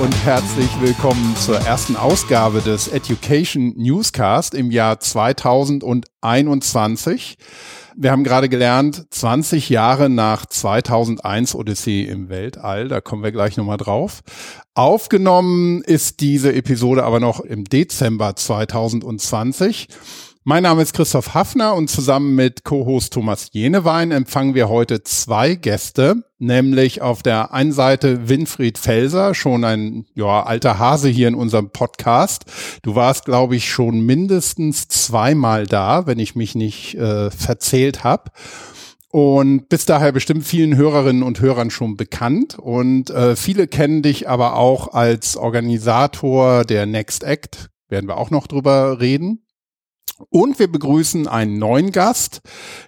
Und 0.00 0.14
herzlich 0.26 0.68
willkommen 0.80 1.34
zur 1.36 1.58
ersten 1.58 1.96
Ausgabe 1.96 2.60
des 2.60 2.88
Education 2.88 3.72
Newscast 3.76 4.54
im 4.54 4.70
Jahr 4.70 5.00
2021. 5.00 7.38
Wir 7.96 8.10
haben 8.10 8.22
gerade 8.22 8.50
gelernt, 8.50 9.06
20 9.10 9.70
Jahre 9.70 10.10
nach 10.10 10.44
2001 10.44 11.54
Odyssee 11.54 12.02
im 12.02 12.28
Weltall, 12.28 12.88
da 12.88 13.00
kommen 13.00 13.22
wir 13.22 13.32
gleich 13.32 13.56
nochmal 13.56 13.78
drauf. 13.78 14.20
Aufgenommen 14.74 15.80
ist 15.80 16.20
diese 16.20 16.52
Episode 16.52 17.04
aber 17.04 17.18
noch 17.18 17.40
im 17.40 17.64
Dezember 17.64 18.36
2020. 18.36 19.88
Mein 20.48 20.62
Name 20.62 20.82
ist 20.82 20.94
Christoph 20.94 21.34
Hafner 21.34 21.74
und 21.74 21.90
zusammen 21.90 22.36
mit 22.36 22.62
Co-Host 22.62 23.12
Thomas 23.12 23.48
Jenewein 23.50 24.12
empfangen 24.12 24.54
wir 24.54 24.68
heute 24.68 25.02
zwei 25.02 25.56
Gäste, 25.56 26.22
nämlich 26.38 27.02
auf 27.02 27.24
der 27.24 27.52
einen 27.52 27.72
Seite 27.72 28.28
Winfried 28.28 28.78
Felser, 28.78 29.34
schon 29.34 29.64
ein 29.64 30.06
ja, 30.14 30.44
alter 30.44 30.78
Hase 30.78 31.08
hier 31.08 31.26
in 31.26 31.34
unserem 31.34 31.70
Podcast. 31.70 32.44
Du 32.82 32.94
warst, 32.94 33.24
glaube 33.24 33.56
ich, 33.56 33.68
schon 33.68 34.06
mindestens 34.06 34.86
zweimal 34.86 35.66
da, 35.66 36.06
wenn 36.06 36.20
ich 36.20 36.36
mich 36.36 36.54
nicht 36.54 36.94
äh, 36.94 37.32
verzählt 37.32 38.04
habe 38.04 38.30
und 39.10 39.68
bist 39.68 39.88
daher 39.88 40.12
bestimmt 40.12 40.44
vielen 40.44 40.76
Hörerinnen 40.76 41.24
und 41.24 41.40
Hörern 41.40 41.70
schon 41.70 41.96
bekannt. 41.96 42.56
Und 42.56 43.10
äh, 43.10 43.34
viele 43.34 43.66
kennen 43.66 44.02
dich 44.02 44.28
aber 44.28 44.54
auch 44.54 44.94
als 44.94 45.36
Organisator 45.36 46.64
der 46.64 46.86
Next 46.86 47.24
Act, 47.24 47.68
werden 47.88 48.08
wir 48.08 48.16
auch 48.16 48.30
noch 48.30 48.46
drüber 48.46 49.00
reden. 49.00 49.42
Und 50.30 50.58
wir 50.58 50.70
begrüßen 50.70 51.28
einen 51.28 51.58
neuen 51.58 51.92
Gast, 51.92 52.40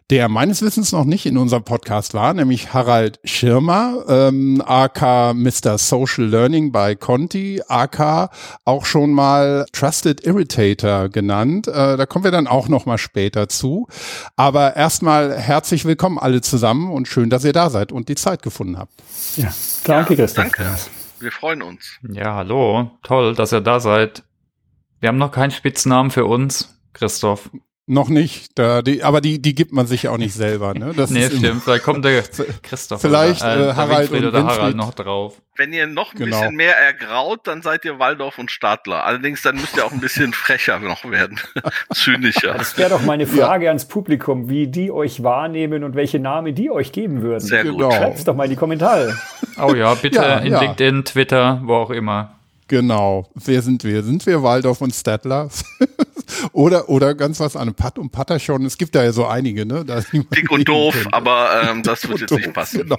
der 0.08 0.28
meines 0.30 0.62
Wissens 0.62 0.92
noch 0.92 1.04
nicht 1.04 1.26
in 1.26 1.36
unserem 1.36 1.62
Podcast 1.62 2.14
war, 2.14 2.32
nämlich 2.32 2.72
Harald 2.72 3.20
Schirmer, 3.22 4.04
ähm, 4.08 4.62
AK 4.64 5.34
Mr. 5.34 5.76
Social 5.76 6.24
Learning 6.24 6.72
bei 6.72 6.94
Conti, 6.94 7.60
AK 7.68 8.30
auch 8.64 8.86
schon 8.86 9.12
mal 9.12 9.66
Trusted 9.72 10.24
Irritator 10.24 11.10
genannt. 11.10 11.68
Äh, 11.68 11.98
da 11.98 12.06
kommen 12.06 12.24
wir 12.24 12.30
dann 12.30 12.46
auch 12.46 12.68
noch 12.68 12.86
mal 12.86 12.96
später 12.96 13.48
zu. 13.50 13.88
Aber 14.36 14.76
erstmal 14.76 15.38
herzlich 15.38 15.84
willkommen 15.84 16.18
alle 16.18 16.40
zusammen 16.40 16.90
und 16.90 17.08
schön, 17.08 17.28
dass 17.28 17.44
ihr 17.44 17.52
da 17.52 17.68
seid 17.68 17.92
und 17.92 18.08
die 18.08 18.16
Zeit 18.16 18.42
gefunden 18.42 18.78
habt. 18.78 18.94
Ja, 19.36 19.52
danke, 19.84 20.14
ja, 20.14 20.20
Christoph. 20.24 20.44
Danke. 20.44 20.78
Wir 21.20 21.32
freuen 21.32 21.60
uns. 21.60 21.98
Ja, 22.10 22.36
hallo. 22.36 22.90
Toll, 23.02 23.34
dass 23.34 23.52
ihr 23.52 23.60
da 23.60 23.80
seid. 23.80 24.22
Wir 25.00 25.08
haben 25.08 25.18
noch 25.18 25.32
keinen 25.32 25.50
Spitznamen 25.50 26.10
für 26.10 26.24
uns. 26.24 26.77
Christoph. 26.92 27.50
Noch 27.90 28.10
nicht, 28.10 28.58
da, 28.58 28.82
die, 28.82 29.02
aber 29.02 29.22
die, 29.22 29.40
die 29.40 29.54
gibt 29.54 29.72
man 29.72 29.86
sich 29.86 30.08
auch 30.08 30.18
nicht 30.18 30.34
selber. 30.34 30.74
Ne? 30.74 30.92
Das 30.94 31.08
nee, 31.10 31.24
stimmt. 31.24 31.62
Vielleicht 31.62 31.84
kommt 31.84 32.04
der 32.04 32.22
Christoph 32.62 33.00
vielleicht 33.00 33.40
oder, 33.40 33.70
äh, 33.70 33.74
Harald 33.74 34.10
oder 34.10 34.30
Winfried. 34.30 34.58
Harald 34.58 34.76
noch 34.76 34.92
drauf. 34.92 35.40
Wenn 35.56 35.72
ihr 35.72 35.86
noch 35.86 36.12
ein 36.12 36.18
genau. 36.18 36.38
bisschen 36.38 36.54
mehr 36.54 36.76
ergraut, 36.76 37.46
dann 37.46 37.62
seid 37.62 37.86
ihr 37.86 37.98
Waldorf 37.98 38.38
und 38.38 38.50
Stadler. 38.50 39.06
Allerdings 39.06 39.40
dann 39.40 39.56
müsst 39.56 39.74
ihr 39.78 39.86
auch 39.86 39.92
ein 39.92 40.00
bisschen 40.00 40.32
frecher 40.34 40.78
noch 40.80 41.10
werden, 41.10 41.40
zynischer. 41.94 42.52
Das 42.52 42.76
wäre 42.76 42.90
doch 42.90 43.00
meine 43.00 43.26
Frage 43.26 43.64
ja. 43.64 43.70
ans 43.70 43.86
Publikum, 43.88 44.50
wie 44.50 44.66
die 44.66 44.90
euch 44.90 45.22
wahrnehmen 45.22 45.82
und 45.82 45.94
welche 45.94 46.18
Namen 46.18 46.54
die 46.54 46.70
euch 46.70 46.92
geben 46.92 47.22
würden. 47.22 47.40
Sehr 47.40 47.64
gut. 47.64 47.78
Genau. 47.78 47.90
Schreibt's 47.90 48.24
doch 48.24 48.34
mal 48.34 48.44
in 48.44 48.50
die 48.50 48.56
Kommentare. 48.56 49.16
Oh 49.58 49.74
ja, 49.74 49.94
bitte 49.94 50.16
ja, 50.18 50.38
in 50.40 50.52
ja. 50.52 50.60
LinkedIn, 50.60 51.06
Twitter, 51.06 51.62
wo 51.64 51.76
auch 51.76 51.90
immer. 51.90 52.34
Genau. 52.68 53.30
Wer 53.34 53.62
sind 53.62 53.82
wir? 53.82 54.02
Sind 54.02 54.26
wir 54.26 54.42
Waldorf 54.42 54.82
und 54.82 54.94
Stadler? 54.94 55.48
Oder, 56.58 56.88
oder 56.88 57.14
ganz 57.14 57.38
was 57.38 57.54
an 57.54 57.72
Pat 57.74 58.00
und 58.00 58.10
Patterschon. 58.10 58.66
Es 58.66 58.78
gibt 58.78 58.96
da 58.96 59.04
ja 59.04 59.12
so 59.12 59.26
einige, 59.26 59.64
ne? 59.64 59.84
Dick 60.34 60.50
und 60.50 60.68
doof, 60.68 60.92
können. 60.92 61.12
aber 61.12 61.50
ähm, 61.62 61.84
das 61.84 62.08
wird 62.08 62.18
jetzt 62.18 62.32
doof, 62.32 62.40
nicht 62.40 62.52
passen. 62.52 62.80
Genau. 62.80 62.98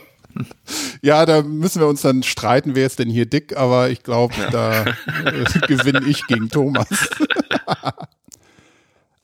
Ja, 1.02 1.26
da 1.26 1.42
müssen 1.42 1.82
wir 1.82 1.88
uns 1.88 2.02
dann 2.02 2.24
streiten, 2.24 2.76
wer 2.76 2.86
ist 2.86 3.00
denn 3.00 3.10
hier 3.10 3.26
dick, 3.26 3.58
aber 3.58 3.90
ich 3.90 4.04
glaube, 4.04 4.34
ja. 4.40 4.50
da 4.50 4.86
äh, 4.86 5.68
gewinne 5.68 6.06
ich 6.08 6.26
gegen 6.28 6.50
Thomas. 6.50 6.88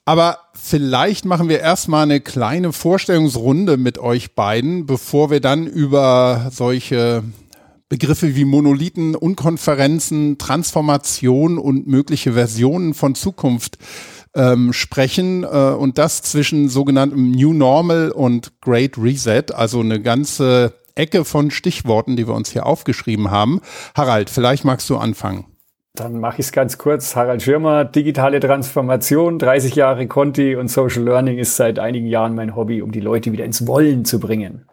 aber 0.05 0.39
vielleicht 0.53 1.23
machen 1.23 1.47
wir 1.47 1.61
erstmal 1.61 2.03
eine 2.03 2.19
kleine 2.19 2.73
Vorstellungsrunde 2.73 3.77
mit 3.77 3.99
euch 3.99 4.35
beiden, 4.35 4.85
bevor 4.85 5.31
wir 5.31 5.39
dann 5.39 5.65
über 5.65 6.49
solche 6.51 7.23
Begriffe 7.87 8.35
wie 8.35 8.45
Monolithen, 8.45 9.15
Unkonferenzen, 9.15 10.37
Transformation 10.37 11.57
und 11.57 11.87
mögliche 11.87 12.33
Versionen 12.33 12.93
von 12.93 13.15
Zukunft 13.15 13.77
ähm, 14.35 14.73
sprechen 14.73 15.43
äh, 15.43 15.47
und 15.47 15.97
das 15.97 16.21
zwischen 16.21 16.69
sogenanntem 16.69 17.31
New 17.31 17.53
Normal 17.53 18.11
und 18.11 18.61
Great 18.61 18.97
Reset, 18.97 19.45
also 19.53 19.79
eine 19.79 20.01
ganze 20.01 20.73
Ecke 20.95 21.25
von 21.25 21.51
Stichworten, 21.51 22.15
die 22.15 22.27
wir 22.27 22.33
uns 22.33 22.51
hier 22.51 22.65
aufgeschrieben 22.65 23.31
haben. 23.31 23.61
Harald, 23.95 24.29
vielleicht 24.29 24.65
magst 24.65 24.89
du 24.89 24.97
anfangen. 24.97 25.45
Dann 25.93 26.19
mache 26.19 26.39
ich 26.39 26.47
es 26.47 26.51
ganz 26.51 26.77
kurz. 26.77 27.15
Harald 27.15 27.41
Schirmer, 27.41 27.85
digitale 27.85 28.41
Transformation, 28.41 29.39
30 29.39 29.75
Jahre 29.75 30.07
Conti 30.07 30.55
und 30.55 30.67
Social 30.67 31.03
Learning 31.03 31.37
ist 31.37 31.55
seit 31.55 31.79
einigen 31.79 32.07
Jahren 32.07 32.35
mein 32.35 32.55
Hobby, 32.55 32.81
um 32.81 32.91
die 32.91 32.99
Leute 32.99 33.31
wieder 33.31 33.45
ins 33.45 33.65
Wollen 33.65 34.03
zu 34.03 34.19
bringen. 34.19 34.65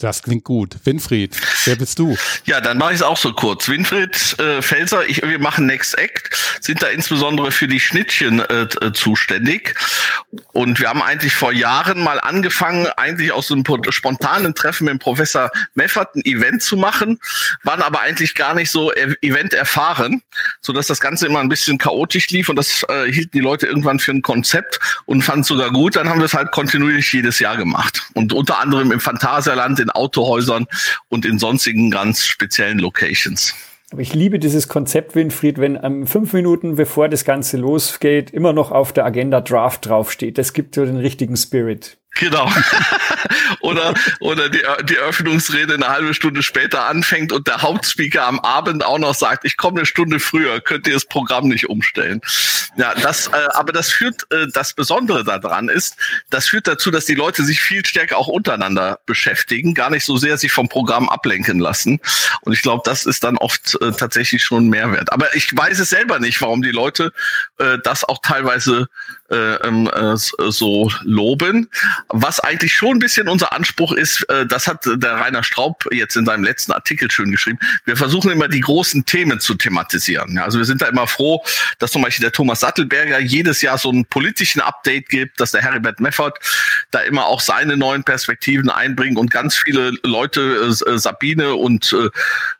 Das 0.00 0.22
klingt 0.22 0.44
gut. 0.44 0.76
Winfried, 0.84 1.36
wer 1.64 1.74
bist 1.74 1.98
du? 1.98 2.16
Ja, 2.44 2.60
dann 2.60 2.78
mache 2.78 2.92
ich 2.92 3.00
es 3.00 3.02
auch 3.02 3.16
so 3.16 3.32
kurz. 3.32 3.68
Winfried 3.68 4.38
äh, 4.38 4.62
Felser, 4.62 5.04
ich, 5.08 5.22
wir 5.22 5.40
machen 5.40 5.66
Next 5.66 5.98
Act, 5.98 6.36
sind 6.60 6.80
da 6.80 6.86
insbesondere 6.86 7.50
für 7.50 7.66
die 7.66 7.80
Schnittchen 7.80 8.38
äh, 8.38 8.68
äh, 8.80 8.92
zuständig. 8.92 9.74
Und 10.52 10.78
wir 10.78 10.88
haben 10.88 11.02
eigentlich 11.02 11.34
vor 11.34 11.52
Jahren 11.52 12.00
mal 12.04 12.20
angefangen, 12.20 12.86
eigentlich 12.96 13.32
aus 13.32 13.50
einem 13.50 13.64
spontanen 13.88 14.54
Treffen 14.54 14.84
mit 14.84 15.00
Professor 15.00 15.50
Meffert 15.74 16.14
ein 16.14 16.24
Event 16.24 16.62
zu 16.62 16.76
machen, 16.76 17.18
waren 17.64 17.82
aber 17.82 18.00
eigentlich 18.00 18.36
gar 18.36 18.54
nicht 18.54 18.70
so 18.70 18.92
Event 18.92 19.52
erfahren, 19.52 20.22
so 20.60 20.72
dass 20.72 20.86
das 20.86 21.00
Ganze 21.00 21.26
immer 21.26 21.40
ein 21.40 21.48
bisschen 21.48 21.76
chaotisch 21.76 22.28
lief 22.28 22.48
und 22.48 22.54
das 22.54 22.84
äh, 22.88 23.10
hielten 23.10 23.32
die 23.32 23.40
Leute 23.40 23.66
irgendwann 23.66 23.98
für 23.98 24.12
ein 24.12 24.22
Konzept 24.22 24.78
und 25.06 25.22
fanden 25.22 25.40
es 25.40 25.48
sogar 25.48 25.72
gut. 25.72 25.96
Dann 25.96 26.08
haben 26.08 26.20
wir 26.20 26.26
es 26.26 26.34
halt 26.34 26.52
kontinuierlich 26.52 27.12
jedes 27.12 27.40
Jahr 27.40 27.56
gemacht. 27.56 28.06
Und 28.14 28.32
unter 28.32 28.60
anderem 28.60 28.92
im 28.92 29.00
Phantasialand, 29.00 29.80
in 29.80 29.87
Autohäusern 29.90 30.66
und 31.08 31.24
in 31.24 31.38
sonstigen 31.38 31.90
ganz 31.90 32.24
speziellen 32.24 32.78
Locations. 32.78 33.54
Aber 33.90 34.02
ich 34.02 34.12
liebe 34.12 34.38
dieses 34.38 34.68
Konzept, 34.68 35.14
Winfried, 35.14 35.58
wenn 35.58 35.78
ähm, 35.82 36.06
fünf 36.06 36.34
Minuten 36.34 36.76
bevor 36.76 37.08
das 37.08 37.24
Ganze 37.24 37.56
losgeht, 37.56 38.30
immer 38.30 38.52
noch 38.52 38.70
auf 38.70 38.92
der 38.92 39.06
Agenda 39.06 39.40
Draft 39.40 39.86
draufsteht. 39.86 40.36
Das 40.36 40.52
gibt 40.52 40.74
so 40.74 40.84
den 40.84 40.98
richtigen 40.98 41.36
Spirit. 41.36 41.96
Genau. 42.18 42.50
oder 43.60 43.94
oder 44.20 44.48
die, 44.48 44.62
die 44.84 44.96
Eröffnungsrede 44.96 45.74
eine 45.74 45.88
halbe 45.88 46.14
Stunde 46.14 46.42
später 46.42 46.86
anfängt 46.86 47.32
und 47.32 47.46
der 47.46 47.62
Hauptspeaker 47.62 48.26
am 48.26 48.40
Abend 48.40 48.84
auch 48.84 48.98
noch 48.98 49.14
sagt, 49.14 49.44
ich 49.44 49.56
komme 49.56 49.78
eine 49.78 49.86
Stunde 49.86 50.18
früher, 50.18 50.60
könnt 50.60 50.86
ihr 50.86 50.94
das 50.94 51.04
Programm 51.04 51.48
nicht 51.48 51.68
umstellen. 51.68 52.20
Ja, 52.76 52.94
das, 52.94 53.28
äh, 53.28 53.48
aber 53.54 53.72
das 53.72 53.90
führt, 53.90 54.30
äh, 54.32 54.46
das 54.52 54.72
Besondere 54.72 55.24
daran 55.24 55.68
ist, 55.68 55.96
das 56.30 56.48
führt 56.48 56.66
dazu, 56.66 56.90
dass 56.90 57.06
die 57.06 57.14
Leute 57.14 57.44
sich 57.44 57.60
viel 57.60 57.84
stärker 57.86 58.18
auch 58.18 58.28
untereinander 58.28 58.98
beschäftigen, 59.06 59.74
gar 59.74 59.90
nicht 59.90 60.04
so 60.04 60.16
sehr 60.16 60.38
sich 60.38 60.52
vom 60.52 60.68
Programm 60.68 61.08
ablenken 61.08 61.60
lassen. 61.60 62.00
Und 62.42 62.52
ich 62.52 62.62
glaube, 62.62 62.82
das 62.84 63.06
ist 63.06 63.24
dann 63.24 63.38
oft 63.38 63.80
äh, 63.80 63.92
tatsächlich 63.92 64.44
schon 64.44 64.66
ein 64.66 64.70
Mehrwert. 64.70 65.12
Aber 65.12 65.34
ich 65.34 65.56
weiß 65.56 65.78
es 65.78 65.90
selber 65.90 66.18
nicht, 66.18 66.40
warum 66.40 66.62
die 66.62 66.70
Leute 66.70 67.12
äh, 67.58 67.78
das 67.82 68.04
auch 68.04 68.18
teilweise 68.22 68.88
äh, 69.30 69.54
ähm, 69.56 69.90
äh, 69.92 70.16
so 70.16 70.90
loben. 71.02 71.68
Was 72.10 72.40
eigentlich 72.40 72.74
schon 72.74 72.96
ein 72.96 72.98
bisschen 73.00 73.28
unser 73.28 73.52
Anspruch 73.52 73.92
ist, 73.92 74.22
äh, 74.30 74.46
das 74.46 74.66
hat 74.66 74.86
der 74.86 75.16
Rainer 75.16 75.42
Straub 75.42 75.84
jetzt 75.92 76.16
in 76.16 76.24
seinem 76.24 76.42
letzten 76.42 76.72
Artikel 76.72 77.10
schön 77.10 77.30
geschrieben. 77.30 77.58
Wir 77.84 77.96
versuchen 77.96 78.30
immer 78.30 78.48
die 78.48 78.60
großen 78.60 79.04
Themen 79.04 79.40
zu 79.40 79.54
thematisieren. 79.54 80.38
Also 80.38 80.58
wir 80.58 80.64
sind 80.64 80.80
da 80.80 80.86
immer 80.86 81.06
froh, 81.06 81.44
dass 81.78 81.92
zum 81.92 82.02
Beispiel 82.02 82.22
der 82.22 82.32
Thomas 82.32 82.60
Sattelberger 82.60 83.20
jedes 83.20 83.60
Jahr 83.60 83.76
so 83.76 83.90
einen 83.90 84.06
politischen 84.06 84.60
Update 84.60 85.10
gibt, 85.10 85.38
dass 85.40 85.50
der 85.50 85.62
Heribert 85.62 86.00
Meffert 86.00 86.38
da 86.90 87.00
immer 87.00 87.26
auch 87.26 87.40
seine 87.40 87.76
neuen 87.76 88.04
Perspektiven 88.04 88.70
einbringt 88.70 89.18
und 89.18 89.30
ganz 89.30 89.56
viele 89.56 89.92
Leute, 90.02 90.40
äh, 90.86 90.98
Sabine 90.98 91.54
und 91.54 91.94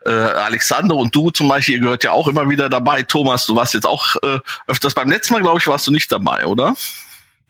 äh, 0.04 0.10
Alexander 0.10 0.94
und 0.94 1.14
du 1.14 1.30
zum 1.30 1.48
Beispiel, 1.48 1.76
ihr 1.76 1.80
gehört 1.80 2.04
ja 2.04 2.12
auch 2.12 2.28
immer 2.28 2.48
wieder 2.50 2.68
dabei. 2.68 3.02
Thomas, 3.02 3.46
du 3.46 3.56
warst 3.56 3.72
jetzt 3.74 3.86
auch 3.86 4.16
äh, 4.22 4.40
öfters 4.66 4.94
beim 4.94 5.08
letzten 5.08 5.34
Mal, 5.34 5.42
glaube 5.42 5.58
ich, 5.58 5.66
warst 5.66 5.86
du 5.86 5.90
nicht 5.90 6.12
dabei, 6.12 6.46
oder? 6.46 6.76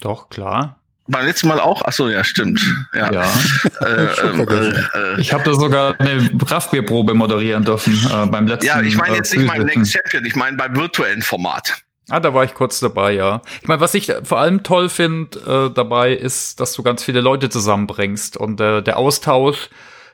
Doch, 0.00 0.28
klar. 0.28 0.77
Beim 1.08 1.24
letzten 1.24 1.48
Mal 1.48 1.58
auch? 1.58 1.82
Ach 1.84 1.92
so, 1.92 2.08
ja, 2.08 2.22
stimmt. 2.22 2.60
Ja. 2.94 3.12
ja. 3.12 3.24
Äh, 3.80 4.06
ähm, 4.24 4.46
äh, 4.48 4.54
äh, 4.54 5.20
ich 5.20 5.32
habe 5.32 5.44
da 5.44 5.54
sogar 5.54 6.00
eine 6.00 6.28
Kraftbierprobe 6.44 7.14
moderieren 7.14 7.64
dürfen 7.64 7.94
äh, 7.94 8.26
beim 8.26 8.48
letzten 8.48 8.66
Ja, 8.66 8.80
ich 8.80 8.96
meine 8.96 9.16
jetzt 9.16 9.34
nicht 9.34 9.46
beim 9.46 9.62
Next 9.62 9.92
Champion, 9.92 10.24
ich 10.24 10.34
meine 10.34 10.56
beim 10.56 10.74
virtuellen 10.74 11.22
Format. 11.22 11.76
Ah, 12.10 12.20
da 12.20 12.34
war 12.34 12.42
ich 12.44 12.54
kurz 12.54 12.80
dabei, 12.80 13.12
ja. 13.12 13.42
Ich 13.62 13.68
meine, 13.68 13.80
was 13.80 13.94
ich 13.94 14.12
vor 14.24 14.38
allem 14.38 14.62
toll 14.62 14.88
finde 14.88 15.68
äh, 15.70 15.74
dabei, 15.74 16.12
ist, 16.12 16.58
dass 16.58 16.72
du 16.72 16.82
ganz 16.82 17.04
viele 17.04 17.20
Leute 17.20 17.50
zusammenbringst 17.50 18.36
und 18.36 18.60
äh, 18.60 18.82
der 18.82 18.96
Austausch 18.96 19.68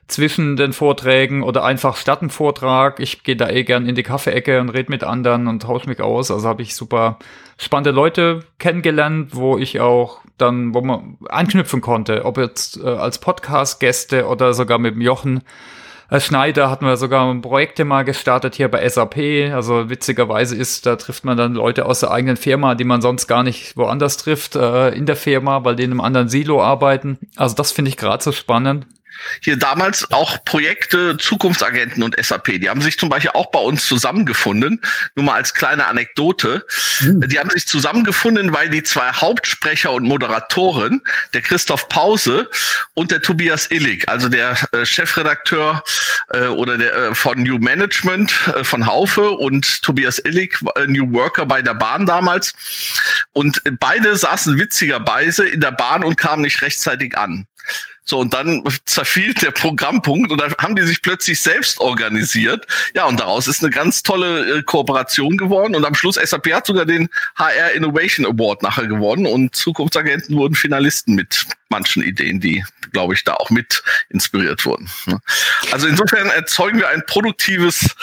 zwischen 0.07 0.57
den 0.57 0.73
Vorträgen 0.73 1.43
oder 1.43 1.65
einfach 1.65 1.97
statt 1.97 2.21
einem 2.21 2.31
Vortrag. 2.31 3.01
Ich 3.01 3.23
gehe 3.23 3.37
da 3.37 3.49
eh 3.49 3.65
gern 3.65 3.87
in 3.87 3.95
die 3.95 4.03
Kaffeeecke 4.03 4.61
und 4.61 4.69
rede 4.69 4.91
mit 4.91 5.03
anderen 5.03 5.49
und 5.49 5.63
tausche 5.63 5.89
mich 5.89 6.01
aus. 6.01 6.31
Also 6.31 6.47
habe 6.49 6.63
ich 6.63 6.75
super 6.75 7.19
spannende 7.57 7.91
Leute 7.91 8.41
kennengelernt, 8.59 9.31
wo 9.35 9.57
ich 9.57 9.81
auch 9.81 10.21
dann, 10.37 10.75
wo 10.75 10.81
man 10.81 11.17
anknüpfen 11.29 11.81
konnte, 11.81 12.25
ob 12.25 12.39
jetzt 12.39 12.83
äh, 12.83 12.87
als 12.87 13.19
Podcast-Gäste 13.19 14.27
oder 14.27 14.53
sogar 14.53 14.79
mit 14.79 14.95
dem 14.95 15.01
Jochen 15.01 15.43
Als 16.09 16.27
Schneider 16.27 16.71
hatten 16.71 16.85
wir 16.85 16.97
sogar 16.97 17.33
Projekte 17.41 17.85
mal 17.85 18.05
gestartet 18.05 18.57
hier 18.57 18.69
bei 18.69 18.87
SAP. 18.87 19.53
Also 19.55 19.89
witzigerweise 19.89 20.55
ist, 20.55 20.87
da 20.87 20.97
trifft 20.97 21.25
man 21.25 21.37
dann 21.37 21.55
Leute 21.55 21.87
aus 21.87 22.01
der 22.01 22.11
eigenen 22.11 22.37
Firma, 22.37 22.75
die 22.75 22.85
man 22.85 23.01
sonst 23.01 23.27
gar 23.27 23.43
nicht 23.43 23.77
woanders 23.77 24.19
trifft, 24.19 24.55
äh, 24.57 24.91
in 24.91 25.07
der 25.07 25.17
Firma, 25.17 25.65
weil 25.65 25.77
die 25.77 25.85
in 25.85 25.93
einem 25.93 26.01
anderen 26.01 26.29
Silo 26.29 26.63
arbeiten. 26.63 27.19
Also 27.37 27.55
das 27.55 27.73
finde 27.73 27.89
ich 27.89 27.97
gerade 27.97 28.23
so 28.23 28.33
spannend 28.33 28.87
hier 29.41 29.57
damals 29.57 30.11
auch 30.11 30.45
Projekte 30.45 31.17
Zukunftsagenten 31.17 32.03
und 32.03 32.17
SAP. 32.23 32.61
Die 32.61 32.69
haben 32.69 32.83
sich 32.83 32.99
zum 32.99 33.09
Beispiel 33.09 33.33
auch 33.35 33.51
bei 33.51 33.59
uns 33.59 33.87
zusammengefunden. 33.87 34.81
Nur 35.15 35.27
mal 35.27 35.35
als 35.35 35.55
kleine 35.55 35.87
Anekdote. 35.87 36.65
Mhm. 37.01 37.29
Die 37.29 37.39
haben 37.39 37.51
sich 37.51 37.67
zusammengefunden, 37.67 38.53
weil 38.53 38.69
die 38.69 38.83
zwei 38.83 39.13
Hauptsprecher 39.13 39.93
und 39.93 40.05
Moderatoren, 40.05 41.03
der 41.33 41.43
Christoph 41.43 41.89
Pause 41.89 42.51
und 42.95 43.11
der 43.11 43.23
Tobias 43.23 43.71
Illig, 43.71 44.09
also 44.09 44.29
der 44.29 44.57
äh, 44.73 44.85
Chefredakteur 44.85 45.83
äh, 46.33 46.47
oder 46.47 46.79
der 46.79 46.95
äh, 46.95 47.15
von 47.15 47.43
New 47.43 47.59
Management 47.59 48.35
äh, 48.55 48.65
von 48.65 48.87
Haufe 48.87 49.31
und 49.31 49.83
Tobias 49.83 50.19
Illig, 50.19 50.59
äh, 50.77 50.87
New 50.87 51.13
Worker 51.13 51.47
bei 51.47 51.63
der 51.63 51.75
Bahn 51.75 52.07
damals. 52.07 52.55
Und 53.33 53.63
beide 53.79 54.17
saßen 54.17 54.59
witzigerweise 54.59 55.47
in 55.47 55.61
der 55.61 55.73
Bahn 55.73 56.05
und 56.05 56.17
kamen 56.17 56.43
nicht 56.43 56.63
rechtzeitig 56.63 57.17
an. 57.17 57.47
So, 58.07 58.19
und 58.19 58.35
dann 58.35 58.63
zerfiel 58.85 59.33
der 59.33 59.51
Programmpunkt 59.51 60.31
und 60.31 60.39
dann 60.39 60.55
haben 60.59 60.77
die 60.77 60.83
sich 60.83 61.01
plötzlich 61.01 61.41
selbst 61.41 61.81
organisiert. 61.81 62.67
Ja, 62.95 63.07
und 63.07 63.19
daraus 63.19 63.49
ist 63.49 63.63
eine 63.63 63.71
ganz 63.71 64.03
tolle 64.03 64.59
äh, 64.59 64.63
Kooperation 64.63 65.39
geworden. 65.39 65.75
Und 65.75 65.87
am 65.87 65.95
Schluss 65.95 66.17
SAP 66.17 66.53
hat 66.53 66.67
sogar 66.67 66.85
den 66.85 67.09
HR 67.37 67.73
Innovation 67.73 68.27
Award 68.27 68.63
nachher 68.63 68.87
gewonnen 68.87 69.27
und 69.27 69.57
Zukunftsagenten 69.57 70.37
wurden 70.37 70.55
Finalisten 70.55 71.15
mit 71.15 71.47
manchen 71.71 72.03
Ideen, 72.03 72.41
die, 72.41 72.63
glaube 72.93 73.15
ich, 73.15 73.25
da 73.25 73.35
auch 73.35 73.49
mit 73.49 73.83
inspiriert 74.11 74.67
wurden. 74.67 74.91
Ne? 75.07 75.19
Also 75.73 75.89
insofern 75.89 76.29
erzeugen 76.29 76.79
wir 76.79 76.89
ein 76.89 77.03
produktives 77.07 77.97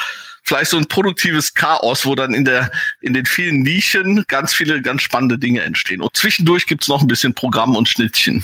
vielleicht 0.44 0.72
so 0.72 0.78
ein 0.78 0.88
produktives 0.88 1.54
Chaos, 1.54 2.06
wo 2.06 2.16
dann 2.16 2.34
in 2.34 2.46
der 2.46 2.72
in 3.02 3.14
den 3.14 3.26
vielen 3.26 3.62
Nischen 3.62 4.24
ganz 4.28 4.54
viele 4.54 4.82
ganz 4.82 5.02
spannende 5.02 5.38
Dinge 5.38 5.62
entstehen. 5.62 6.02
Und 6.02 6.16
zwischendurch 6.16 6.66
gibt's 6.68 6.88
noch 6.88 7.02
ein 7.02 7.08
bisschen 7.08 7.34
Programm 7.34 7.76
und 7.76 7.88
Schnittchen. 7.88 8.44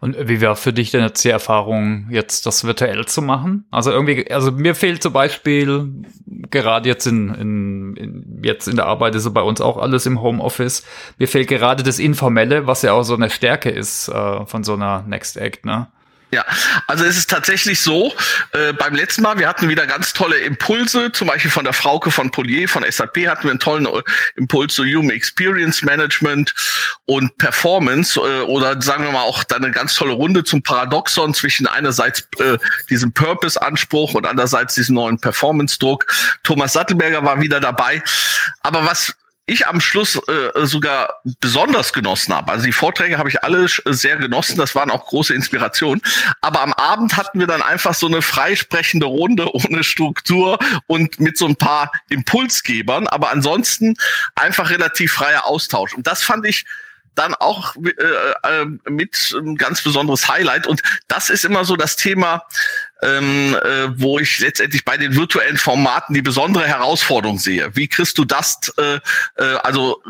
Und 0.00 0.16
wie 0.28 0.40
wäre 0.40 0.56
für 0.56 0.72
dich 0.72 0.90
denn 0.90 1.02
jetzt 1.02 1.24
die 1.24 1.30
Erfahrung, 1.30 2.08
jetzt 2.10 2.46
das 2.46 2.64
virtuell 2.64 3.06
zu 3.06 3.22
machen? 3.22 3.64
Also 3.70 3.92
irgendwie, 3.92 4.30
also 4.30 4.50
mir 4.50 4.74
fehlt 4.74 5.02
zum 5.02 5.12
Beispiel 5.12 5.88
gerade 6.50 6.88
jetzt 6.88 7.06
in, 7.06 7.32
in, 7.34 7.96
in 7.96 8.40
jetzt 8.42 8.66
in 8.66 8.76
der 8.76 8.86
Arbeit 8.86 9.14
ist 9.14 9.22
so 9.22 9.32
bei 9.32 9.42
uns 9.42 9.60
auch 9.60 9.76
alles 9.76 10.06
im 10.06 10.20
Homeoffice. 10.20 10.84
Mir 11.18 11.28
fehlt 11.28 11.48
gerade 11.48 11.82
das 11.82 11.98
Informelle, 11.98 12.66
was 12.66 12.82
ja 12.82 12.92
auch 12.92 13.04
so 13.04 13.14
eine 13.14 13.30
Stärke 13.30 13.70
ist 13.70 14.08
äh, 14.08 14.46
von 14.46 14.64
so 14.64 14.74
einer 14.74 15.02
Next 15.02 15.36
Act, 15.36 15.64
ne? 15.64 15.88
Ja, 16.36 16.44
also 16.86 17.06
es 17.06 17.16
ist 17.16 17.30
tatsächlich 17.30 17.80
so, 17.80 18.12
äh, 18.52 18.74
beim 18.74 18.94
letzten 18.94 19.22
Mal, 19.22 19.38
wir 19.38 19.48
hatten 19.48 19.70
wieder 19.70 19.86
ganz 19.86 20.12
tolle 20.12 20.36
Impulse, 20.36 21.10
zum 21.10 21.28
Beispiel 21.28 21.50
von 21.50 21.64
der 21.64 21.72
Frauke 21.72 22.10
von 22.10 22.30
Polier, 22.30 22.68
von 22.68 22.84
SAP 22.86 23.26
hatten 23.26 23.44
wir 23.44 23.52
einen 23.52 23.58
tollen 23.58 23.86
äh, 23.86 24.02
Impuls 24.34 24.74
zu 24.74 24.84
Human 24.84 25.08
Experience 25.08 25.80
Management 25.80 26.54
und 27.06 27.38
Performance 27.38 28.20
äh, 28.20 28.42
oder 28.42 28.82
sagen 28.82 29.04
wir 29.04 29.12
mal 29.12 29.22
auch 29.22 29.44
dann 29.44 29.64
eine 29.64 29.72
ganz 29.72 29.94
tolle 29.94 30.12
Runde 30.12 30.44
zum 30.44 30.62
Paradoxon 30.62 31.32
zwischen 31.32 31.66
einerseits 31.66 32.28
äh, 32.38 32.58
diesem 32.90 33.14
Purpose-Anspruch 33.14 34.12
und 34.12 34.26
andererseits 34.26 34.74
diesem 34.74 34.96
neuen 34.96 35.18
Performance-Druck. 35.18 36.04
Thomas 36.42 36.74
Sattelberger 36.74 37.24
war 37.24 37.40
wieder 37.40 37.60
dabei. 37.60 38.02
Aber 38.60 38.84
was 38.84 39.14
ich 39.46 39.68
am 39.68 39.80
Schluss 39.80 40.16
äh, 40.28 40.66
sogar 40.66 41.20
besonders 41.40 41.92
genossen 41.92 42.34
habe. 42.34 42.50
Also 42.50 42.66
die 42.66 42.72
Vorträge 42.72 43.16
habe 43.18 43.28
ich 43.28 43.44
alle 43.44 43.66
sehr 43.84 44.16
genossen, 44.16 44.56
das 44.56 44.74
waren 44.74 44.90
auch 44.90 45.06
große 45.06 45.32
Inspirationen. 45.34 46.02
Aber 46.40 46.62
am 46.62 46.72
Abend 46.72 47.16
hatten 47.16 47.38
wir 47.38 47.46
dann 47.46 47.62
einfach 47.62 47.94
so 47.94 48.06
eine 48.06 48.22
freisprechende 48.22 49.06
Runde 49.06 49.48
ohne 49.54 49.84
Struktur 49.84 50.58
und 50.88 51.20
mit 51.20 51.38
so 51.38 51.46
ein 51.46 51.56
paar 51.56 51.92
Impulsgebern, 52.08 53.06
aber 53.06 53.30
ansonsten 53.30 53.94
einfach 54.34 54.70
relativ 54.70 55.12
freier 55.12 55.46
Austausch. 55.46 55.94
Und 55.94 56.06
das 56.06 56.22
fand 56.22 56.44
ich 56.44 56.64
dann 57.16 57.34
auch 57.34 57.74
äh, 57.76 58.60
äh, 58.62 58.66
mit 58.88 59.34
ein 59.36 59.56
ganz 59.56 59.82
besonderes 59.82 60.28
Highlight. 60.28 60.66
Und 60.66 60.82
das 61.08 61.30
ist 61.30 61.44
immer 61.44 61.64
so 61.64 61.76
das 61.76 61.96
Thema, 61.96 62.44
ähm, 63.02 63.56
äh, 63.62 63.88
wo 64.00 64.18
ich 64.18 64.38
letztendlich 64.38 64.84
bei 64.84 64.96
den 64.96 65.16
virtuellen 65.16 65.56
Formaten 65.56 66.14
die 66.14 66.22
besondere 66.22 66.66
Herausforderung 66.66 67.38
sehe. 67.38 67.74
Wie 67.74 67.88
kriegst 67.88 68.18
du 68.18 68.24
das, 68.24 68.72
äh, 68.78 69.00
äh, 69.36 69.56
also 69.62 70.02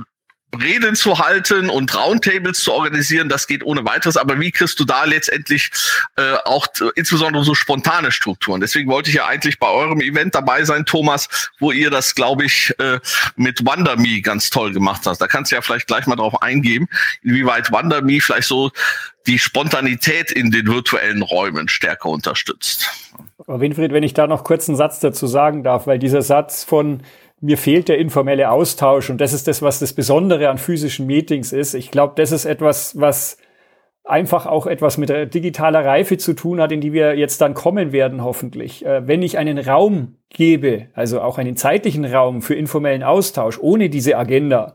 Reden 0.61 0.95
zu 0.95 1.19
halten 1.19 1.71
und 1.71 1.95
Roundtables 1.95 2.61
zu 2.61 2.73
organisieren, 2.73 3.29
das 3.29 3.47
geht 3.47 3.65
ohne 3.65 3.85
weiteres. 3.85 4.17
Aber 4.17 4.41
wie 4.41 4.51
kriegst 4.51 4.79
du 4.81 4.85
da 4.85 5.05
letztendlich 5.05 5.71
äh, 6.17 6.35
auch 6.45 6.67
insbesondere 6.95 7.45
so 7.45 7.55
spontane 7.55 8.11
Strukturen? 8.11 8.61
Deswegen 8.61 8.91
wollte 8.91 9.11
ich 9.11 9.17
ja 9.17 9.27
eigentlich 9.27 9.59
bei 9.59 9.69
eurem 9.69 10.01
Event 10.01 10.35
dabei 10.35 10.65
sein, 10.65 10.85
Thomas, 10.85 11.51
wo 11.59 11.73
ihr 11.73 11.91
das, 11.91 12.15
glaube 12.15 12.45
ich, 12.45 12.75
äh, 12.79 13.01
mit 13.37 13.65
WonderMe 13.65 14.21
ganz 14.21 14.51
toll 14.51 14.73
gemacht 14.73 15.03
hast. 15.07 15.19
Da 15.19 15.27
kannst 15.27 15.53
du 15.53 15.57
ja 15.57 15.63
vielleicht 15.63 15.87
gleich 15.87 16.07
mal 16.07 16.17
drauf 16.17 16.43
eingehen, 16.43 16.89
inwieweit 17.23 17.73
WonderMe 17.73 18.21
vielleicht 18.21 18.49
so 18.49 18.71
die 19.27 19.39
Spontanität 19.39 20.31
in 20.31 20.51
den 20.51 20.67
virtuellen 20.67 21.23
Räumen 21.23 21.69
stärker 21.69 22.09
unterstützt. 22.09 22.91
Winfried, 23.47 23.93
wenn 23.93 24.03
ich 24.03 24.15
da 24.15 24.27
noch 24.27 24.45
kurz 24.45 24.69
einen 24.69 24.77
Satz 24.77 25.01
dazu 25.01 25.27
sagen 25.27 25.63
darf, 25.63 25.87
weil 25.87 25.99
dieser 25.99 26.23
Satz 26.23 26.65
von 26.65 27.03
mir 27.41 27.59
fehlt 27.59 27.89
der 27.89 27.99
informelle 27.99 28.51
Austausch 28.51 29.11
und 29.11 29.21
das 29.21 29.33
ist 29.33 29.47
das, 29.47 29.63
was 29.63 29.79
das 29.79 29.93
Besondere 29.93 30.49
an 30.49 30.59
physischen 30.59 31.07
Meetings 31.07 31.53
ist. 31.53 31.75
Ich 31.75 31.91
glaube, 31.91 32.15
das 32.17 32.33
ist 32.33 32.45
etwas, 32.45 32.99
was 32.99 33.39
einfach 34.07 34.47
auch 34.47 34.67
etwas 34.67 34.99
mit 34.99 35.11
digitaler 35.35 35.85
Reife 35.85 36.17
zu 36.17 36.33
tun 36.33 36.61
hat, 36.61 36.73
in 36.73 36.81
die 36.81 36.93
wir 36.93 37.17
jetzt 37.17 37.41
dann 37.41 37.55
kommen 37.55 37.93
werden, 37.93 38.23
hoffentlich. 38.23 38.87
Äh, 38.87 39.07
wenn 39.07 39.23
ich 39.23 39.37
einen 39.37 39.59
Raum 39.59 40.17
gebe, 40.31 40.87
also 40.95 41.21
auch 41.21 41.39
einen 41.39 41.57
zeitlichen 41.57 42.05
Raum 42.05 42.41
für 42.41 42.55
informellen 42.55 43.03
Austausch 43.03 43.59
ohne 43.61 43.91
diese 43.91 44.17
Agenda, 44.17 44.75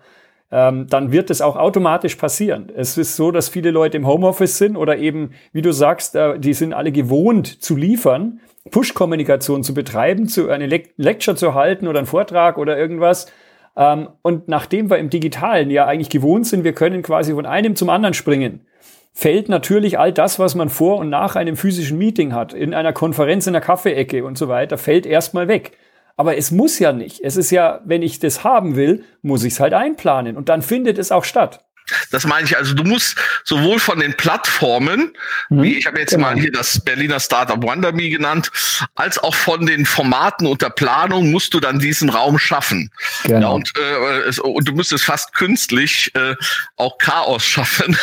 ähm, 0.51 0.87
dann 0.89 1.13
wird 1.13 1.29
es 1.29 1.41
auch 1.41 1.55
automatisch 1.55 2.15
passieren. 2.15 2.69
Es 2.75 2.97
ist 2.97 3.15
so, 3.15 3.31
dass 3.31 3.47
viele 3.47 3.71
Leute 3.71 3.97
im 3.97 4.05
Homeoffice 4.05 4.57
sind 4.57 4.75
oder 4.75 4.97
eben, 4.97 5.31
wie 5.53 5.61
du 5.61 5.71
sagst, 5.71 6.15
äh, 6.15 6.37
die 6.37 6.53
sind 6.53 6.73
alle 6.73 6.91
gewohnt 6.91 7.63
zu 7.63 7.77
liefern 7.77 8.41
Push-Kommunikation 8.69 9.63
zu 9.63 9.73
betreiben, 9.73 10.27
zu 10.27 10.49
eine 10.49 10.67
Le 10.67 10.83
Lecture 10.97 11.35
zu 11.35 11.55
halten 11.55 11.87
oder 11.87 11.99
einen 11.99 12.07
Vortrag 12.07 12.57
oder 12.57 12.77
irgendwas. 12.77 13.31
Ähm, 13.75 14.09
und 14.21 14.47
nachdem 14.47 14.89
wir 14.89 14.97
im 14.97 15.09
Digitalen 15.09 15.71
ja 15.71 15.85
eigentlich 15.85 16.09
gewohnt 16.09 16.45
sind, 16.45 16.63
wir 16.63 16.73
können 16.73 17.01
quasi 17.01 17.33
von 17.33 17.45
einem 17.45 17.75
zum 17.75 17.89
anderen 17.89 18.13
springen, 18.13 18.65
fällt 19.13 19.49
natürlich 19.49 19.97
all 19.97 20.13
das, 20.13 20.39
was 20.39 20.55
man 20.55 20.69
vor 20.69 20.97
und 20.97 21.09
nach 21.09 21.35
einem 21.35 21.57
physischen 21.57 21.97
Meeting 21.97 22.33
hat, 22.33 22.53
in 22.53 22.73
einer 22.73 22.93
Konferenz 22.93 23.47
in 23.47 23.53
der 23.53 23.61
Kaffeeecke 23.61 24.23
und 24.23 24.37
so 24.37 24.47
weiter, 24.47 24.77
fällt 24.77 25.05
erstmal 25.05 25.47
weg. 25.47 25.77
Aber 26.17 26.37
es 26.37 26.51
muss 26.51 26.77
ja 26.79 26.93
nicht. 26.93 27.21
Es 27.23 27.37
ist 27.37 27.51
ja, 27.51 27.81
wenn 27.85 28.03
ich 28.03 28.19
das 28.19 28.43
haben 28.43 28.75
will, 28.75 29.03
muss 29.21 29.43
ich 29.43 29.53
es 29.53 29.59
halt 29.59 29.73
einplanen 29.73 30.37
und 30.37 30.49
dann 30.49 30.61
findet 30.61 30.97
es 30.97 31.11
auch 31.11 31.23
statt. 31.23 31.65
Das 32.11 32.25
meine 32.25 32.45
ich, 32.45 32.57
also 32.57 32.73
du 32.73 32.83
musst 32.83 33.15
sowohl 33.43 33.79
von 33.79 33.99
den 33.99 34.15
Plattformen, 34.15 35.13
mhm. 35.49 35.63
wie 35.63 35.77
ich 35.77 35.85
habe 35.85 35.99
jetzt 35.99 36.11
genau. 36.11 36.27
mal 36.27 36.39
hier 36.39 36.51
das 36.51 36.79
Berliner 36.83 37.19
Startup 37.19 37.61
WonderMe 37.61 38.09
genannt, 38.09 38.51
als 38.95 39.17
auch 39.17 39.35
von 39.35 39.65
den 39.65 39.85
Formaten 39.85 40.47
und 40.47 40.61
der 40.61 40.69
Planung 40.69 41.31
musst 41.31 41.53
du 41.53 41.59
dann 41.59 41.79
diesen 41.79 42.09
Raum 42.09 42.39
schaffen. 42.39 42.91
Genau. 43.23 43.39
Ja, 43.39 43.47
und, 43.49 43.73
äh, 43.77 44.19
es, 44.27 44.39
und 44.39 44.67
du 44.67 44.73
müsstest 44.73 45.03
fast 45.03 45.33
künstlich 45.33 46.11
äh, 46.15 46.35
auch 46.77 46.97
Chaos 46.97 47.43
schaffen, 47.45 47.97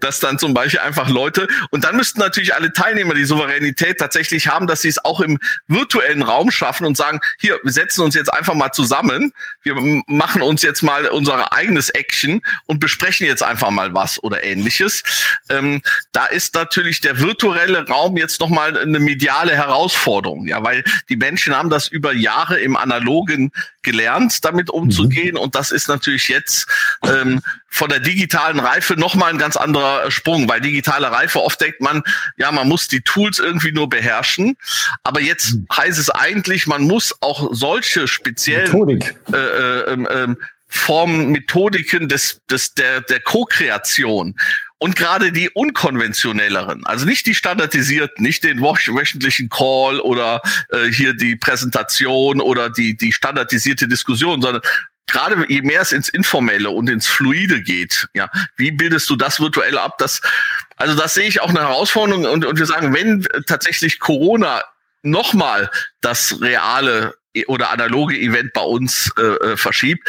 dass 0.00 0.20
dann 0.20 0.38
zum 0.38 0.54
Beispiel 0.54 0.80
einfach 0.80 1.08
Leute, 1.08 1.48
und 1.70 1.84
dann 1.84 1.96
müssten 1.96 2.20
natürlich 2.20 2.54
alle 2.54 2.72
Teilnehmer 2.72 3.14
die 3.14 3.24
Souveränität 3.24 3.98
tatsächlich 3.98 4.48
haben, 4.48 4.66
dass 4.66 4.82
sie 4.82 4.88
es 4.88 5.04
auch 5.04 5.20
im 5.20 5.38
virtuellen 5.68 6.22
Raum 6.22 6.50
schaffen 6.50 6.86
und 6.86 6.96
sagen, 6.96 7.20
hier, 7.38 7.58
wir 7.62 7.72
setzen 7.72 8.02
uns 8.02 8.14
jetzt 8.14 8.32
einfach 8.32 8.54
mal 8.54 8.72
zusammen, 8.72 9.32
wir 9.62 9.74
machen 10.06 10.42
uns 10.42 10.62
jetzt 10.62 10.82
mal 10.82 11.06
unser 11.06 11.52
eigenes 11.52 11.90
Action 11.90 12.40
und 12.66 12.80
besprechen 12.80 13.19
besprechen 13.20 13.26
jetzt 13.26 13.42
einfach 13.42 13.70
mal 13.70 13.94
was 13.94 14.22
oder 14.22 14.42
ähnliches. 14.44 15.02
Ähm, 15.48 15.82
da 16.12 16.26
ist 16.26 16.54
natürlich 16.54 17.00
der 17.00 17.18
virtuelle 17.18 17.86
Raum 17.86 18.16
jetzt 18.16 18.40
nochmal 18.40 18.78
eine 18.78 18.98
mediale 18.98 19.52
Herausforderung, 19.52 20.46
ja, 20.46 20.62
weil 20.62 20.84
die 21.08 21.16
Menschen 21.16 21.54
haben 21.54 21.70
das 21.70 21.88
über 21.88 22.12
Jahre 22.12 22.58
im 22.58 22.76
Analogen 22.76 23.52
gelernt, 23.82 24.44
damit 24.44 24.70
umzugehen. 24.70 25.34
Mhm. 25.34 25.40
Und 25.40 25.54
das 25.54 25.70
ist 25.70 25.88
natürlich 25.88 26.28
jetzt 26.28 26.66
ähm, 27.04 27.40
von 27.68 27.88
der 27.88 28.00
digitalen 28.00 28.60
Reife 28.60 28.94
nochmal 28.94 29.30
ein 29.30 29.38
ganz 29.38 29.56
anderer 29.56 30.10
Sprung. 30.10 30.46
Bei 30.46 30.60
digitaler 30.60 31.12
Reife 31.12 31.40
oft 31.40 31.60
denkt 31.60 31.80
man, 31.80 32.02
ja, 32.36 32.50
man 32.52 32.68
muss 32.68 32.88
die 32.88 33.00
Tools 33.00 33.38
irgendwie 33.38 33.72
nur 33.72 33.88
beherrschen. 33.88 34.56
Aber 35.02 35.20
jetzt 35.20 35.54
mhm. 35.54 35.66
heißt 35.74 35.98
es 35.98 36.10
eigentlich, 36.10 36.66
man 36.66 36.82
muss 36.82 37.14
auch 37.20 37.48
solche 37.52 38.08
speziellen 38.08 39.00
äh, 39.32 39.36
äh, 39.36 39.92
äh, 39.92 40.34
Formen, 40.70 41.30
Methodiken 41.30 42.08
des, 42.08 42.40
des, 42.48 42.74
der, 42.74 43.00
der 43.02 43.20
Co-Kreation 43.20 44.36
und 44.78 44.96
gerade 44.96 45.30
die 45.30 45.50
unkonventionelleren, 45.50 46.86
also 46.86 47.04
nicht 47.04 47.26
die 47.26 47.34
standardisierten, 47.34 48.24
nicht 48.24 48.44
den 48.44 48.62
wöchentlichen 48.62 49.50
Call 49.50 50.00
oder 50.00 50.40
äh, 50.70 50.86
hier 50.86 51.12
die 51.12 51.36
Präsentation 51.36 52.40
oder 52.40 52.70
die, 52.70 52.96
die 52.96 53.12
standardisierte 53.12 53.88
Diskussion, 53.88 54.40
sondern 54.40 54.62
gerade 55.06 55.44
je 55.48 55.62
mehr 55.62 55.82
es 55.82 55.92
ins 55.92 56.08
Informelle 56.08 56.70
und 56.70 56.88
ins 56.88 57.06
Fluide 57.06 57.62
geht, 57.62 58.08
ja, 58.14 58.30
wie 58.56 58.70
bildest 58.70 59.10
du 59.10 59.16
das 59.16 59.40
virtuell 59.40 59.76
ab? 59.76 59.98
Das, 59.98 60.22
also 60.76 60.94
das 60.94 61.14
sehe 61.14 61.28
ich 61.28 61.40
auch 61.42 61.50
eine 61.50 61.60
Herausforderung 61.60 62.24
und, 62.24 62.44
und 62.44 62.58
wir 62.58 62.66
sagen, 62.66 62.94
wenn 62.94 63.26
tatsächlich 63.46 63.98
Corona 63.98 64.62
nochmal 65.02 65.70
das 66.00 66.40
reale 66.40 67.14
oder 67.48 67.70
analoge 67.70 68.16
Event 68.18 68.52
bei 68.52 68.62
uns 68.62 69.12
äh, 69.18 69.22
äh, 69.22 69.56
verschiebt, 69.56 70.08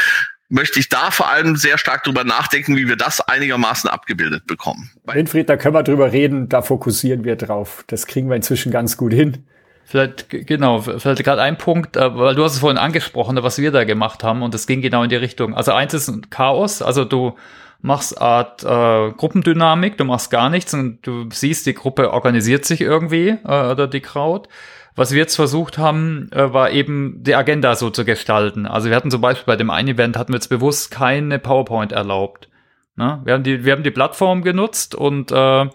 möchte 0.52 0.80
ich 0.80 0.90
da 0.90 1.12
vor 1.12 1.32
allem 1.32 1.56
sehr 1.56 1.78
stark 1.78 2.04
drüber 2.04 2.24
nachdenken, 2.24 2.76
wie 2.76 2.88
wir 2.88 2.98
das 2.98 3.22
einigermaßen 3.22 3.90
abgebildet 3.90 4.46
bekommen. 4.46 4.92
Winfried, 5.06 5.50
da 5.50 5.58
können 5.58 5.74
wir 5.74 5.84
drüber 5.84 6.12
reden, 6.12 6.50
da 6.50 6.62
fokussieren 6.62 7.24
wir 7.24 7.38
drauf. 7.38 7.84
Das 7.88 8.06
kriegen 8.06 8.30
wir 8.30 8.36
inzwischen 8.36 8.72
ganz 8.72 8.98
gut 8.98 9.14
hin. 9.14 9.46
Vielleicht, 9.86 10.30
genau, 10.30 10.82
vielleicht 10.82 11.24
gerade 11.24 11.42
ein 11.42 11.58
Punkt, 11.58 11.98
äh, 11.98 12.16
weil 12.16 12.36
du 12.36 12.44
hast 12.44 12.54
es 12.54 12.60
vorhin 12.60 12.78
angesprochen, 12.78 13.42
was 13.42 13.58
wir 13.58 13.72
da 13.72 13.86
gemacht 13.86 14.24
haben 14.24 14.42
und 14.44 14.54
es 14.54 14.68
ging 14.68 14.82
genau 14.82 15.04
in 15.04 15.10
die 15.10 15.16
Richtung. 15.16 15.56
Also 15.56 15.72
eins 15.72 15.94
ist 15.94 16.10
ein 16.10 16.30
Chaos, 16.30 16.82
also 16.82 17.06
du 17.06 17.36
machst 17.82 18.22
Art 18.22 18.64
äh, 18.64 19.12
Gruppendynamik, 19.12 19.98
du 19.98 20.06
machst 20.06 20.32
gar 20.32 20.50
nichts 20.50 20.74
und 20.74 21.00
du 21.02 21.30
siehst, 21.32 21.66
die 21.66 21.74
Gruppe 21.74 22.12
organisiert 22.12 22.66
sich 22.66 22.82
irgendwie 22.82 23.30
äh, 23.30 23.72
oder 23.72 23.88
die 23.88 24.02
Crowd. 24.02 24.50
Was 24.96 25.12
wir 25.12 25.20
jetzt 25.20 25.36
versucht 25.36 25.78
haben, 25.78 26.30
äh, 26.32 26.54
war 26.54 26.72
eben 26.72 27.24
die 27.24 27.36
Agenda 27.36 27.76
so 27.76 27.90
zu 27.90 28.04
gestalten. 28.04 28.66
Also 28.66 28.90
wir 28.90 28.96
hatten 28.96 29.12
zum 29.12 29.22
Beispiel 29.22 29.46
bei 29.46 29.56
dem 29.56 29.70
einen 29.70 29.90
Event 29.90 30.18
hatten 30.18 30.34
wir 30.34 30.38
jetzt 30.38 30.50
bewusst 30.50 30.92
keine 30.92 31.40
PowerPoint 31.40 31.92
erlaubt. 31.92 32.50
Ne? 32.96 33.22
Wir 33.24 33.34
haben 33.34 33.44
die, 33.44 33.64
wir 33.64 33.72
haben 33.72 33.84
die 33.84 33.92
Plattform 33.92 34.42
genutzt 34.44 34.96
und 34.96 35.32
äh, 35.32 35.70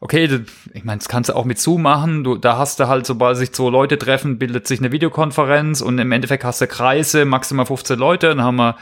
okay, 0.00 0.40
ich 0.74 0.84
meine, 0.84 0.98
das 0.98 1.08
kannst 1.08 1.30
du 1.30 1.36
auch 1.36 1.44
mit 1.44 1.58
Zoom 1.58 1.82
machen. 1.82 2.24
Du, 2.24 2.36
da 2.36 2.58
hast 2.58 2.78
du 2.78 2.88
halt, 2.88 3.06
sobald 3.06 3.36
sich 3.36 3.52
zwei 3.52 3.70
Leute 3.70 3.96
treffen, 3.96 4.38
bildet 4.38 4.66
sich 4.66 4.80
eine 4.80 4.92
Videokonferenz 4.92 5.80
und 5.80 5.98
im 5.98 6.12
Endeffekt 6.12 6.44
hast 6.44 6.60
du 6.60 6.66
Kreise, 6.66 7.24
maximal 7.24 7.66
15 7.66 7.98
Leute. 7.98 8.28
Dann 8.28 8.42
haben 8.42 8.56
wir 8.56 8.76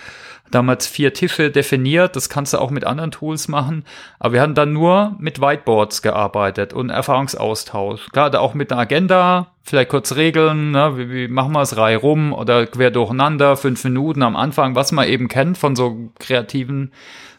damals 0.51 0.87
vier 0.87 1.13
Tische 1.13 1.51
definiert. 1.51 2.17
Das 2.17 2.29
kannst 2.29 2.53
du 2.53 2.59
auch 2.59 2.71
mit 2.71 2.85
anderen 2.85 3.11
Tools 3.11 3.49
machen. 3.49 3.85
Aber 4.19 4.35
wir 4.35 4.41
haben 4.41 4.55
dann 4.55 4.73
nur 4.73 5.17
mit 5.19 5.41
Whiteboards 5.41 6.03
gearbeitet 6.03 6.73
und 6.73 6.91
Erfahrungsaustausch. 6.91 8.09
Gerade 8.13 8.41
auch 8.41 8.55
mit 8.55 8.73
einer 8.73 8.81
Agenda, 8.81 9.49
vielleicht 9.63 9.91
kurz 9.91 10.17
Regeln, 10.17 10.73
ne? 10.73 10.97
wie, 10.97 11.11
wie 11.11 11.29
machen 11.29 11.53
wir 11.53 11.63
es 11.63 11.77
Reihe 11.77 11.97
rum 11.97 12.33
oder 12.33 12.67
quer 12.67 12.91
durcheinander, 12.91 13.57
fünf 13.57 13.85
Minuten 13.85 14.23
am 14.23 14.37
Anfang, 14.37 14.75
was 14.75 14.93
man 14.93 15.09
eben 15.09 15.29
kennt 15.29 15.59
von 15.59 15.77
so 15.77 16.11
kreativen 16.19 16.93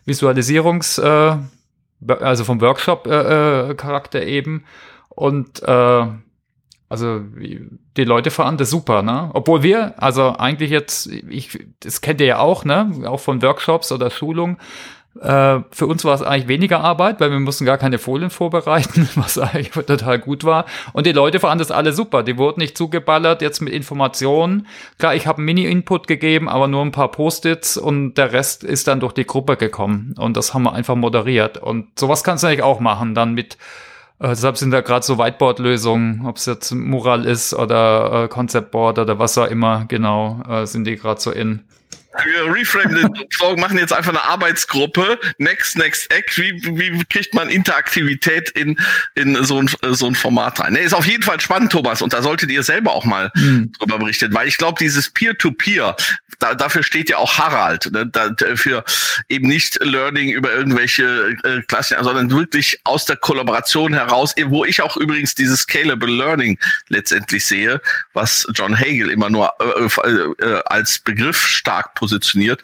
Visualisierungs, 0.05 0.97
äh, 0.97 1.35
also 2.07 2.43
vom 2.43 2.61
Workshop-Charakter 2.61 4.21
äh, 4.21 4.25
äh 4.25 4.37
eben. 4.37 4.63
Und 5.09 5.61
äh, 5.63 6.05
also 6.91 7.21
die 7.95 8.03
Leute 8.03 8.31
fanden 8.31 8.57
das 8.57 8.69
super, 8.69 9.01
ne? 9.01 9.29
Obwohl 9.33 9.63
wir, 9.63 9.93
also 9.95 10.35
eigentlich 10.37 10.71
jetzt, 10.71 11.07
ich, 11.07 11.57
das 11.79 12.01
kennt 12.01 12.19
ihr 12.19 12.27
ja 12.27 12.39
auch, 12.39 12.65
ne? 12.65 12.91
Auch 13.05 13.21
von 13.21 13.41
Workshops 13.41 13.93
oder 13.93 14.09
Schulungen. 14.09 14.57
Äh, 15.21 15.59
für 15.71 15.87
uns 15.87 16.03
war 16.03 16.15
es 16.15 16.21
eigentlich 16.21 16.49
weniger 16.49 16.81
Arbeit, 16.81 17.21
weil 17.21 17.31
wir 17.31 17.39
mussten 17.39 17.63
gar 17.63 17.77
keine 17.77 17.97
Folien 17.97 18.29
vorbereiten, 18.29 19.07
was 19.15 19.37
eigentlich 19.37 19.69
total 19.69 20.19
gut 20.19 20.43
war. 20.43 20.65
Und 20.91 21.05
die 21.05 21.13
Leute 21.13 21.39
fanden 21.39 21.59
das 21.59 21.71
alle 21.71 21.93
super. 21.93 22.23
Die 22.23 22.37
wurden 22.37 22.59
nicht 22.59 22.77
zugeballert 22.77 23.41
jetzt 23.41 23.61
mit 23.61 23.71
Informationen. 23.71 24.67
Klar, 24.97 25.15
ich 25.15 25.27
habe 25.27 25.37
einen 25.37 25.45
Mini-Input 25.45 26.07
gegeben, 26.07 26.49
aber 26.49 26.67
nur 26.67 26.81
ein 26.81 26.91
paar 26.91 27.11
Post-its 27.11 27.77
und 27.77 28.15
der 28.15 28.33
Rest 28.33 28.65
ist 28.65 28.89
dann 28.89 28.99
durch 28.99 29.13
die 29.13 29.25
Gruppe 29.25 29.55
gekommen. 29.55 30.13
Und 30.17 30.35
das 30.35 30.53
haben 30.53 30.63
wir 30.63 30.73
einfach 30.73 30.95
moderiert. 30.95 31.57
Und 31.57 31.97
sowas 31.97 32.25
kannst 32.25 32.43
du 32.43 32.47
eigentlich 32.47 32.63
auch 32.63 32.81
machen, 32.81 33.15
dann 33.15 33.33
mit 33.33 33.57
äh, 34.21 34.29
deshalb 34.29 34.57
sind 34.57 34.71
da 34.71 34.81
gerade 34.81 35.05
so 35.05 35.17
Whiteboard-Lösungen, 35.17 36.25
ob 36.25 36.37
es 36.37 36.45
jetzt 36.45 36.71
Mural 36.71 37.25
ist 37.25 37.53
oder 37.53 38.25
äh, 38.25 38.27
Conceptboard 38.27 38.99
oder 38.99 39.17
was 39.19 39.37
auch 39.37 39.47
immer, 39.47 39.85
genau, 39.87 40.41
äh, 40.47 40.65
sind 40.65 40.85
die 40.85 40.95
gerade 40.95 41.19
so 41.19 41.31
in. 41.31 41.61
Wir 42.25 42.53
reframe 42.53 42.95
den 42.95 43.29
Talk, 43.37 43.57
machen 43.57 43.77
jetzt 43.77 43.93
einfach 43.93 44.11
eine 44.11 44.23
Arbeitsgruppe. 44.23 45.19
Next, 45.37 45.77
next 45.77 46.11
Act. 46.11 46.37
Wie, 46.37 46.53
wie 46.77 47.03
kriegt 47.05 47.33
man 47.33 47.49
Interaktivität 47.49 48.49
in, 48.51 48.77
in 49.15 49.43
so 49.43 49.59
ein, 49.61 49.69
so 49.91 50.07
ein 50.07 50.15
Format 50.15 50.59
rein? 50.59 50.73
Nee, 50.73 50.81
ist 50.81 50.93
auf 50.93 51.05
jeden 51.05 51.23
Fall 51.23 51.39
spannend, 51.39 51.71
Thomas. 51.71 52.01
Und 52.01 52.13
da 52.13 52.21
solltet 52.21 52.51
ihr 52.51 52.63
selber 52.63 52.93
auch 52.93 53.05
mal 53.05 53.31
mhm. 53.35 53.71
drüber 53.79 53.99
berichten. 53.99 54.33
Weil 54.33 54.47
ich 54.47 54.57
glaube, 54.57 54.77
dieses 54.79 55.09
Peer-to-Peer, 55.09 55.95
-Peer, 55.95 56.17
da, 56.41 56.55
dafür 56.55 56.83
steht 56.83 57.09
ja 57.09 57.17
auch 57.17 57.37
Harald. 57.37 57.91
Ne? 57.91 58.07
Da, 58.07 58.31
für 58.55 58.83
eben 59.29 59.47
nicht 59.47 59.83
Learning 59.83 60.29
über 60.29 60.51
irgendwelche 60.51 61.37
äh, 61.43 61.61
Klassen, 61.67 61.97
sondern 62.01 62.31
wirklich 62.31 62.79
aus 62.83 63.05
der 63.05 63.15
Kollaboration 63.15 63.93
heraus, 63.93 64.33
wo 64.45 64.65
ich 64.65 64.81
auch 64.81 64.97
übrigens 64.97 65.35
dieses 65.35 65.61
Scalable 65.61 66.11
Learning 66.11 66.57
letztendlich 66.89 67.45
sehe, 67.45 67.81
was 68.13 68.47
John 68.53 68.77
Hagel 68.77 69.09
immer 69.09 69.29
nur 69.29 69.53
äh, 69.59 70.43
äh, 70.43 70.61
als 70.65 70.99
Begriff 70.99 71.47
stark 71.47 71.93
positioniert. 72.01 72.63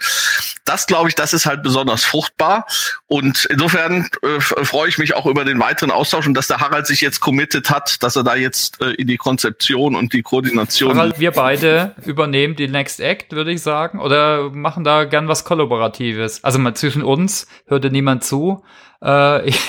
Das 0.66 0.88
glaube 0.88 1.10
ich, 1.10 1.16
das 1.16 1.32
ist 1.32 1.46
halt 1.46 1.62
besonders 1.62 2.04
fruchtbar. 2.04 2.66
Und 3.06 3.46
insofern 3.46 4.10
äh, 4.24 4.40
freue 4.40 4.90
ich 4.90 4.98
mich 4.98 5.14
auch 5.16 5.28
über 5.28 5.46
den 5.46 5.60
weiteren 5.60 5.92
Austausch 5.92 6.26
und 6.26 6.34
dass 6.34 6.48
der 6.48 6.58
Harald 6.58 6.88
sich 6.88 7.02
jetzt 7.02 7.20
committed 7.20 7.70
hat, 7.70 8.02
dass 8.02 8.16
er 8.16 8.24
da 8.24 8.36
jetzt 8.36 8.82
äh, 8.82 8.94
in 8.94 9.08
die 9.08 9.18
Konzeption 9.18 9.96
und 9.96 10.12
die 10.14 10.24
Koordination. 10.24 10.98
Harald, 10.98 11.20
wir 11.20 11.32
beide 11.32 11.94
übernehmen 12.04 12.56
die 12.56 12.68
Next 12.68 13.00
Act, 13.00 13.32
würde 13.34 13.52
ich 13.52 13.62
sagen, 13.62 14.00
oder 14.00 14.50
machen 14.50 14.84
da 14.84 15.06
gern 15.06 15.28
was 15.28 15.46
Kollaboratives. 15.46 16.44
Also 16.44 16.58
mal 16.58 16.74
zwischen 16.74 17.04
uns 17.04 17.48
hörte 17.68 17.92
niemand 17.92 18.24
zu. 18.24 18.64
Äh, 19.04 19.48
ich, 19.50 19.60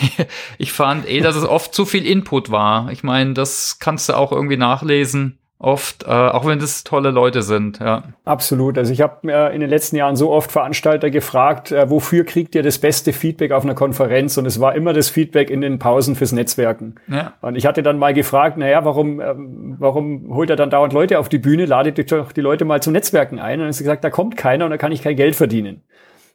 ich 0.57 0.73
fand 0.73 1.07
eh, 1.07 1.21
dass 1.21 1.37
es 1.37 1.45
oft 1.45 1.75
zu 1.75 1.85
viel 1.85 2.07
Input 2.07 2.51
war. 2.51 2.91
Ich 2.91 3.03
meine, 3.03 3.35
das 3.35 3.79
kannst 3.79 4.09
du 4.09 4.15
auch 4.15 4.33
irgendwie 4.33 4.57
nachlesen 4.57 5.39
oft, 5.61 6.05
äh, 6.05 6.09
auch 6.09 6.47
wenn 6.47 6.61
das 6.61 6.85
tolle 6.85 7.11
Leute 7.11 7.43
sind, 7.43 7.81
ja. 7.81 8.05
Absolut. 8.25 8.79
Also 8.79 8.93
ich 8.93 9.01
habe 9.01 9.19
mir 9.23 9.51
in 9.51 9.61
den 9.61 9.69
letzten 9.69 9.97
Jahren 9.97 10.15
so 10.15 10.31
oft 10.31 10.53
Veranstalter 10.53 11.11
gefragt, 11.11 11.73
äh, 11.73 11.91
wofür 11.91 12.25
kriegt 12.25 12.55
ihr 12.55 12.63
das 12.63 12.79
beste 12.79 13.13
Feedback 13.13 13.51
auf 13.51 13.65
einer 13.65 13.75
Konferenz? 13.75 14.37
Und 14.39 14.47
es 14.47 14.61
war 14.61 14.77
immer 14.77 14.93
das 14.93 15.09
Feedback 15.09 15.51
in 15.51 15.61
den 15.61 15.81
Pausen 15.81 16.15
fürs 16.15 16.31
Netzwerken. 16.31 16.95
Ja. 17.09 17.33
Und 17.41 17.57
ich 17.57 17.67
hatte 17.67 17.83
dann 17.83 17.99
mal 17.99 18.15
gefragt, 18.15 18.57
naja, 18.57 18.85
warum, 18.85 19.21
ähm, 19.21 19.77
warum 19.79 20.33
holt 20.33 20.49
er 20.49 20.57
dann 20.57 20.71
dauernd 20.71 20.93
Leute 20.93 21.19
auf 21.19 21.29
die 21.29 21.39
Bühne, 21.39 21.67
ladet 21.67 22.13
doch 22.13 22.31
die 22.31 22.41
Leute 22.41 22.65
mal 22.65 22.81
zum 22.81 22.93
Netzwerken 22.93 23.41
ein? 23.41 23.55
Und 23.55 23.65
dann 23.65 23.71
ist 23.71 23.79
gesagt, 23.79 24.05
da 24.05 24.11
kommt 24.11 24.37
keiner 24.37 24.65
und 24.65 24.71
da 24.71 24.77
kann 24.77 24.93
ich 24.93 25.03
kein 25.03 25.17
Geld 25.17 25.35
verdienen. 25.35 25.83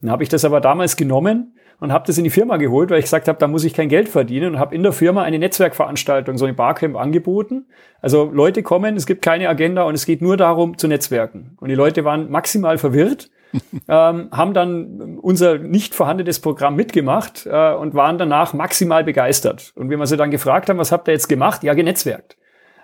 Dann 0.01 0.12
habe 0.12 0.24
ich 0.24 0.30
das 0.30 0.44
aber 0.44 0.60
damals 0.60 0.98
genommen 0.98 1.56
und 1.80 1.92
habe 1.92 2.06
das 2.08 2.18
in 2.18 2.24
die 2.24 2.30
Firma 2.30 2.58
geholt, 2.58 2.89
weil 2.89 3.00
ich 3.00 3.06
gesagt 3.06 3.27
habe, 3.27 3.39
da 3.39 3.48
muss 3.48 3.63
ich 3.63 3.74
kein 3.74 3.89
Geld 3.89 4.10
verdienen 4.10 4.53
und 4.53 4.60
habe 4.60 4.75
in 4.75 4.84
der 4.84 4.94
Firma 4.94 5.24
eine 5.24 5.39
Netzwerkveranstaltung, 5.39 6.38
so 6.38 6.46
ein 6.46 6.56
Barcamp 6.56 6.96
angeboten. 6.96 7.65
Also 8.01 8.30
Leute 8.34 8.63
kommen, 8.63 8.96
es 8.96 9.06
gibt 9.06 9.22
keine 9.22 9.50
Agenda 9.50 9.84
und 9.84 9.96
es 9.96 10.06
geht 10.06 10.22
nur 10.22 10.38
darum 10.38 10.77
zu 10.77 10.88
netzwerken. 10.88 11.58
Und 11.60 11.70
die 11.70 11.75
Leute 11.75 12.03
waren 12.03 12.30
maximal 12.30 12.77
verwirrt, 12.77 13.30
ähm, 13.88 14.30
haben 14.32 14.53
dann 14.53 15.20
unser 15.22 15.58
nicht 15.58 15.94
vorhandenes 15.94 16.39
Programm 16.39 16.75
mitgemacht 16.75 17.46
äh, 17.46 17.74
und 17.74 17.94
waren 17.94 18.18
danach 18.18 18.53
maximal 18.53 19.03
begeistert. 19.03 19.74
Und 19.75 19.89
wenn 19.89 20.00
wir 20.00 20.08
sie 20.08 20.18
dann 20.18 20.32
gefragt 20.32 20.70
haben, 20.70 20.77
was 20.77 20.92
habt 20.92 21.08
ihr 21.08 21.13
jetzt 21.13 21.30
gemacht? 21.30 21.63
Ja, 21.63 21.74
genetzwerkt. 21.74 22.38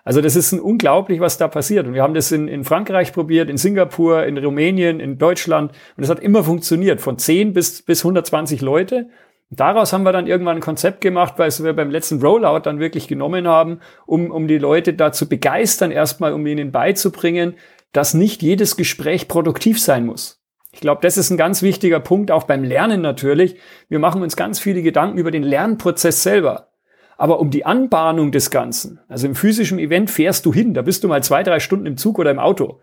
Also 0.10 0.22
das 0.22 0.36
ist 0.36 0.54
unglaublich, 0.54 1.20
was 1.20 1.38
da 1.38 1.48
passiert. 1.48 1.86
Und 1.86 1.94
wir 1.94 2.01
haben 2.01 2.16
das 2.16 2.32
in, 2.32 2.48
in 2.48 2.63
Frankreich 2.63 3.13
probiert, 3.13 3.48
in 3.48 3.58
Singapur, 3.58 4.25
in 4.25 4.39
Rumänien, 4.39 5.00
in 5.00 5.20
Deutschland. 5.20 5.72
Und 5.72 6.01
das 6.01 6.10
hat 6.10 6.20
immer 6.20 6.44
funktioniert, 6.44 7.00
von 7.00 7.20
10 7.20 7.54
bis, 7.54 7.84
bis 7.84 8.04
120 8.04 8.62
Leute. 8.62 9.10
Und 9.51 9.60
daraus 9.60 9.94
haben 9.94 10.01
wir 10.01 10.12
dann 10.12 10.25
irgendwann 10.25 10.58
ein 10.58 10.62
Konzept 10.62 11.01
gemacht, 11.01 11.36
weil 11.38 11.51
wir 11.51 11.74
beim 11.74 11.92
letzten 11.92 12.20
Rollout 12.24 12.62
dann 12.62 12.80
wirklich 12.80 13.08
genommen 13.08 13.48
haben, 13.48 13.82
um, 14.08 14.32
um 14.32 14.48
die 14.48 14.58
Leute 14.58 14.96
da 14.96 15.12
zu 15.12 15.30
begeistern, 15.30 15.92
erstmal, 15.92 16.34
um 16.34 16.44
ihnen 16.48 16.72
beizubringen, 16.72 17.54
dass 17.92 18.16
nicht 18.16 18.42
jedes 18.42 18.78
Gespräch 18.78 19.28
produktiv 19.28 19.80
sein 19.80 20.08
muss. 20.08 20.42
Ich 20.72 20.80
glaube, 20.80 21.01
das 21.04 21.18
ist 21.18 21.30
ein 21.30 21.38
ganz 21.38 21.62
wichtiger 21.62 22.00
Punkt, 22.00 22.32
auch 22.32 22.46
beim 22.46 22.63
Lernen 22.63 23.01
natürlich. 23.01 23.58
Wir 23.89 24.00
machen 24.00 24.24
uns 24.24 24.36
ganz 24.36 24.60
viele 24.60 24.82
Gedanken 24.82 25.20
über 25.20 25.30
den 25.30 25.44
Lernprozess 25.44 26.24
selber. 26.24 26.68
Aber 27.19 27.41
um 27.41 27.49
die 27.49 27.65
Anbahnung 27.65 28.31
des 28.31 28.49
Ganzen, 28.49 29.01
also 29.09 29.27
im 29.27 29.35
physischen 29.35 29.77
Event 29.77 30.09
fährst 30.09 30.45
du 30.45 30.53
hin, 30.53 30.73
da 30.73 30.81
bist 30.81 31.03
du 31.03 31.09
mal 31.09 31.21
zwei, 31.21 31.43
drei 31.43 31.59
Stunden 31.59 31.85
im 31.85 31.97
Zug 31.97 32.17
oder 32.17 32.31
im 32.31 32.39
Auto. 32.39 32.79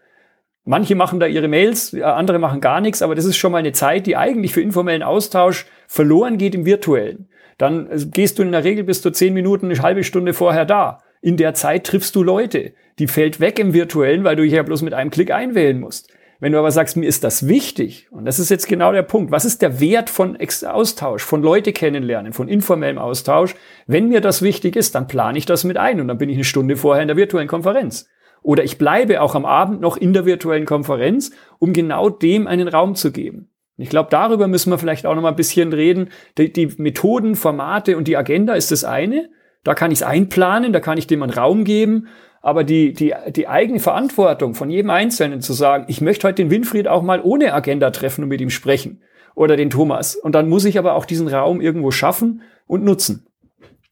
Manche 0.67 0.95
machen 0.95 1.19
da 1.19 1.27
ihre 1.27 1.49
Mails, 1.49 1.95
andere 1.95 2.39
machen 2.39 2.61
gar 2.61 2.83
nichts, 2.83 3.01
aber 3.01 3.15
das 3.15 3.25
ist 3.25 3.39
schon 3.39 3.51
mal 3.51 3.59
eine 3.59 3.73
Zeit, 3.73 4.07
die 4.07 4.15
eigentlich 4.15 4.53
für 4.53 4.61
informellen 4.61 5.03
Austausch 5.03 5.65
verloren 5.89 6.37
geht 6.37 6.55
im 6.55 6.67
virtuellen. 6.67 7.31
Dann 7.57 7.91
äh, 7.91 8.05
gehst 8.13 8.39
du 8.39 8.43
in 8.43 8.53
der 8.53 8.63
Regel 8.63 8.85
bis 8.85 9.01
zu 9.01 9.11
zehn 9.11 9.33
Minuten, 9.33 9.71
eine 9.71 9.81
halbe 9.81 10.05
Stunde 10.05 10.35
vorher 10.35 10.67
da. 10.67 10.99
In 11.23 11.39
der 11.39 11.55
Zeit 11.55 11.85
triffst 11.85 12.15
du 12.15 12.23
Leute. 12.23 12.75
Die 12.99 13.07
fällt 13.07 13.41
weg 13.41 13.59
im 13.59 13.73
virtuellen, 13.73 14.23
weil 14.23 14.37
du 14.37 14.45
ja 14.45 14.63
bloß 14.63 14.83
mit 14.83 14.93
einem 14.93 15.11
Klick 15.11 15.31
einwählen 15.31 15.81
musst. 15.81 16.13
Wenn 16.39 16.53
du 16.53 16.59
aber 16.59 16.71
sagst, 16.71 16.97
mir 16.97 17.07
ist 17.07 17.25
das 17.25 17.49
wichtig, 17.49 18.09
und 18.11 18.27
das 18.27 18.39
ist 18.39 18.51
jetzt 18.51 18.69
genau 18.69 18.93
der 18.93 19.03
Punkt, 19.03 19.31
was 19.31 19.45
ist 19.47 19.63
der 19.63 19.81
Wert 19.81 20.11
von 20.11 20.37
Austausch, 20.67 21.23
von 21.23 21.43
Leute 21.43 21.73
kennenlernen, 21.73 22.35
von 22.35 22.49
informellem 22.49 22.99
Austausch? 22.99 23.55
Wenn 23.87 24.09
mir 24.09 24.21
das 24.21 24.43
wichtig 24.43 24.77
ist, 24.77 24.95
dann 24.95 25.09
plane 25.09 25.39
ich 25.39 25.47
das 25.47 25.65
mit 25.65 25.79
ein 25.79 26.01
und 26.01 26.09
dann 26.09 26.19
bin 26.19 26.29
ich 26.29 26.37
eine 26.37 26.45
Stunde 26.45 26.77
vorher 26.77 27.03
in 27.03 27.09
der 27.09 27.17
virtuellen 27.17 27.49
Konferenz. 27.49 28.09
Oder 28.43 28.65
ich 28.65 28.79
bleibe 28.79 29.23
auch 29.23 29.35
am 29.35 29.45
Abend 29.45 29.81
noch 29.81 29.97
in 29.97 30.13
der 30.13 30.27
virtuellen 30.27 30.67
Konferenz, 30.67 31.33
um 31.59 31.73
genau 31.73 32.11
dem 32.11 32.47
einen 32.47 32.69
Raum 32.69 32.95
zu 32.95 33.13
geben. 33.13 33.51
Ich 33.79 33.89
glaube, 33.89 34.09
darüber 34.11 34.47
müssen 34.47 34.71
wir 34.71 34.79
vielleicht 34.79 35.07
auch 35.07 35.15
noch 35.15 35.23
mal 35.23 35.31
ein 35.31 35.37
bisschen 35.37 35.73
reden. 35.73 36.11
Die, 36.39 36.53
die 36.53 36.73
Methoden, 36.79 37.35
Formate 37.35 37.97
und 37.97 38.09
die 38.09 38.17
Agenda 38.17 38.55
ist 38.55 38.71
das 38.71 38.85
eine. 38.85 39.29
Da 39.65 39.75
kann 39.75 39.91
ich 39.91 39.99
es 39.99 40.03
einplanen, 40.03 40.73
da 40.73 40.81
kann 40.81 40.97
ich 40.97 41.09
dem 41.09 41.23
einen 41.23 41.33
Raum 41.33 41.65
geben. 41.65 42.07
Aber 42.47 42.63
die, 42.63 42.93
die, 42.93 43.13
die 43.31 43.49
eigene 43.49 43.81
Verantwortung 43.81 44.55
von 44.55 44.71
jedem 44.71 44.91
Einzelnen 44.91 45.41
zu 45.41 45.53
sagen, 45.53 45.87
ich 45.89 46.01
möchte 46.01 46.29
heute 46.29 46.45
den 46.45 46.51
Winfried 46.53 46.87
auch 46.87 47.03
mal 47.03 47.21
ohne 47.21 47.53
Agenda 47.53 47.91
treffen 47.91 48.23
und 48.23 48.29
mit 48.29 48.41
ihm 48.41 48.51
sprechen. 48.51 49.03
Oder 49.35 49.57
den 49.57 49.69
Thomas. 49.69 50.15
Und 50.15 50.37
dann 50.37 50.49
muss 50.49 50.65
ich 50.65 50.79
aber 50.79 50.95
auch 50.95 51.07
diesen 51.07 51.27
Raum 51.27 51.61
irgendwo 51.61 51.91
schaffen 51.91 52.43
und 52.69 52.85
nutzen. 52.85 53.27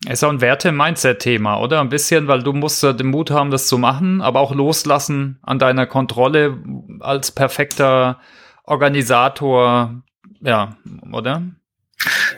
Ist 0.08 0.22
auch 0.22 0.30
ein 0.30 0.40
Werte-Mindset-Thema, 0.40 1.60
oder? 1.60 1.80
Ein 1.80 1.88
bisschen, 1.88 2.28
weil 2.28 2.44
du 2.44 2.52
musst 2.52 2.84
den 2.84 3.08
Mut 3.08 3.32
haben, 3.32 3.50
das 3.50 3.66
zu 3.66 3.76
machen, 3.76 4.20
aber 4.20 4.38
auch 4.38 4.54
loslassen 4.54 5.40
an 5.42 5.58
deiner 5.58 5.86
Kontrolle 5.86 6.56
als 7.00 7.32
perfekter 7.32 8.20
Organisator, 8.62 10.00
ja, 10.42 10.76
oder? 11.10 11.42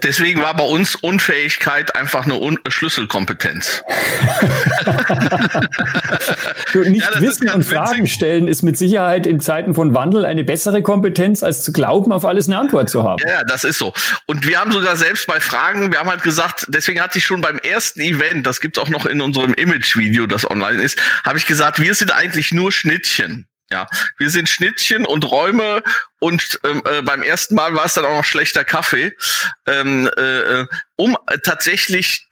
Deswegen 0.02 0.42
war 0.42 0.54
bei 0.54 0.64
uns 0.64 0.94
Unfähigkeit 0.94 1.94
einfach 1.94 2.24
eine 2.24 2.34
Un 2.34 2.58
Schlüsselkompetenz. 2.68 3.82
nicht 6.74 7.08
ja, 7.14 7.20
wissen 7.20 7.48
und 7.48 7.64
Fragen 7.64 8.02
witzig. 8.02 8.14
stellen 8.14 8.48
ist 8.48 8.62
mit 8.62 8.78
Sicherheit 8.78 9.26
in 9.26 9.40
Zeiten 9.40 9.74
von 9.74 9.94
Wandel 9.94 10.24
eine 10.24 10.44
bessere 10.44 10.82
Kompetenz, 10.82 11.42
als 11.42 11.62
zu 11.62 11.72
glauben, 11.72 12.12
auf 12.12 12.24
alles 12.24 12.48
eine 12.48 12.58
Antwort 12.58 12.90
zu 12.90 13.02
haben. 13.02 13.22
Ja, 13.26 13.44
das 13.44 13.64
ist 13.64 13.78
so. 13.78 13.92
Und 14.26 14.46
wir 14.46 14.60
haben 14.60 14.72
sogar 14.72 14.96
selbst 14.96 15.26
bei 15.26 15.40
Fragen, 15.40 15.92
wir 15.92 15.98
haben 15.98 16.10
halt 16.10 16.22
gesagt, 16.22 16.66
deswegen 16.68 17.00
hatte 17.00 17.18
ich 17.18 17.24
schon 17.24 17.40
beim 17.40 17.58
ersten 17.58 18.00
Event, 18.00 18.46
das 18.46 18.60
gibt 18.60 18.76
es 18.76 18.82
auch 18.82 18.88
noch 18.88 19.06
in 19.06 19.20
unserem 19.20 19.54
Image-Video, 19.54 20.26
das 20.26 20.48
online 20.48 20.82
ist, 20.82 20.98
habe 21.24 21.38
ich 21.38 21.46
gesagt, 21.46 21.80
wir 21.80 21.94
sind 21.94 22.12
eigentlich 22.12 22.52
nur 22.52 22.72
Schnittchen. 22.72 23.46
Ja, 23.70 23.88
wir 24.18 24.30
sind 24.30 24.48
Schnittchen 24.48 25.04
und 25.04 25.28
Räume 25.28 25.82
und 26.20 26.60
ähm, 26.62 26.82
äh, 26.84 27.02
beim 27.02 27.22
ersten 27.22 27.56
Mal 27.56 27.74
war 27.74 27.84
es 27.84 27.94
dann 27.94 28.04
auch 28.04 28.18
noch 28.18 28.24
schlechter 28.24 28.64
Kaffee, 28.64 29.12
ähm, 29.66 30.08
äh, 30.16 30.60
äh 30.60 30.66
um 30.94 31.16
tatsächlich 31.42 32.26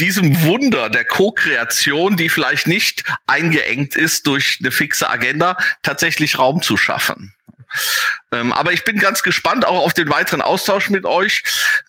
diesem 0.00 0.42
Wunder 0.42 0.90
der 0.90 1.04
Co-Kreation, 1.04 2.16
die 2.16 2.28
vielleicht 2.28 2.66
nicht 2.66 3.04
eingeengt 3.26 3.94
ist 3.94 4.26
durch 4.26 4.58
eine 4.60 4.72
fixe 4.72 5.08
Agenda, 5.08 5.56
tatsächlich 5.82 6.38
Raum 6.38 6.62
zu 6.62 6.76
schaffen. 6.76 7.34
Ähm, 8.32 8.52
aber 8.52 8.72
ich 8.72 8.84
bin 8.84 8.98
ganz 8.98 9.22
gespannt 9.22 9.64
auch 9.64 9.84
auf 9.84 9.94
den 9.94 10.08
weiteren 10.08 10.40
Austausch 10.40 10.90
mit 10.90 11.04
euch. 11.04 11.42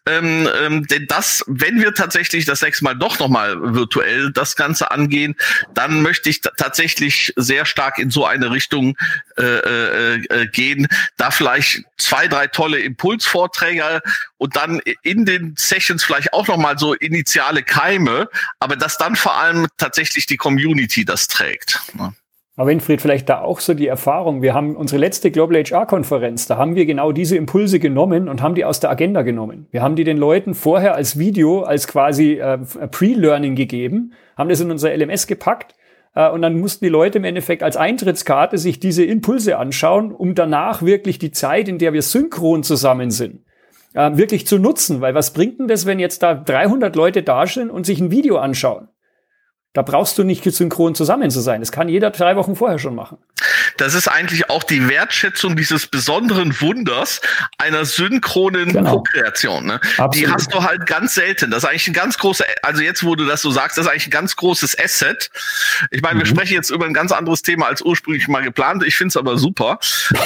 Ähm, 0.06 0.50
ähm, 0.60 0.88
denn 0.88 1.08
das, 1.08 1.44
wenn 1.48 1.80
wir 1.80 1.94
tatsächlich 1.94 2.46
das 2.46 2.62
nächste 2.62 2.84
Mal 2.84 2.96
doch 2.96 3.20
nochmal 3.20 3.58
virtuell 3.76 4.32
das 4.32 4.56
Ganze 4.56 4.92
angehen, 4.92 5.36
dann 5.74 6.02
möchte 6.02 6.30
ich 6.30 6.42
tatsächlich 6.42 7.34
sehr 7.36 7.66
stark 7.66 8.00
in 8.00 8.10
so 8.10 8.26
eine 8.26 8.52
Richtung 8.52 8.98
äh, 9.38 9.44
äh, 9.44 10.16
äh, 10.16 10.48
gehen. 10.48 10.88
Da 11.18 11.32
vielleicht 11.32 11.84
zwei, 11.98 12.28
drei 12.28 12.48
tolle 12.48 12.80
Impulsvorträge 12.80 14.02
und 14.38 14.56
dann 14.56 14.82
in 15.04 15.26
den 15.26 15.56
Sessions 15.58 16.04
vielleicht 16.04 16.34
auch 16.34 16.48
nochmal 16.48 16.78
so 16.80 16.94
initiale 16.94 17.64
Keime, 17.64 18.30
aber 18.60 18.76
dass 18.76 18.98
dann 18.98 19.16
vor 19.16 19.38
allem 19.38 19.68
tatsächlich 19.78 20.26
die 20.26 20.38
Community 20.38 21.06
das 21.06 21.28
trägt. 21.28 21.80
Ne? 21.94 22.14
Aber 22.58 22.70
Winfried, 22.70 23.02
vielleicht 23.02 23.30
da 23.30 23.42
auch 23.42 23.62
so 23.62 23.74
die 23.74 23.88
Erfahrung. 23.88 24.42
Wir 24.42 24.54
haben 24.54 24.76
unsere 24.76 25.00
letzte 25.00 25.32
Global 25.32 25.64
HR-Konferenz, 25.64 26.48
da 26.48 26.58
haben 26.58 26.76
wir 26.76 26.86
genau 26.86 27.14
diese 27.14 27.38
Impulse 27.38 27.80
genommen 27.80 28.28
und 28.28 28.42
haben 28.42 28.56
die 28.56 28.66
aus 28.66 28.82
der 28.82 28.90
Agenda 28.90 29.22
genommen. 29.22 29.68
Wir 29.72 29.82
haben 29.82 29.96
die 29.96 30.04
den 30.04 30.18
Leuten 30.18 30.54
vorher 30.54 30.96
als 30.96 31.18
Video, 31.18 31.62
als 31.62 31.88
quasi 31.88 32.34
äh, 32.34 32.58
Pre-Learning 32.58 33.56
gegeben, 33.56 34.14
haben 34.36 34.50
das 34.50 34.60
in 34.60 34.70
unser 34.70 34.96
LMS 34.96 35.28
gepackt 35.28 35.76
äh, 36.14 36.30
und 36.30 36.42
dann 36.42 36.60
mussten 36.60 36.84
die 36.84 36.90
Leute 36.90 37.20
im 37.20 37.24
Endeffekt 37.24 37.64
als 37.64 37.78
Eintrittskarte 37.78 38.58
sich 38.58 38.80
diese 38.80 39.06
Impulse 39.06 39.58
anschauen, 39.58 40.12
um 40.12 40.36
danach 40.36 40.82
wirklich 40.82 41.20
die 41.20 41.32
Zeit, 41.32 41.70
in 41.70 41.78
der 41.78 41.94
wir 41.94 42.02
synchron 42.02 42.64
zusammen 42.64 43.12
sind, 43.12 43.46
äh, 43.94 44.18
wirklich 44.18 44.46
zu 44.46 44.60
nutzen. 44.60 45.00
Weil 45.00 45.16
was 45.16 45.32
bringt 45.32 45.60
denn 45.60 45.68
das, 45.70 45.86
wenn 45.86 46.00
jetzt 46.00 46.22
da 46.22 46.34
300 46.34 46.96
Leute 46.98 47.24
da 47.24 47.46
sind 47.48 47.70
und 47.70 47.86
sich 47.86 48.02
ein 48.02 48.12
Video 48.12 48.38
anschauen? 48.38 48.90
Da 49.74 49.84
brauchst 49.84 50.18
du 50.18 50.24
nicht 50.24 50.44
synchron 50.44 50.96
zusammen 50.96 51.32
zu 51.32 51.40
sein. 51.40 51.62
Das 51.62 51.72
kann 51.72 51.88
jeder 51.88 52.12
drei 52.12 52.36
Wochen 52.36 52.56
vorher 52.56 52.78
schon 52.78 52.94
machen. 52.94 53.18
Das 53.78 53.94
ist 53.94 54.08
eigentlich 54.08 54.50
auch 54.50 54.64
die 54.64 54.90
Wertschätzung 54.90 55.56
dieses 55.56 55.88
besonderen 55.88 56.60
Wunders 56.62 57.22
einer 57.58 57.86
synchronen 57.86 58.74
genau. 58.74 58.98
Co-Kreation. 58.98 59.66
Ne? 59.66 59.80
Die 60.14 60.30
hast 60.30 60.54
du 60.54 60.64
halt 60.64 60.86
ganz 60.86 61.16
selten. 61.16 61.52
Das 61.52 61.64
ist 61.64 61.70
eigentlich 61.70 61.88
ein 61.88 61.94
ganz 61.94 62.18
großer, 62.18 62.46
also 62.64 62.82
jetzt, 62.82 63.04
wo 63.04 63.16
du 63.16 63.26
das 63.26 63.42
so 63.42 63.50
sagst, 63.50 63.78
das 63.78 63.86
ist 63.86 63.92
eigentlich 63.92 64.08
ein 64.08 64.12
ganz 64.12 64.36
großes 64.36 64.78
Asset. 64.78 65.32
Ich 65.90 66.02
meine, 66.02 66.16
mhm. 66.16 66.20
wir 66.20 66.26
sprechen 66.26 66.54
jetzt 66.54 66.70
über 66.70 66.86
ein 66.86 66.94
ganz 66.94 67.12
anderes 67.12 67.42
Thema 67.42 67.68
als 67.68 67.82
ursprünglich 67.82 68.28
mal 68.28 68.44
geplant. 68.44 68.84
Ich 68.86 68.96
finde 68.96 69.10
es 69.10 69.18
aber 69.18 69.38
super. 69.38 69.80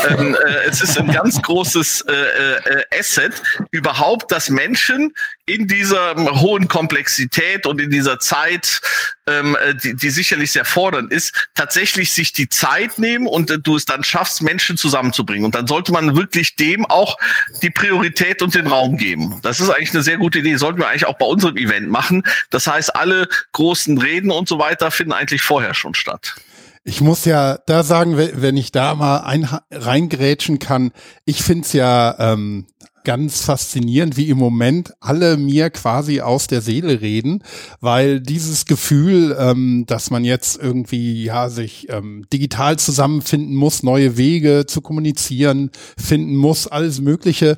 ähm, 0.10 0.36
äh, 0.36 0.68
es 0.68 0.82
ist 0.82 0.98
ein 0.98 1.12
ganz 1.12 1.42
großes 1.42 2.02
äh, 2.02 2.14
äh, 2.14 2.84
Asset 3.00 3.42
überhaupt, 3.72 4.32
dass 4.32 4.50
Menschen 4.50 5.14
in 5.46 5.68
dieser 5.68 6.16
hohen 6.42 6.68
Komplexität 6.68 7.68
und 7.68 7.80
in 7.80 7.92
dieser 7.92 8.20
Zeit 8.20 8.82
ähm, 9.28 9.56
äh, 9.64 9.76
die, 9.76 9.96
die 9.96 10.10
sicherlich 10.10 10.52
sehr 10.52 10.66
fordernd 10.66 11.12
ist, 11.12 11.50
tatsächlich 11.54 12.14
sich 12.14 12.34
die 12.34 12.50
Zeit 12.50 12.98
nehmen 12.98 13.28
und 13.28 13.52
äh, 13.52 13.60
du 13.60 13.76
es 13.76 13.86
dann 13.86 14.04
schaffst, 14.04 14.42
Menschen 14.42 14.78
zusammenzubringen. 14.78 15.46
Und 15.46 15.56
dann 15.56 15.68
sollte 15.68 15.92
man 15.92 16.16
wirklich 16.16 16.56
dem 16.56 16.86
auch 16.86 17.18
die 17.62 17.70
Priorität 17.70 18.42
und 18.42 18.56
den 18.56 18.68
Raum 18.68 18.98
geben. 18.98 19.40
Das 19.44 19.60
ist 19.60 19.70
eigentlich 19.70 19.94
eine 19.94 20.04
sehr 20.04 20.18
gute 20.18 20.40
Idee. 20.40 20.56
Sollten 20.58 20.80
wir 20.80 20.88
eigentlich 20.88 21.06
auch 21.06 21.18
bei 21.18 21.26
unserem 21.26 21.58
Event 21.58 21.90
machen. 21.90 22.24
Das 22.50 22.68
heißt, 22.68 22.96
alle 22.96 23.28
großen 23.52 23.98
Reden 23.98 24.32
und 24.32 24.48
so 24.48 24.58
weiter 24.60 24.90
finden 24.92 25.14
eigentlich 25.14 25.42
vorher 25.42 25.74
schon 25.74 25.94
statt. 25.94 26.36
Ich 26.84 27.02
muss 27.02 27.26
ja 27.26 27.58
da 27.66 27.82
sagen, 27.82 28.16
wenn 28.16 28.58
ich 28.58 28.72
da 28.72 28.94
mal 28.94 29.22
ein, 29.22 29.50
reingrätschen 29.72 30.60
kann, 30.60 30.92
ich 31.26 31.42
find's 31.42 31.74
ja 31.74 32.16
ähm, 32.20 32.68
ganz 33.06 33.44
faszinierend, 33.44 34.18
wie 34.18 34.30
im 34.30 34.38
Moment 34.38 34.94
alle 35.00 35.38
mir 35.38 35.70
quasi 35.70 36.20
aus 36.20 36.48
der 36.48 36.60
Seele 36.60 37.00
reden, 37.00 37.44
weil 37.80 38.20
dieses 38.20 38.66
Gefühl, 38.66 39.36
ähm, 39.40 39.86
dass 39.88 40.10
man 40.10 40.26
jetzt 40.26 40.62
irgendwie 40.62 41.24
ja 41.24 41.50
sich 41.50 41.88
ähm, 41.90 42.26
digital 42.34 42.78
zusammenfinden 42.78 43.56
muss, 43.56 43.84
neue 43.84 44.18
Wege 44.18 44.66
zu 44.68 44.82
kommunizieren 44.82 45.72
finden 45.98 46.36
muss, 46.36 46.68
alles 46.68 47.00
Mögliche. 47.00 47.58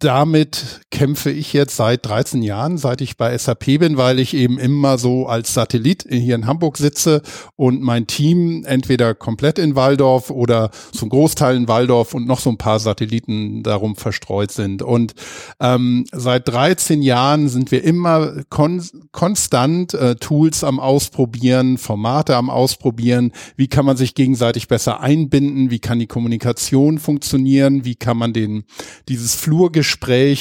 Damit 0.00 0.80
kämpfe 0.92 1.30
ich 1.30 1.52
jetzt 1.52 1.74
seit 1.74 2.06
13 2.06 2.42
Jahren, 2.42 2.78
seit 2.78 3.00
ich 3.00 3.16
bei 3.16 3.36
SAP 3.36 3.78
bin, 3.78 3.96
weil 3.96 4.20
ich 4.20 4.32
eben 4.34 4.58
immer 4.58 4.96
so 4.96 5.26
als 5.26 5.54
Satellit 5.54 6.06
hier 6.08 6.36
in 6.36 6.46
Hamburg 6.46 6.76
sitze 6.76 7.22
und 7.56 7.82
mein 7.82 8.06
Team 8.06 8.64
entweder 8.64 9.16
komplett 9.16 9.58
in 9.58 9.74
Waldorf 9.74 10.30
oder 10.30 10.70
ein 11.02 11.08
Großteil 11.08 11.56
in 11.56 11.66
Waldorf 11.66 12.14
und 12.14 12.28
noch 12.28 12.38
so 12.38 12.50
ein 12.50 12.58
paar 12.58 12.78
Satelliten 12.78 13.64
darum 13.64 13.96
verstreut 13.96 14.52
sind. 14.52 14.82
Und 14.82 15.14
ähm, 15.58 16.04
seit 16.12 16.46
13 16.46 17.02
Jahren 17.02 17.48
sind 17.48 17.72
wir 17.72 17.82
immer 17.82 18.44
kon 18.50 18.82
konstant 19.10 19.94
äh, 19.94 20.14
Tools 20.14 20.62
am 20.62 20.78
Ausprobieren, 20.78 21.76
Formate 21.76 22.36
am 22.36 22.50
Ausprobieren. 22.50 23.32
Wie 23.56 23.66
kann 23.66 23.84
man 23.84 23.96
sich 23.96 24.14
gegenseitig 24.14 24.68
besser 24.68 25.00
einbinden? 25.00 25.70
Wie 25.70 25.80
kann 25.80 25.98
die 25.98 26.06
Kommunikation 26.06 26.98
funktionieren? 26.98 27.84
Wie 27.84 27.96
kann 27.96 28.16
man 28.16 28.32
den, 28.32 28.64
dieses 29.08 29.34
Flurgespräch 29.34 29.87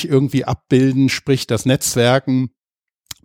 irgendwie 0.07 0.45
abbilden, 0.45 1.09
sprich 1.09 1.47
das 1.47 1.65
Netzwerken? 1.65 2.49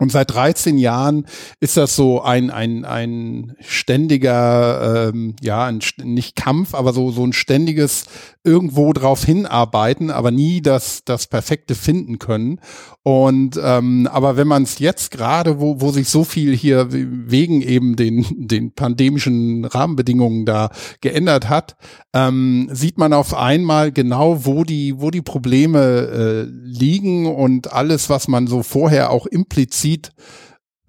Und 0.03 0.11
seit 0.11 0.35
13 0.35 0.79
Jahren 0.79 1.27
ist 1.61 1.77
das 1.77 1.95
so 1.95 2.23
ein, 2.23 2.51
ein, 2.51 2.85
ein 2.85 3.55
ständiger, 3.61 5.11
ähm, 5.11 5.37
ja, 5.41 5.67
ein, 5.67 5.79
nicht 6.03 6.35
Kampf, 6.35 6.75
aber 6.75 6.93
so, 6.93 7.13
so 7.13 7.25
ein 7.25 7.33
ständiges 7.33 8.07
irgendwo 8.43 8.93
drauf 8.93 9.25
hinarbeiten, 9.25 10.11
aber 10.11 10.33
nie 10.33 10.61
das, 10.61 11.05
das 11.05 11.29
Perfekte 11.29 11.77
finden 11.77 12.19
können. 12.19 12.59
Und 13.05 13.61
ähm, 13.63 14.09
aber 14.11 14.37
wenn 14.37 14.49
man 14.49 14.65
es 14.65 14.81
jetzt 14.81 15.13
gerade, 15.13 15.61
wo, 15.61 15.81
wo 15.81 15.93
sich 15.93 16.09
so 16.09 16.25
viel 16.25 16.57
hier 16.57 16.89
wegen 16.91 17.63
eben 17.63 17.95
den, 17.95 18.27
den 18.49 18.73
pandemischen 18.73 19.65
Rahmenbedingungen 19.65 20.47
da 20.47 20.71
geändert 21.01 21.49
hat, 21.49 21.77
ähm, 22.13 22.69
sieht 22.73 22.99
man 22.99 23.13
auf 23.13 23.35
einmal 23.35 23.93
genau, 23.93 24.45
wo 24.45 24.65
die, 24.65 25.01
wo 25.01 25.11
die 25.11 25.23
Probleme 25.23 25.81
äh, 25.81 26.43
liegen 26.65 27.27
und 27.27 27.73
alles, 27.73 28.11
was 28.11 28.27
man 28.27 28.49
so 28.49 28.63
vorher 28.65 29.11
auch 29.11 29.27
implizit 29.27 29.92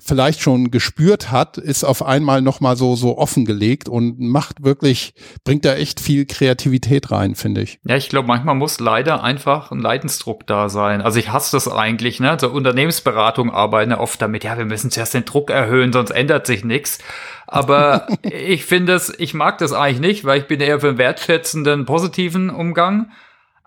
vielleicht 0.06 0.42
schon 0.42 0.70
gespürt 0.70 1.32
hat, 1.32 1.58
ist 1.58 1.84
auf 1.84 2.06
einmal 2.06 2.42
nochmal 2.42 2.76
so, 2.76 2.96
so 2.96 3.18
offengelegt 3.18 3.88
und 3.88 4.20
macht 4.20 4.64
wirklich, 4.64 5.14
bringt 5.46 5.64
da 5.64 5.76
echt 5.76 6.02
viel 6.02 6.26
Kreativität 6.26 7.10
rein, 7.12 7.36
finde 7.36 7.62
ich. 7.62 7.80
Ja, 7.86 7.96
ich 7.96 8.10
glaube, 8.10 8.28
manchmal 8.28 8.56
muss 8.56 8.80
leider 8.80 9.24
einfach 9.24 9.72
ein 9.72 9.80
Leidensdruck 9.80 10.46
da 10.46 10.68
sein. 10.68 11.02
Also 11.02 11.20
ich 11.20 11.32
hasse 11.32 11.56
das 11.56 11.70
eigentlich, 11.70 12.20
ne? 12.20 12.38
So 12.40 12.50
Unternehmensberatung 12.50 13.52
arbeiten 13.52 13.92
ja 13.92 14.00
oft 14.00 14.22
damit, 14.22 14.44
ja, 14.44 14.58
wir 14.58 14.66
müssen 14.66 14.92
zuerst 14.92 15.14
den 15.14 15.26
Druck 15.26 15.50
erhöhen, 15.50 15.94
sonst 15.94 16.12
ändert 16.12 16.48
sich 16.48 16.66
nichts. 16.66 17.00
Aber 17.48 18.08
ich 18.24 18.66
finde 18.66 18.94
es, 18.94 19.14
ich 19.18 19.34
mag 19.34 19.58
das 19.60 19.72
eigentlich 19.72 20.02
nicht, 20.02 20.26
weil 20.26 20.42
ich 20.42 20.48
bin 20.48 20.60
eher 20.60 20.82
für 20.82 20.90
einen 20.90 20.98
wertschätzenden, 20.98 21.86
positiven 21.86 22.50
Umgang. 22.50 23.12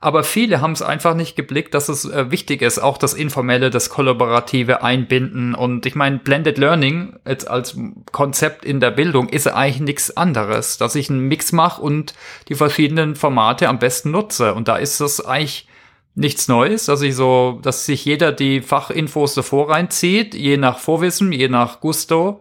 Aber 0.07 0.23
viele 0.23 0.61
haben 0.61 0.71
es 0.71 0.83
einfach 0.83 1.16
nicht 1.16 1.35
geblickt, 1.35 1.75
dass 1.75 1.88
es 1.88 2.05
äh, 2.05 2.31
wichtig 2.31 2.62
ist, 2.62 2.79
auch 2.79 2.97
das 2.97 3.12
Informelle, 3.12 3.71
das 3.71 3.90
Kollaborative 3.90 4.85
einbinden. 4.85 5.53
Und 5.53 5.85
ich 5.85 5.97
meine, 5.97 6.19
Blended 6.19 6.59
Learning 6.59 7.19
jetzt 7.27 7.51
als 7.51 7.77
Konzept 8.12 8.64
in 8.64 8.79
der 8.79 8.92
Bildung 8.92 9.29
ist 9.29 9.49
eigentlich 9.49 9.81
nichts 9.81 10.16
anderes, 10.16 10.79
dass 10.79 10.95
ich 10.95 11.11
einen 11.11 11.27
Mix 11.27 11.51
mache 11.51 11.83
und 11.83 12.14
die 12.47 12.55
verschiedenen 12.55 13.16
Formate 13.16 13.69
am 13.69 13.81
besten 13.81 14.12
nutze. 14.12 14.55
Und 14.55 14.69
da 14.69 14.77
ist 14.77 15.01
es 15.01 15.27
eigentlich 15.27 15.66
nichts 16.14 16.47
Neues, 16.47 16.85
dass 16.85 17.03
ich 17.03 17.16
so, 17.16 17.59
dass 17.62 17.85
sich 17.85 18.05
jeder 18.05 18.31
die 18.31 18.61
Fachinfos 18.61 19.35
davor 19.35 19.71
reinzieht, 19.71 20.37
je 20.37 20.57
nach 20.57 20.79
Vorwissen, 20.79 21.33
je 21.33 21.49
nach 21.49 21.81
Gusto. 21.81 22.40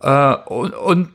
Äh, 0.00 0.36
und, 0.46 0.72
und 0.72 1.08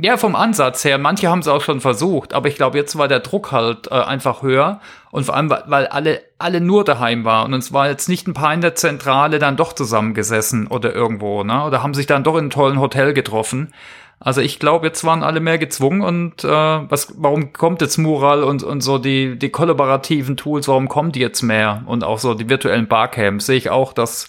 Ja, 0.00 0.16
vom 0.16 0.36
Ansatz 0.36 0.84
her. 0.84 0.96
Manche 0.96 1.28
haben 1.28 1.40
es 1.40 1.48
auch 1.48 1.60
schon 1.60 1.80
versucht, 1.80 2.32
aber 2.32 2.46
ich 2.46 2.54
glaube, 2.54 2.78
jetzt 2.78 2.96
war 2.96 3.08
der 3.08 3.18
Druck 3.18 3.50
halt 3.50 3.88
äh, 3.90 3.94
einfach 3.94 4.42
höher 4.42 4.80
und 5.10 5.24
vor 5.24 5.34
allem, 5.34 5.50
weil 5.50 5.88
alle, 5.88 6.20
alle 6.38 6.60
nur 6.60 6.84
daheim 6.84 7.24
waren 7.24 7.52
und 7.52 7.58
es 7.58 7.72
war 7.72 7.88
jetzt 7.88 8.08
nicht 8.08 8.28
ein 8.28 8.34
paar 8.34 8.54
in 8.54 8.60
der 8.60 8.76
Zentrale 8.76 9.40
dann 9.40 9.56
doch 9.56 9.72
zusammengesessen 9.72 10.68
oder 10.68 10.94
irgendwo, 10.94 11.42
ne? 11.42 11.64
Oder 11.64 11.82
haben 11.82 11.94
sich 11.94 12.06
dann 12.06 12.22
doch 12.22 12.34
in 12.34 12.42
einem 12.42 12.50
tollen 12.50 12.78
Hotel 12.78 13.12
getroffen. 13.12 13.72
Also 14.20 14.40
ich 14.40 14.60
glaube, 14.60 14.86
jetzt 14.86 15.02
waren 15.02 15.24
alle 15.24 15.40
mehr 15.40 15.58
gezwungen 15.58 16.02
und 16.02 16.44
äh, 16.44 16.48
was, 16.48 17.14
warum 17.16 17.52
kommt 17.52 17.80
jetzt 17.80 17.98
Mural 17.98 18.44
und, 18.44 18.62
und 18.62 18.82
so 18.82 18.98
die, 18.98 19.36
die 19.36 19.50
kollaborativen 19.50 20.36
Tools, 20.36 20.68
warum 20.68 20.88
kommen 20.88 21.10
die 21.10 21.20
jetzt 21.20 21.42
mehr? 21.42 21.82
Und 21.86 22.04
auch 22.04 22.20
so 22.20 22.34
die 22.34 22.48
virtuellen 22.48 22.86
Barcamps 22.86 23.46
sehe 23.46 23.56
ich 23.56 23.70
auch, 23.70 23.92
dass 23.92 24.28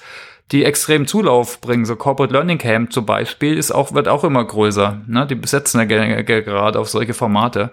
die 0.52 0.66
extrem 0.66 1.08
Zulauf 1.08 1.62
bringen. 1.62 1.86
So 1.86 1.96
Corporate 1.96 2.34
Learning 2.34 2.58
Camp 2.58 2.92
zum 2.92 3.06
Beispiel 3.06 3.58
ist 3.58 3.72
auch, 3.72 3.94
wird 3.94 4.08
auch 4.08 4.24
immer 4.24 4.44
größer. 4.44 5.02
Ne? 5.08 5.28
Die 5.28 5.36
besetzen 5.36 5.80
ja 5.80 5.86
gerade 5.86 6.80
auf 6.80 6.90
solche 6.90 7.14
Formate. 7.14 7.72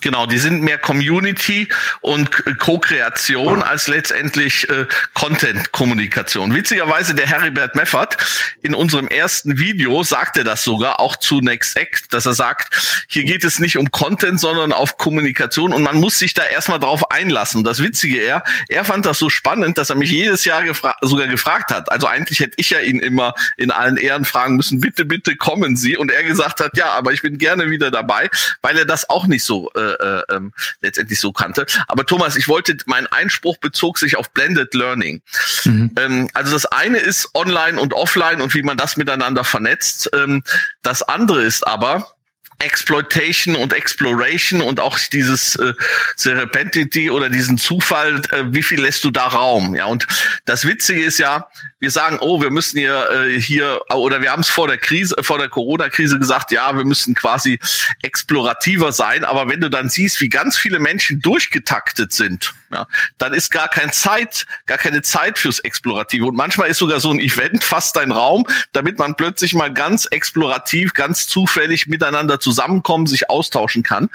Genau, 0.00 0.26
die 0.26 0.38
sind 0.38 0.62
mehr 0.62 0.78
Community 0.78 1.68
und 2.00 2.30
Co-Kreation 2.58 3.62
als 3.62 3.88
letztendlich 3.88 4.68
äh, 4.70 4.86
Content-Kommunikation. 5.14 6.54
Witzigerweise 6.54 7.16
der 7.16 7.26
Heribert 7.26 7.74
Meffert 7.74 8.16
in 8.62 8.74
unserem 8.74 9.08
ersten 9.08 9.58
Video 9.58 10.04
sagte 10.04 10.44
das 10.44 10.62
sogar 10.62 11.00
auch 11.00 11.16
zu 11.16 11.40
Next 11.40 11.76
Act, 11.76 12.12
dass 12.12 12.26
er 12.26 12.34
sagt, 12.34 13.04
hier 13.08 13.24
geht 13.24 13.42
es 13.42 13.58
nicht 13.58 13.76
um 13.76 13.90
Content, 13.90 14.38
sondern 14.38 14.72
auf 14.72 14.98
Kommunikation 14.98 15.72
und 15.72 15.82
man 15.82 15.96
muss 15.98 16.18
sich 16.18 16.32
da 16.32 16.44
erstmal 16.44 16.78
drauf 16.78 17.10
einlassen. 17.10 17.64
Das 17.64 17.82
Witzige 17.82 18.18
er, 18.18 18.44
er 18.68 18.84
fand 18.84 19.04
das 19.04 19.18
so 19.18 19.30
spannend, 19.30 19.78
dass 19.78 19.90
er 19.90 19.96
mich 19.96 20.12
jedes 20.12 20.44
Jahr 20.44 20.62
gefra 20.62 20.96
sogar 21.00 21.26
gefragt 21.26 21.70
hat. 21.70 21.90
Also 21.90 22.06
eigentlich 22.06 22.38
hätte 22.38 22.54
ich 22.56 22.70
ja 22.70 22.78
ihn 22.80 23.00
immer 23.00 23.34
in 23.56 23.72
allen 23.72 23.96
Ehren 23.96 24.24
fragen 24.24 24.56
müssen, 24.56 24.78
bitte, 24.80 25.04
bitte 25.04 25.34
kommen 25.34 25.76
Sie. 25.76 25.96
Und 25.96 26.12
er 26.12 26.22
gesagt 26.22 26.60
hat, 26.60 26.76
ja, 26.76 26.92
aber 26.92 27.12
ich 27.12 27.22
bin 27.22 27.38
gerne 27.38 27.70
wieder 27.70 27.90
dabei, 27.90 28.30
weil 28.62 28.78
er 28.78 28.84
das 28.84 29.10
auch 29.10 29.26
nicht 29.26 29.42
so 29.42 29.70
äh, 29.74 29.87
äh, 29.92 30.34
ähm, 30.34 30.52
letztendlich 30.80 31.20
so 31.20 31.32
kannte. 31.32 31.66
Aber 31.86 32.04
Thomas, 32.04 32.36
ich 32.36 32.48
wollte, 32.48 32.76
mein 32.86 33.06
Einspruch 33.06 33.56
bezog 33.58 33.98
sich 33.98 34.16
auf 34.16 34.30
Blended 34.30 34.74
Learning. 34.74 35.22
Mhm. 35.64 35.90
Ähm, 35.98 36.30
also 36.34 36.52
das 36.52 36.66
eine 36.66 36.98
ist 36.98 37.30
online 37.34 37.80
und 37.80 37.94
offline 37.94 38.40
und 38.40 38.54
wie 38.54 38.62
man 38.62 38.76
das 38.76 38.96
miteinander 38.96 39.44
vernetzt. 39.44 40.10
Ähm, 40.14 40.42
das 40.82 41.02
andere 41.02 41.42
ist 41.42 41.66
aber, 41.66 42.17
Exploitation 42.60 43.54
und 43.54 43.72
Exploration 43.72 44.60
und 44.60 44.80
auch 44.80 44.98
dieses 45.12 45.54
äh, 45.56 45.74
Serendipity 46.16 47.10
oder 47.10 47.30
diesen 47.30 47.56
Zufall, 47.56 48.20
äh, 48.32 48.44
wie 48.46 48.64
viel 48.64 48.80
lässt 48.80 49.04
du 49.04 49.12
da 49.12 49.28
Raum? 49.28 49.76
Ja, 49.76 49.86
und 49.86 50.06
das 50.44 50.66
Witzige 50.66 51.04
ist 51.04 51.18
ja, 51.18 51.48
wir 51.78 51.92
sagen, 51.92 52.18
oh, 52.20 52.42
wir 52.42 52.50
müssen 52.50 52.78
hier, 52.78 53.08
äh, 53.10 53.40
hier 53.40 53.80
oder 53.94 54.20
wir 54.22 54.32
haben 54.32 54.42
es 54.42 54.48
vor 54.48 54.66
der 54.66 54.78
Krise, 54.78 55.14
vor 55.22 55.38
der 55.38 55.48
Corona-Krise 55.48 56.18
gesagt, 56.18 56.50
ja, 56.50 56.76
wir 56.76 56.84
müssen 56.84 57.14
quasi 57.14 57.60
explorativer 58.02 58.90
sein. 58.90 59.24
Aber 59.24 59.48
wenn 59.48 59.60
du 59.60 59.70
dann 59.70 59.88
siehst, 59.88 60.20
wie 60.20 60.28
ganz 60.28 60.56
viele 60.56 60.80
Menschen 60.80 61.20
durchgetaktet 61.20 62.12
sind, 62.12 62.54
ja, 62.70 62.86
dann 63.16 63.32
ist 63.32 63.50
gar 63.50 63.68
keine 63.68 63.92
Zeit, 63.92 64.46
gar 64.66 64.78
keine 64.78 65.02
Zeit 65.02 65.38
fürs 65.38 65.58
Explorative. 65.60 66.26
Und 66.26 66.36
manchmal 66.36 66.68
ist 66.68 66.78
sogar 66.78 67.00
so 67.00 67.10
ein 67.10 67.18
Event 67.18 67.64
fast 67.64 67.96
ein 67.98 68.12
Raum, 68.12 68.46
damit 68.72 68.98
man 68.98 69.14
plötzlich 69.14 69.54
mal 69.54 69.72
ganz 69.72 70.06
explorativ, 70.06 70.92
ganz 70.92 71.26
zufällig 71.26 71.86
miteinander 71.86 72.40
zusammenkommen, 72.40 73.06
sich 73.06 73.30
austauschen 73.30 73.82
kann. 73.82 74.10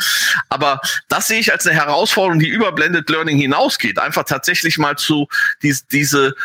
Aber 0.50 0.82
das 1.08 1.28
sehe 1.28 1.40
ich 1.40 1.52
als 1.52 1.66
eine 1.66 1.76
Herausforderung, 1.76 2.40
die 2.40 2.48
über 2.48 2.72
Blended 2.72 3.10
Learning 3.10 3.38
hinausgeht. 3.38 4.00
Einfach 4.00 4.24
tatsächlich 4.24 4.78
mal 4.78 4.98
zu 4.98 5.28
dies, 5.62 5.88
diese 5.88 6.36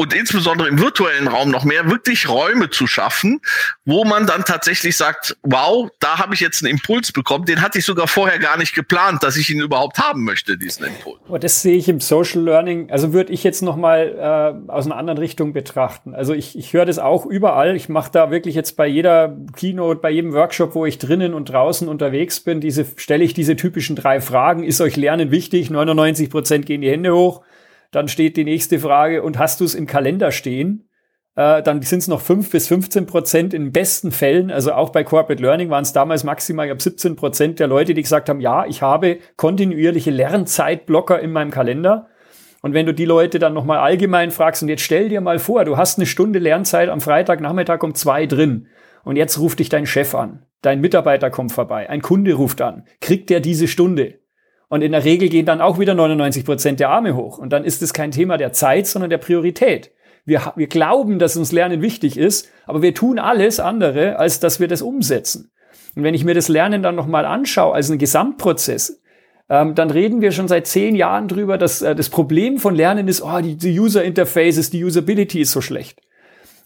und 0.00 0.14
insbesondere 0.14 0.66
im 0.66 0.80
virtuellen 0.80 1.28
Raum 1.28 1.50
noch 1.50 1.64
mehr 1.64 1.90
wirklich 1.90 2.26
Räume 2.26 2.70
zu 2.70 2.86
schaffen, 2.86 3.42
wo 3.84 4.06
man 4.06 4.26
dann 4.26 4.46
tatsächlich 4.46 4.96
sagt, 4.96 5.36
wow, 5.42 5.90
da 6.00 6.18
habe 6.18 6.32
ich 6.32 6.40
jetzt 6.40 6.64
einen 6.64 6.72
Impuls 6.72 7.12
bekommen, 7.12 7.44
den 7.44 7.60
hatte 7.60 7.80
ich 7.80 7.84
sogar 7.84 8.08
vorher 8.08 8.38
gar 8.38 8.56
nicht 8.56 8.74
geplant, 8.74 9.22
dass 9.22 9.36
ich 9.36 9.50
ihn 9.50 9.60
überhaupt 9.60 9.98
haben 9.98 10.24
möchte, 10.24 10.56
diesen 10.56 10.86
Impuls. 10.86 11.20
Aber 11.28 11.38
das 11.38 11.60
sehe 11.60 11.76
ich 11.76 11.86
im 11.90 12.00
Social 12.00 12.40
Learning, 12.40 12.90
also 12.90 13.12
würde 13.12 13.30
ich 13.30 13.44
jetzt 13.44 13.60
noch 13.60 13.76
mal 13.76 14.62
äh, 14.66 14.72
aus 14.72 14.86
einer 14.86 14.96
anderen 14.96 15.18
Richtung 15.18 15.52
betrachten. 15.52 16.14
Also 16.14 16.32
ich, 16.32 16.56
ich 16.56 16.72
höre 16.72 16.86
das 16.86 16.98
auch 16.98 17.26
überall. 17.26 17.76
Ich 17.76 17.90
mache 17.90 18.10
da 18.10 18.30
wirklich 18.30 18.54
jetzt 18.54 18.78
bei 18.78 18.86
jeder 18.86 19.36
Keynote, 19.54 20.00
bei 20.00 20.10
jedem 20.10 20.32
Workshop, 20.32 20.74
wo 20.74 20.86
ich 20.86 20.96
drinnen 20.96 21.34
und 21.34 21.50
draußen 21.50 21.88
unterwegs 21.88 22.40
bin, 22.40 22.62
diese 22.62 22.86
stelle 22.96 23.22
ich 23.22 23.34
diese 23.34 23.54
typischen 23.54 23.96
drei 23.96 24.22
Fragen. 24.22 24.64
Ist 24.64 24.80
euch 24.80 24.96
Lernen 24.96 25.30
wichtig? 25.30 25.68
99 25.68 26.30
Prozent 26.30 26.64
gehen 26.64 26.80
die 26.80 26.90
Hände 26.90 27.14
hoch. 27.14 27.42
Dann 27.90 28.08
steht 28.08 28.36
die 28.36 28.44
nächste 28.44 28.78
Frage, 28.78 29.22
und 29.22 29.38
hast 29.38 29.60
du 29.60 29.64
es 29.64 29.74
im 29.74 29.86
Kalender 29.86 30.30
stehen? 30.32 30.88
Äh, 31.36 31.62
dann 31.62 31.82
sind 31.82 32.00
es 32.00 32.08
noch 32.08 32.20
5 32.20 32.50
bis 32.50 32.68
15 32.68 33.06
Prozent 33.06 33.54
in 33.54 33.72
besten 33.72 34.12
Fällen. 34.12 34.50
Also 34.50 34.72
auch 34.72 34.90
bei 34.90 35.04
Corporate 35.04 35.42
Learning 35.42 35.70
waren 35.70 35.82
es 35.82 35.92
damals 35.92 36.24
maximal 36.24 36.68
ich 36.68 36.80
17 36.80 37.16
Prozent 37.16 37.58
der 37.60 37.66
Leute, 37.66 37.94
die 37.94 38.02
gesagt 38.02 38.28
haben, 38.28 38.40
ja, 38.40 38.66
ich 38.66 38.82
habe 38.82 39.18
kontinuierliche 39.36 40.10
Lernzeitblocker 40.10 41.20
in 41.20 41.32
meinem 41.32 41.50
Kalender. 41.50 42.08
Und 42.62 42.74
wenn 42.74 42.86
du 42.86 42.92
die 42.92 43.06
Leute 43.06 43.38
dann 43.38 43.54
nochmal 43.54 43.78
allgemein 43.78 44.30
fragst, 44.30 44.62
und 44.62 44.68
jetzt 44.68 44.82
stell 44.82 45.08
dir 45.08 45.20
mal 45.20 45.38
vor, 45.38 45.64
du 45.64 45.76
hast 45.76 45.98
eine 45.98 46.06
Stunde 46.06 46.38
Lernzeit 46.38 46.88
am 46.88 47.00
Freitagnachmittag 47.00 47.82
um 47.82 47.94
zwei 47.94 48.26
drin. 48.26 48.66
Und 49.02 49.16
jetzt 49.16 49.38
ruft 49.38 49.60
dich 49.60 49.70
dein 49.70 49.86
Chef 49.86 50.14
an. 50.14 50.44
Dein 50.60 50.80
Mitarbeiter 50.82 51.30
kommt 51.30 51.52
vorbei. 51.52 51.88
Ein 51.88 52.02
Kunde 52.02 52.34
ruft 52.34 52.60
an. 52.60 52.84
Kriegt 53.00 53.30
der 53.30 53.40
diese 53.40 53.66
Stunde? 53.66 54.19
Und 54.70 54.82
in 54.82 54.92
der 54.92 55.04
Regel 55.04 55.28
gehen 55.28 55.46
dann 55.46 55.60
auch 55.60 55.80
wieder 55.80 55.94
99 55.94 56.44
Prozent 56.44 56.78
der 56.78 56.90
Arme 56.90 57.16
hoch. 57.16 57.38
Und 57.38 57.52
dann 57.52 57.64
ist 57.64 57.82
es 57.82 57.92
kein 57.92 58.12
Thema 58.12 58.36
der 58.36 58.52
Zeit, 58.52 58.86
sondern 58.86 59.10
der 59.10 59.18
Priorität. 59.18 59.90
Wir, 60.24 60.52
wir 60.54 60.68
glauben, 60.68 61.18
dass 61.18 61.36
uns 61.36 61.50
Lernen 61.50 61.82
wichtig 61.82 62.16
ist, 62.16 62.48
aber 62.66 62.80
wir 62.80 62.94
tun 62.94 63.18
alles 63.18 63.58
andere, 63.58 64.20
als 64.20 64.38
dass 64.38 64.60
wir 64.60 64.68
das 64.68 64.80
umsetzen. 64.80 65.50
Und 65.96 66.04
wenn 66.04 66.14
ich 66.14 66.24
mir 66.24 66.34
das 66.34 66.46
Lernen 66.46 66.84
dann 66.84 66.94
nochmal 66.94 67.24
anschaue 67.24 67.74
als 67.74 67.90
einen 67.90 67.98
Gesamtprozess, 67.98 69.02
ähm, 69.48 69.74
dann 69.74 69.90
reden 69.90 70.20
wir 70.20 70.30
schon 70.30 70.46
seit 70.46 70.68
zehn 70.68 70.94
Jahren 70.94 71.26
drüber, 71.26 71.58
dass 71.58 71.82
äh, 71.82 71.96
das 71.96 72.08
Problem 72.08 72.58
von 72.58 72.76
Lernen 72.76 73.08
ist, 73.08 73.22
oh, 73.22 73.40
die, 73.40 73.56
die 73.56 73.76
User 73.76 74.04
Interfaces, 74.04 74.70
die 74.70 74.84
Usability 74.84 75.40
ist 75.40 75.50
so 75.50 75.60
schlecht. 75.60 76.00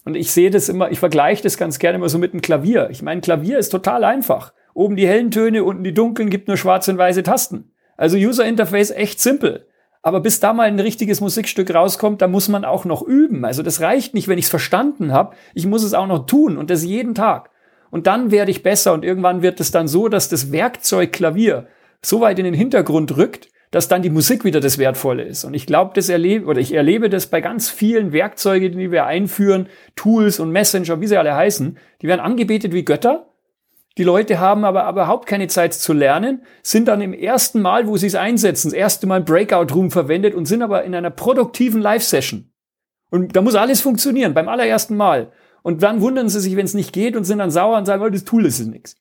Und 0.03 0.15
ich 0.15 0.31
sehe 0.31 0.51
das 0.51 0.69
immer, 0.69 0.91
ich 0.91 0.99
vergleiche 0.99 1.41
das 1.41 1.57
ganz 1.57 1.79
gerne 1.79 1.95
immer 1.95 2.09
so 2.09 2.19
mit 2.19 2.33
einem 2.33 2.41
Klavier. 2.41 2.89
Ich 2.91 3.01
meine, 3.01 3.21
Klavier 3.21 3.57
ist 3.57 3.69
total 3.69 4.03
einfach. 4.03 4.53
Oben 4.75 4.95
die 4.95 5.07
hellen 5.07 5.31
Töne, 5.31 5.63
unten 5.63 5.83
die 5.83 5.95
dunklen, 5.95 6.29
gibt 6.29 6.47
nur 6.47 6.57
schwarze 6.57 6.91
und 6.91 6.99
weiße 6.99 7.23
Tasten. 7.23 7.71
Also 7.97 8.17
User 8.17 8.45
Interface 8.45 8.91
echt 8.91 9.19
simpel. 9.19 9.67
Aber 10.01 10.19
bis 10.19 10.39
da 10.39 10.53
mal 10.53 10.67
ein 10.67 10.79
richtiges 10.79 11.19
Musikstück 11.19 11.73
rauskommt, 11.73 12.21
da 12.21 12.27
muss 12.27 12.47
man 12.47 12.63
auch 12.63 12.85
noch 12.85 13.01
üben. 13.01 13.43
Also 13.43 13.63
das 13.63 13.81
reicht 13.81 14.13
nicht, 14.13 14.27
wenn 14.27 14.37
ich 14.37 14.45
es 14.45 14.51
verstanden 14.51 15.11
habe. 15.11 15.35
Ich 15.55 15.65
muss 15.65 15.83
es 15.83 15.95
auch 15.95 16.05
noch 16.05 16.27
tun 16.27 16.57
und 16.57 16.69
das 16.69 16.83
jeden 16.83 17.15
Tag. 17.15 17.49
Und 17.89 18.07
dann 18.07 18.29
werde 18.29 18.51
ich 18.51 18.61
besser 18.61 18.93
und 18.93 19.03
irgendwann 19.03 19.41
wird 19.41 19.59
es 19.59 19.71
dann 19.71 19.87
so, 19.87 20.07
dass 20.07 20.29
das 20.29 20.51
Werkzeug 20.51 21.11
Klavier 21.11 21.67
so 22.03 22.21
weit 22.21 22.37
in 22.37 22.45
den 22.45 22.53
Hintergrund 22.53 23.17
rückt, 23.17 23.49
dass 23.71 23.87
dann 23.87 24.01
die 24.01 24.09
Musik 24.09 24.45
wieder 24.45 24.59
das 24.59 24.77
Wertvolle 24.77 25.23
ist. 25.23 25.43
Und 25.43 25.53
ich 25.53 25.65
glaube, 25.65 25.91
das 25.95 26.09
erlebe, 26.09 26.45
oder 26.45 26.59
ich 26.59 26.73
erlebe 26.73 27.09
das 27.09 27.27
bei 27.27 27.41
ganz 27.41 27.69
vielen 27.69 28.13
Werkzeugen, 28.13 28.77
die 28.77 28.91
wir 28.91 29.05
einführen, 29.05 29.67
Tools 29.95 30.39
und 30.39 30.51
Messenger, 30.51 31.01
wie 31.01 31.07
sie 31.07 31.17
alle 31.17 31.35
heißen, 31.35 31.77
die 32.01 32.07
werden 32.07 32.21
angebetet 32.21 32.73
wie 32.73 32.85
Götter. 32.85 33.27
Die 33.97 34.03
Leute 34.03 34.39
haben 34.39 34.65
aber, 34.65 34.89
überhaupt 34.89 35.25
keine 35.25 35.47
Zeit 35.47 35.73
zu 35.73 35.93
lernen, 35.93 36.43
sind 36.61 36.87
dann 36.87 37.01
im 37.01 37.13
ersten 37.13 37.61
Mal, 37.61 37.87
wo 37.87 37.95
sie 37.95 38.07
es 38.07 38.15
einsetzen, 38.15 38.69
das 38.69 38.77
erste 38.77 39.07
Mal 39.07 39.21
Breakout-Room 39.21 39.89
verwendet 39.89 40.35
und 40.35 40.45
sind 40.45 40.61
aber 40.61 40.83
in 40.83 40.93
einer 40.93 41.11
produktiven 41.11 41.81
Live-Session. 41.81 42.51
Und 43.09 43.35
da 43.35 43.41
muss 43.41 43.55
alles 43.55 43.79
funktionieren, 43.79 44.33
beim 44.33 44.49
allerersten 44.49 44.97
Mal. 44.97 45.31
Und 45.63 45.81
dann 45.81 46.01
wundern 46.01 46.27
sie 46.27 46.41
sich, 46.41 46.57
wenn 46.57 46.65
es 46.65 46.73
nicht 46.73 46.91
geht 46.91 47.15
und 47.15 47.23
sind 47.23 47.39
dann 47.39 47.51
sauer 47.51 47.77
und 47.77 47.85
sagen, 47.85 48.03
oh, 48.03 48.09
das 48.09 48.25
Tool 48.25 48.45
ist 48.45 48.59
nichts. 48.65 48.97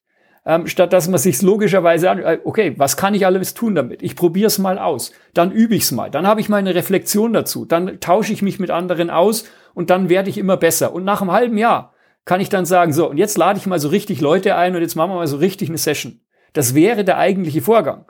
Ähm, 0.46 0.66
statt 0.66 0.92
dass 0.92 1.08
man 1.08 1.18
sich 1.18 1.40
logischerweise 1.40 2.10
an, 2.10 2.18
äh, 2.18 2.38
okay, 2.44 2.74
was 2.76 2.98
kann 2.98 3.14
ich 3.14 3.24
alles 3.24 3.54
tun 3.54 3.74
damit? 3.74 4.02
Ich 4.02 4.14
probiere 4.14 4.48
es 4.48 4.58
mal 4.58 4.78
aus, 4.78 5.10
dann 5.32 5.50
übe 5.50 5.74
ich 5.74 5.84
es 5.84 5.92
mal, 5.92 6.10
dann 6.10 6.26
habe 6.26 6.42
ich 6.42 6.50
mal 6.50 6.58
eine 6.58 6.74
Reflexion 6.74 7.32
dazu, 7.32 7.64
dann 7.64 7.98
tausche 7.98 8.34
ich 8.34 8.42
mich 8.42 8.58
mit 8.58 8.70
anderen 8.70 9.08
aus 9.08 9.44
und 9.72 9.88
dann 9.88 10.10
werde 10.10 10.28
ich 10.28 10.36
immer 10.36 10.58
besser. 10.58 10.92
Und 10.92 11.04
nach 11.04 11.22
einem 11.22 11.32
halben 11.32 11.56
Jahr 11.56 11.93
kann 12.24 12.40
ich 12.40 12.48
dann 12.48 12.66
sagen, 12.66 12.92
so, 12.92 13.08
und 13.08 13.18
jetzt 13.18 13.36
lade 13.36 13.58
ich 13.58 13.66
mal 13.66 13.78
so 13.78 13.88
richtig 13.88 14.20
Leute 14.20 14.56
ein 14.56 14.74
und 14.74 14.82
jetzt 14.82 14.94
machen 14.94 15.10
wir 15.10 15.16
mal 15.16 15.26
so 15.26 15.36
richtig 15.36 15.68
eine 15.68 15.78
Session. 15.78 16.20
Das 16.52 16.74
wäre 16.74 17.04
der 17.04 17.18
eigentliche 17.18 17.62
Vorgang. 17.62 18.06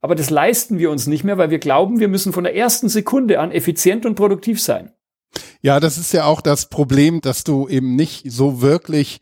Aber 0.00 0.14
das 0.14 0.30
leisten 0.30 0.78
wir 0.78 0.90
uns 0.90 1.06
nicht 1.06 1.24
mehr, 1.24 1.38
weil 1.38 1.50
wir 1.50 1.58
glauben, 1.58 1.98
wir 1.98 2.08
müssen 2.08 2.32
von 2.32 2.44
der 2.44 2.54
ersten 2.54 2.88
Sekunde 2.88 3.40
an 3.40 3.50
effizient 3.50 4.06
und 4.06 4.14
produktiv 4.14 4.62
sein. 4.62 4.92
Ja, 5.60 5.80
das 5.80 5.98
ist 5.98 6.12
ja 6.12 6.24
auch 6.24 6.40
das 6.40 6.68
Problem, 6.68 7.20
dass 7.20 7.44
du 7.44 7.68
eben 7.68 7.96
nicht 7.96 8.30
so 8.30 8.62
wirklich 8.62 9.20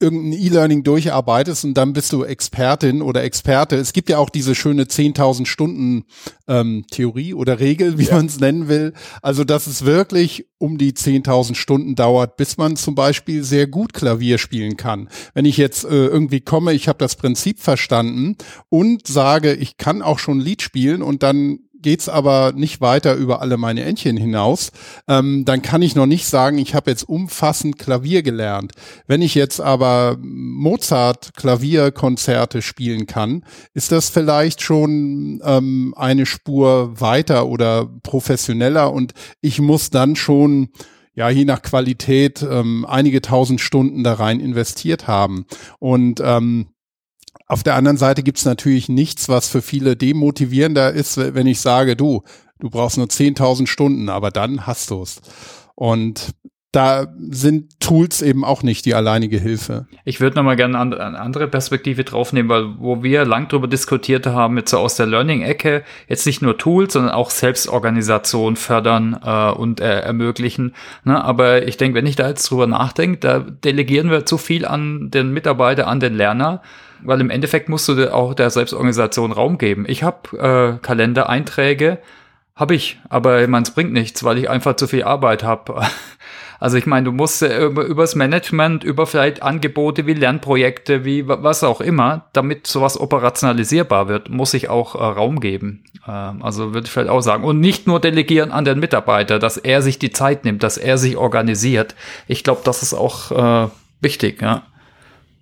irgendein 0.00 0.38
E-Learning 0.38 0.82
durcharbeitest 0.82 1.64
und 1.64 1.74
dann 1.74 1.92
bist 1.92 2.12
du 2.12 2.24
Expertin 2.24 3.00
oder 3.00 3.22
Experte. 3.22 3.76
Es 3.76 3.92
gibt 3.92 4.08
ja 4.08 4.18
auch 4.18 4.28
diese 4.28 4.54
schöne 4.54 4.84
10.000 4.84 5.46
Stunden 5.46 6.04
ähm, 6.48 6.84
Theorie 6.90 7.34
oder 7.34 7.60
Regel, 7.60 7.98
wie 7.98 8.04
ja. 8.04 8.16
man 8.16 8.26
es 8.26 8.40
nennen 8.40 8.68
will. 8.68 8.92
Also, 9.22 9.44
dass 9.44 9.66
es 9.66 9.84
wirklich 9.84 10.46
um 10.58 10.78
die 10.78 10.92
10.000 10.92 11.54
Stunden 11.54 11.94
dauert, 11.94 12.36
bis 12.36 12.56
man 12.56 12.76
zum 12.76 12.94
Beispiel 12.94 13.44
sehr 13.44 13.66
gut 13.66 13.92
Klavier 13.92 14.38
spielen 14.38 14.76
kann. 14.76 15.08
Wenn 15.32 15.44
ich 15.44 15.56
jetzt 15.56 15.84
äh, 15.84 16.06
irgendwie 16.06 16.40
komme, 16.40 16.72
ich 16.72 16.88
habe 16.88 16.98
das 16.98 17.16
Prinzip 17.16 17.60
verstanden 17.60 18.36
und 18.68 19.06
sage, 19.06 19.54
ich 19.54 19.76
kann 19.76 20.02
auch 20.02 20.18
schon 20.18 20.40
Lied 20.40 20.62
spielen 20.62 21.02
und 21.02 21.22
dann 21.22 21.60
geht's 21.84 22.08
aber 22.08 22.52
nicht 22.56 22.80
weiter 22.80 23.14
über 23.14 23.42
alle 23.42 23.58
meine 23.58 23.84
Entchen 23.84 24.16
hinaus, 24.16 24.72
ähm, 25.06 25.44
dann 25.44 25.60
kann 25.60 25.82
ich 25.82 25.94
noch 25.94 26.06
nicht 26.06 26.26
sagen, 26.26 26.56
ich 26.56 26.74
habe 26.74 26.90
jetzt 26.90 27.06
umfassend 27.06 27.78
Klavier 27.78 28.22
gelernt. 28.22 28.72
Wenn 29.06 29.20
ich 29.20 29.34
jetzt 29.34 29.60
aber 29.60 30.16
Mozart 30.20 31.34
Klavierkonzerte 31.36 32.62
spielen 32.62 33.06
kann, 33.06 33.44
ist 33.74 33.92
das 33.92 34.08
vielleicht 34.08 34.62
schon 34.62 35.42
ähm, 35.44 35.94
eine 35.96 36.24
Spur 36.24 36.98
weiter 37.00 37.46
oder 37.46 37.86
professioneller 38.02 38.90
und 38.90 39.12
ich 39.42 39.60
muss 39.60 39.90
dann 39.90 40.16
schon 40.16 40.70
ja, 41.14 41.28
je 41.28 41.44
nach 41.44 41.62
Qualität 41.62 42.42
ähm, 42.42 42.86
einige 42.88 43.20
tausend 43.20 43.60
Stunden 43.60 44.02
da 44.02 44.14
rein 44.14 44.40
investiert 44.40 45.06
haben. 45.06 45.46
Und 45.78 46.20
ähm, 46.24 46.66
auf 47.46 47.62
der 47.62 47.74
anderen 47.74 47.98
Seite 47.98 48.22
gibt's 48.22 48.44
natürlich 48.44 48.88
nichts, 48.88 49.28
was 49.28 49.48
für 49.48 49.62
viele 49.62 49.96
demotivierender 49.96 50.92
ist, 50.92 51.16
wenn 51.16 51.46
ich 51.46 51.60
sage, 51.60 51.96
du, 51.96 52.22
du 52.58 52.70
brauchst 52.70 52.96
nur 52.96 53.06
10.000 53.06 53.66
Stunden, 53.66 54.08
aber 54.08 54.30
dann 54.30 54.66
hast 54.66 54.90
du's. 54.90 55.20
Und 55.74 56.30
da 56.74 57.06
sind 57.30 57.78
Tools 57.78 58.20
eben 58.20 58.44
auch 58.44 58.64
nicht 58.64 58.84
die 58.84 58.94
alleinige 58.94 59.38
Hilfe. 59.38 59.86
Ich 60.04 60.20
würde 60.20 60.36
nochmal 60.36 60.56
gerne 60.56 60.78
eine 60.78 61.20
andere 61.20 61.46
Perspektive 61.46 62.02
draufnehmen, 62.02 62.48
weil 62.48 62.66
wo 62.78 63.02
wir 63.02 63.24
lang 63.24 63.46
drüber 63.48 63.68
diskutiert 63.68 64.26
haben, 64.26 64.56
jetzt 64.56 64.70
so 64.70 64.78
aus 64.78 64.96
der 64.96 65.06
Learning-Ecke, 65.06 65.84
jetzt 66.08 66.26
nicht 66.26 66.42
nur 66.42 66.58
Tools, 66.58 66.94
sondern 66.94 67.12
auch 67.12 67.30
Selbstorganisation 67.30 68.56
fördern 68.56 69.16
äh, 69.24 69.50
und 69.50 69.80
äh, 69.80 70.00
ermöglichen. 70.00 70.74
Ne? 71.04 71.22
Aber 71.22 71.66
ich 71.66 71.76
denke, 71.76 71.96
wenn 71.96 72.06
ich 72.06 72.16
da 72.16 72.28
jetzt 72.28 72.50
drüber 72.50 72.66
nachdenke, 72.66 73.18
da 73.18 73.38
delegieren 73.38 74.10
wir 74.10 74.26
zu 74.26 74.36
viel 74.36 74.66
an 74.66 75.10
den 75.10 75.32
Mitarbeiter, 75.32 75.86
an 75.86 76.00
den 76.00 76.14
Lerner, 76.14 76.60
weil 77.04 77.20
im 77.20 77.30
Endeffekt 77.30 77.68
musst 77.68 77.88
du 77.88 78.12
auch 78.12 78.34
der 78.34 78.50
Selbstorganisation 78.50 79.30
Raum 79.30 79.58
geben. 79.58 79.84
Ich 79.86 80.02
habe 80.02 80.36
äh, 80.36 80.84
Kalendereinträge, 80.84 81.98
habe 82.56 82.74
ich, 82.74 83.00
aber 83.08 83.46
man 83.48 83.64
es 83.64 83.72
bringt 83.72 83.92
nichts, 83.92 84.22
weil 84.24 84.38
ich 84.38 84.48
einfach 84.48 84.76
zu 84.76 84.86
viel 84.86 85.04
Arbeit 85.04 85.42
habe. 85.42 85.82
Also 86.60 86.78
ich 86.78 86.86
meine, 86.86 87.04
du 87.04 87.12
musst 87.12 87.42
äh, 87.42 87.66
über, 87.66 87.84
übers 87.84 88.14
Management, 88.14 88.84
über 88.84 89.06
vielleicht 89.06 89.42
Angebote 89.42 90.06
wie 90.06 90.14
Lernprojekte, 90.14 91.04
wie 91.04 91.28
was 91.28 91.62
auch 91.62 91.82
immer, 91.82 92.26
damit 92.32 92.66
sowas 92.66 92.98
operationalisierbar 92.98 94.08
wird, 94.08 94.30
muss 94.30 94.54
ich 94.54 94.70
auch 94.70 94.94
äh, 94.94 94.98
Raum 94.98 95.40
geben. 95.40 95.84
Ähm, 96.08 96.42
also 96.42 96.72
würde 96.72 96.86
ich 96.86 96.90
vielleicht 96.90 97.10
auch 97.10 97.20
sagen. 97.20 97.44
Und 97.44 97.60
nicht 97.60 97.86
nur 97.86 98.00
delegieren 98.00 98.50
an 98.50 98.64
den 98.64 98.78
Mitarbeiter, 98.78 99.38
dass 99.38 99.58
er 99.58 99.82
sich 99.82 99.98
die 99.98 100.10
Zeit 100.10 100.46
nimmt, 100.46 100.62
dass 100.62 100.78
er 100.78 100.96
sich 100.96 101.18
organisiert. 101.18 101.94
Ich 102.28 102.44
glaube, 102.44 102.62
das 102.64 102.82
ist 102.82 102.94
auch 102.94 103.66
äh, 103.66 103.68
wichtig, 104.00 104.40
ja. 104.40 104.62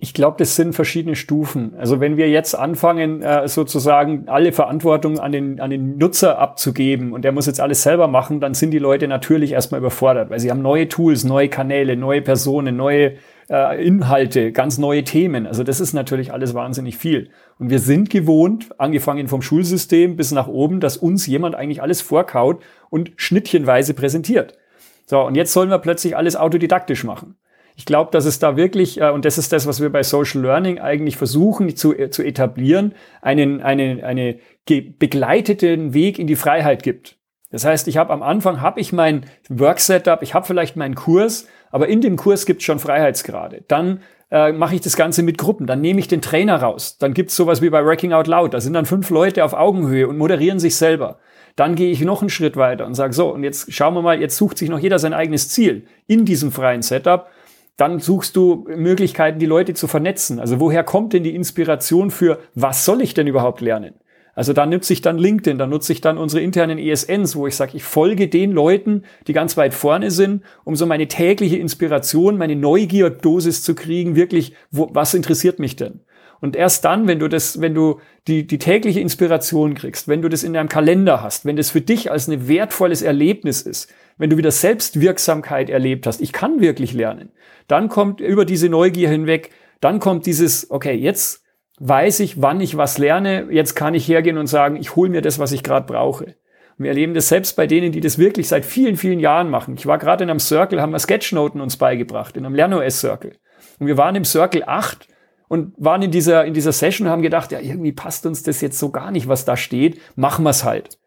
Ich 0.04 0.14
glaube, 0.14 0.34
das 0.36 0.56
sind 0.56 0.74
verschiedene 0.74 1.14
Stufen. 1.14 1.74
Also 1.78 2.00
wenn 2.00 2.16
wir 2.16 2.28
jetzt 2.28 2.54
anfangen, 2.54 3.22
äh, 3.22 3.46
sozusagen 3.46 4.24
alle 4.26 4.50
Verantwortung 4.50 5.20
an 5.20 5.30
den, 5.30 5.60
an 5.60 5.70
den 5.70 5.96
Nutzer 5.96 6.40
abzugeben 6.40 7.12
und 7.12 7.22
der 7.22 7.30
muss 7.30 7.46
jetzt 7.46 7.60
alles 7.60 7.84
selber 7.84 8.08
machen, 8.08 8.40
dann 8.40 8.54
sind 8.54 8.72
die 8.72 8.80
Leute 8.80 9.06
natürlich 9.06 9.52
erstmal 9.52 9.78
überfordert, 9.78 10.28
weil 10.28 10.40
sie 10.40 10.50
haben 10.50 10.60
neue 10.60 10.88
Tools, 10.88 11.22
neue 11.22 11.48
Kanäle, 11.48 11.96
neue 11.96 12.20
Personen, 12.20 12.74
neue 12.76 13.12
äh, 13.48 13.86
Inhalte, 13.86 14.50
ganz 14.50 14.76
neue 14.76 15.04
Themen. 15.04 15.46
Also 15.46 15.62
das 15.62 15.78
ist 15.78 15.92
natürlich 15.92 16.32
alles 16.32 16.52
wahnsinnig 16.52 16.98
viel. 16.98 17.30
Und 17.60 17.70
wir 17.70 17.78
sind 17.78 18.10
gewohnt, 18.10 18.70
angefangen 18.78 19.28
vom 19.28 19.40
Schulsystem 19.40 20.16
bis 20.16 20.32
nach 20.32 20.48
oben, 20.48 20.80
dass 20.80 20.96
uns 20.96 21.28
jemand 21.28 21.54
eigentlich 21.54 21.80
alles 21.80 22.00
vorkaut 22.02 22.60
und 22.90 23.12
schnittchenweise 23.14 23.94
präsentiert. 23.94 24.58
So, 25.06 25.20
und 25.20 25.36
jetzt 25.36 25.52
sollen 25.52 25.70
wir 25.70 25.78
plötzlich 25.78 26.16
alles 26.16 26.34
autodidaktisch 26.34 27.04
machen. 27.04 27.36
Ich 27.76 27.86
glaube, 27.86 28.10
dass 28.10 28.24
es 28.24 28.38
da 28.38 28.56
wirklich, 28.56 29.00
äh, 29.00 29.10
und 29.10 29.24
das 29.24 29.38
ist 29.38 29.52
das, 29.52 29.66
was 29.66 29.80
wir 29.80 29.90
bei 29.90 30.02
Social 30.02 30.42
Learning 30.42 30.78
eigentlich 30.78 31.16
versuchen 31.16 31.74
zu, 31.74 31.96
äh, 31.96 32.10
zu 32.10 32.22
etablieren, 32.22 32.94
einen, 33.20 33.62
eine, 33.62 34.04
eine 34.04 34.38
begleiteten 34.66 35.94
Weg 35.94 36.18
in 36.18 36.26
die 36.26 36.36
Freiheit 36.36 36.82
gibt. 36.82 37.16
Das 37.50 37.64
heißt, 37.64 37.86
ich 37.88 37.98
habe 37.98 38.12
am 38.12 38.22
Anfang 38.22 38.60
habe 38.60 38.80
ich 38.80 38.92
mein 38.92 39.26
Work 39.48 39.80
Setup, 39.80 40.22
ich 40.22 40.34
habe 40.34 40.46
vielleicht 40.46 40.76
meinen 40.76 40.94
Kurs, 40.94 41.46
aber 41.70 41.88
in 41.88 42.00
dem 42.00 42.16
Kurs 42.16 42.46
gibt 42.46 42.60
es 42.60 42.64
schon 42.64 42.78
Freiheitsgrade. 42.78 43.64
Dann 43.68 44.00
äh, 44.30 44.52
mache 44.52 44.74
ich 44.74 44.80
das 44.80 44.96
Ganze 44.96 45.22
mit 45.22 45.36
Gruppen, 45.36 45.66
dann 45.66 45.82
nehme 45.82 46.00
ich 46.00 46.08
den 46.08 46.22
Trainer 46.22 46.56
raus. 46.56 46.96
Dann 46.98 47.12
gibt's 47.12 47.36
sowas 47.36 47.60
wie 47.60 47.68
bei 47.68 47.84
Wrecking 47.84 48.14
Out 48.14 48.26
Loud. 48.26 48.54
Da 48.54 48.60
sind 48.60 48.72
dann 48.72 48.86
fünf 48.86 49.10
Leute 49.10 49.44
auf 49.44 49.52
Augenhöhe 49.52 50.08
und 50.08 50.16
moderieren 50.16 50.58
sich 50.58 50.76
selber. 50.76 51.18
Dann 51.54 51.74
gehe 51.74 51.90
ich 51.90 52.00
noch 52.00 52.22
einen 52.22 52.30
Schritt 52.30 52.56
weiter 52.56 52.86
und 52.86 52.94
sage 52.94 53.12
so, 53.12 53.32
und 53.32 53.44
jetzt 53.44 53.70
schauen 53.72 53.92
wir 53.92 54.00
mal, 54.00 54.18
jetzt 54.18 54.38
sucht 54.38 54.56
sich 54.56 54.70
noch 54.70 54.78
jeder 54.78 54.98
sein 54.98 55.12
eigenes 55.12 55.50
Ziel 55.50 55.86
in 56.06 56.24
diesem 56.24 56.50
freien 56.50 56.80
Setup 56.80 57.28
dann 57.76 57.98
suchst 57.98 58.36
du 58.36 58.66
Möglichkeiten, 58.68 59.38
die 59.38 59.46
Leute 59.46 59.74
zu 59.74 59.86
vernetzen. 59.86 60.38
Also 60.38 60.60
woher 60.60 60.84
kommt 60.84 61.12
denn 61.12 61.22
die 61.22 61.34
Inspiration 61.34 62.10
für, 62.10 62.38
was 62.54 62.84
soll 62.84 63.02
ich 63.02 63.14
denn 63.14 63.26
überhaupt 63.26 63.60
lernen? 63.60 63.94
Also 64.34 64.54
da 64.54 64.64
nutze 64.64 64.94
ich 64.94 65.02
dann 65.02 65.18
LinkedIn, 65.18 65.58
da 65.58 65.66
nutze 65.66 65.92
ich 65.92 66.00
dann 66.00 66.16
unsere 66.16 66.42
internen 66.42 66.78
ESNs, 66.78 67.36
wo 67.36 67.46
ich 67.46 67.54
sage, 67.54 67.76
ich 67.76 67.84
folge 67.84 68.28
den 68.28 68.52
Leuten, 68.52 69.02
die 69.26 69.34
ganz 69.34 69.58
weit 69.58 69.74
vorne 69.74 70.10
sind, 70.10 70.42
um 70.64 70.74
so 70.74 70.86
meine 70.86 71.06
tägliche 71.06 71.58
Inspiration, 71.58 72.38
meine 72.38 72.56
Neugierdosis 72.56 73.62
zu 73.62 73.74
kriegen, 73.74 74.16
wirklich, 74.16 74.54
wo, 74.70 74.88
was 74.92 75.12
interessiert 75.12 75.58
mich 75.58 75.76
denn? 75.76 76.00
Und 76.40 76.56
erst 76.56 76.84
dann, 76.84 77.06
wenn 77.06 77.20
du 77.20 77.28
das, 77.28 77.60
wenn 77.60 77.74
du 77.74 78.00
die, 78.26 78.46
die 78.46 78.58
tägliche 78.58 79.00
Inspiration 79.00 79.74
kriegst, 79.74 80.08
wenn 80.08 80.22
du 80.22 80.28
das 80.28 80.42
in 80.42 80.54
deinem 80.54 80.68
Kalender 80.68 81.22
hast, 81.22 81.44
wenn 81.44 81.56
das 81.56 81.70
für 81.70 81.82
dich 81.82 82.10
als 82.10 82.26
ein 82.26 82.48
wertvolles 82.48 83.02
Erlebnis 83.02 83.62
ist, 83.62 83.92
wenn 84.18 84.30
du 84.30 84.36
wieder 84.36 84.50
Selbstwirksamkeit 84.50 85.70
erlebt 85.70 86.06
hast, 86.06 86.20
ich 86.20 86.32
kann 86.32 86.60
wirklich 86.60 86.92
lernen, 86.92 87.32
dann 87.68 87.88
kommt 87.88 88.20
über 88.20 88.44
diese 88.44 88.68
Neugier 88.68 89.08
hinweg, 89.08 89.50
dann 89.80 89.98
kommt 89.98 90.26
dieses, 90.26 90.70
okay, 90.70 90.94
jetzt 90.94 91.42
weiß 91.80 92.20
ich, 92.20 92.40
wann 92.40 92.60
ich 92.60 92.76
was 92.76 92.98
lerne, 92.98 93.48
jetzt 93.50 93.74
kann 93.74 93.94
ich 93.94 94.06
hergehen 94.06 94.38
und 94.38 94.46
sagen, 94.46 94.76
ich 94.76 94.94
hole 94.94 95.10
mir 95.10 95.22
das, 95.22 95.38
was 95.38 95.52
ich 95.52 95.62
gerade 95.62 95.86
brauche. 95.86 96.36
Und 96.78 96.84
wir 96.84 96.88
erleben 96.88 97.14
das 97.14 97.28
selbst 97.28 97.56
bei 97.56 97.66
denen, 97.66 97.92
die 97.92 98.00
das 98.00 98.18
wirklich 98.18 98.48
seit 98.48 98.64
vielen, 98.64 98.96
vielen 98.96 99.20
Jahren 99.20 99.50
machen. 99.50 99.74
Ich 99.76 99.86
war 99.86 99.98
gerade 99.98 100.24
in 100.24 100.30
einem 100.30 100.38
Circle, 100.40 100.80
haben 100.80 100.92
wir 100.92 100.98
Sketchnoten 100.98 101.60
uns 101.60 101.76
beigebracht, 101.76 102.36
in 102.36 102.46
einem 102.46 102.54
LernOS-Circle. 102.54 103.32
Und 103.78 103.86
wir 103.86 103.96
waren 103.96 104.14
im 104.14 104.24
Circle 104.24 104.62
8 104.64 105.08
und 105.48 105.74
waren 105.76 106.02
in 106.02 106.10
dieser, 106.10 106.44
in 106.44 106.54
dieser 106.54 106.72
Session 106.72 107.06
und 107.06 107.12
haben 107.12 107.22
gedacht, 107.22 107.52
ja, 107.52 107.60
irgendwie 107.60 107.92
passt 107.92 108.24
uns 108.26 108.42
das 108.42 108.60
jetzt 108.60 108.78
so 108.78 108.90
gar 108.90 109.10
nicht, 109.10 109.28
was 109.28 109.44
da 109.44 109.56
steht, 109.56 110.00
machen 110.16 110.44
wir 110.44 110.50
es 110.50 110.64
halt. 110.64 110.98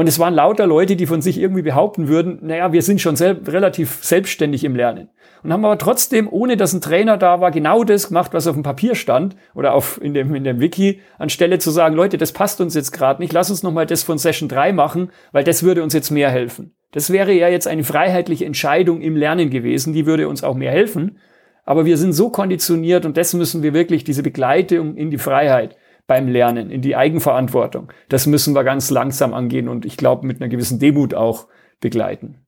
Und 0.00 0.06
es 0.06 0.18
waren 0.18 0.32
lauter 0.32 0.66
Leute, 0.66 0.96
die 0.96 1.04
von 1.04 1.20
sich 1.20 1.36
irgendwie 1.38 1.60
behaupten 1.60 2.08
würden, 2.08 2.38
naja, 2.40 2.72
wir 2.72 2.80
sind 2.80 3.02
schon 3.02 3.16
sel 3.16 3.38
relativ 3.46 3.98
selbstständig 4.02 4.64
im 4.64 4.74
Lernen. 4.74 5.10
Und 5.42 5.52
haben 5.52 5.62
aber 5.62 5.76
trotzdem, 5.76 6.26
ohne 6.30 6.56
dass 6.56 6.72
ein 6.72 6.80
Trainer 6.80 7.18
da 7.18 7.42
war, 7.42 7.50
genau 7.50 7.84
das 7.84 8.08
gemacht, 8.08 8.32
was 8.32 8.46
auf 8.46 8.54
dem 8.54 8.62
Papier 8.62 8.94
stand 8.94 9.36
oder 9.54 9.74
auf, 9.74 10.00
in, 10.02 10.14
dem, 10.14 10.34
in 10.34 10.44
dem 10.44 10.58
Wiki, 10.58 11.02
anstelle 11.18 11.58
zu 11.58 11.70
sagen, 11.70 11.94
Leute, 11.94 12.16
das 12.16 12.32
passt 12.32 12.62
uns 12.62 12.74
jetzt 12.74 12.92
gerade 12.92 13.20
nicht, 13.20 13.34
lass 13.34 13.50
uns 13.50 13.62
nochmal 13.62 13.84
das 13.84 14.02
von 14.02 14.16
Session 14.16 14.48
3 14.48 14.72
machen, 14.72 15.10
weil 15.32 15.44
das 15.44 15.64
würde 15.64 15.82
uns 15.82 15.92
jetzt 15.92 16.08
mehr 16.08 16.30
helfen. 16.30 16.74
Das 16.92 17.12
wäre 17.12 17.32
ja 17.32 17.50
jetzt 17.50 17.68
eine 17.68 17.84
freiheitliche 17.84 18.46
Entscheidung 18.46 19.02
im 19.02 19.16
Lernen 19.16 19.50
gewesen, 19.50 19.92
die 19.92 20.06
würde 20.06 20.28
uns 20.28 20.42
auch 20.42 20.54
mehr 20.54 20.72
helfen. 20.72 21.18
Aber 21.66 21.84
wir 21.84 21.98
sind 21.98 22.14
so 22.14 22.30
konditioniert 22.30 23.04
und 23.04 23.18
das 23.18 23.34
müssen 23.34 23.62
wir 23.62 23.74
wirklich, 23.74 24.02
diese 24.02 24.22
Begleitung 24.22 24.96
in 24.96 25.10
die 25.10 25.18
Freiheit, 25.18 25.76
beim 26.06 26.28
Lernen, 26.28 26.70
in 26.70 26.82
die 26.82 26.96
Eigenverantwortung. 26.96 27.92
Das 28.08 28.26
müssen 28.26 28.54
wir 28.54 28.64
ganz 28.64 28.90
langsam 28.90 29.34
angehen 29.34 29.68
und 29.68 29.84
ich 29.84 29.96
glaube 29.96 30.26
mit 30.26 30.40
einer 30.40 30.48
gewissen 30.48 30.78
Demut 30.78 31.14
auch 31.14 31.48
begleiten. 31.80 32.46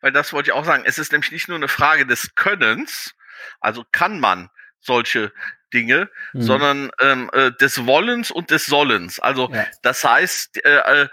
Weil 0.00 0.12
das 0.12 0.32
wollte 0.32 0.50
ich 0.50 0.54
auch 0.54 0.64
sagen. 0.64 0.84
Es 0.86 0.98
ist 0.98 1.12
nämlich 1.12 1.32
nicht 1.32 1.48
nur 1.48 1.56
eine 1.56 1.68
Frage 1.68 2.06
des 2.06 2.34
Könnens, 2.34 3.14
also 3.60 3.84
kann 3.92 4.20
man 4.20 4.48
solche 4.80 5.32
Dinge, 5.72 6.08
mhm. 6.32 6.42
sondern 6.42 6.90
ähm, 7.00 7.30
äh, 7.32 7.52
des 7.52 7.86
Wollens 7.86 8.30
und 8.30 8.50
des 8.50 8.66
Sollens. 8.66 9.20
Also 9.20 9.50
ja. 9.52 9.66
das 9.82 10.04
heißt, 10.04 10.64
äh, 10.64 11.02
äh 11.02 11.08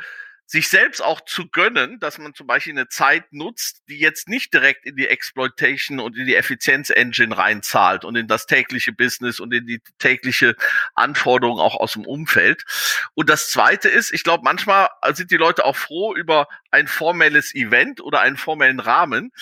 sich 0.50 0.70
selbst 0.70 1.04
auch 1.04 1.20
zu 1.22 1.50
gönnen, 1.50 2.00
dass 2.00 2.18
man 2.18 2.34
zum 2.34 2.48
Beispiel 2.48 2.72
eine 2.72 2.88
Zeit 2.88 3.34
nutzt, 3.34 3.84
die 3.90 4.00
jetzt 4.00 4.30
nicht 4.30 4.54
direkt 4.54 4.86
in 4.86 4.96
die 4.96 5.08
Exploitation 5.08 6.00
und 6.00 6.18
in 6.18 6.26
die 6.26 6.36
Effizienz-Engine 6.36 7.38
reinzahlt 7.38 8.06
und 8.06 8.16
in 8.16 8.28
das 8.28 8.46
tägliche 8.46 8.94
Business 8.94 9.42
und 9.42 9.54
in 9.54 9.68
die 9.68 9.82
tägliche 10.00 10.56
Anforderung 10.96 11.60
auch 11.60 11.76
aus 11.76 11.94
dem 11.94 12.06
Umfeld. 12.06 12.64
Und 13.14 13.30
das 13.30 13.52
Zweite 13.52 13.90
ist, 13.90 14.14
ich 14.14 14.24
glaube, 14.24 14.46
manchmal 14.46 14.88
sind 15.14 15.32
die 15.32 15.38
Leute 15.38 15.66
auch 15.66 15.76
froh 15.76 16.16
über 16.16 16.48
ein 16.72 16.88
formelles 16.88 17.54
Event 17.54 18.00
oder 18.00 18.22
einen 18.22 18.38
formellen 18.38 18.80
Rahmen, 18.80 19.34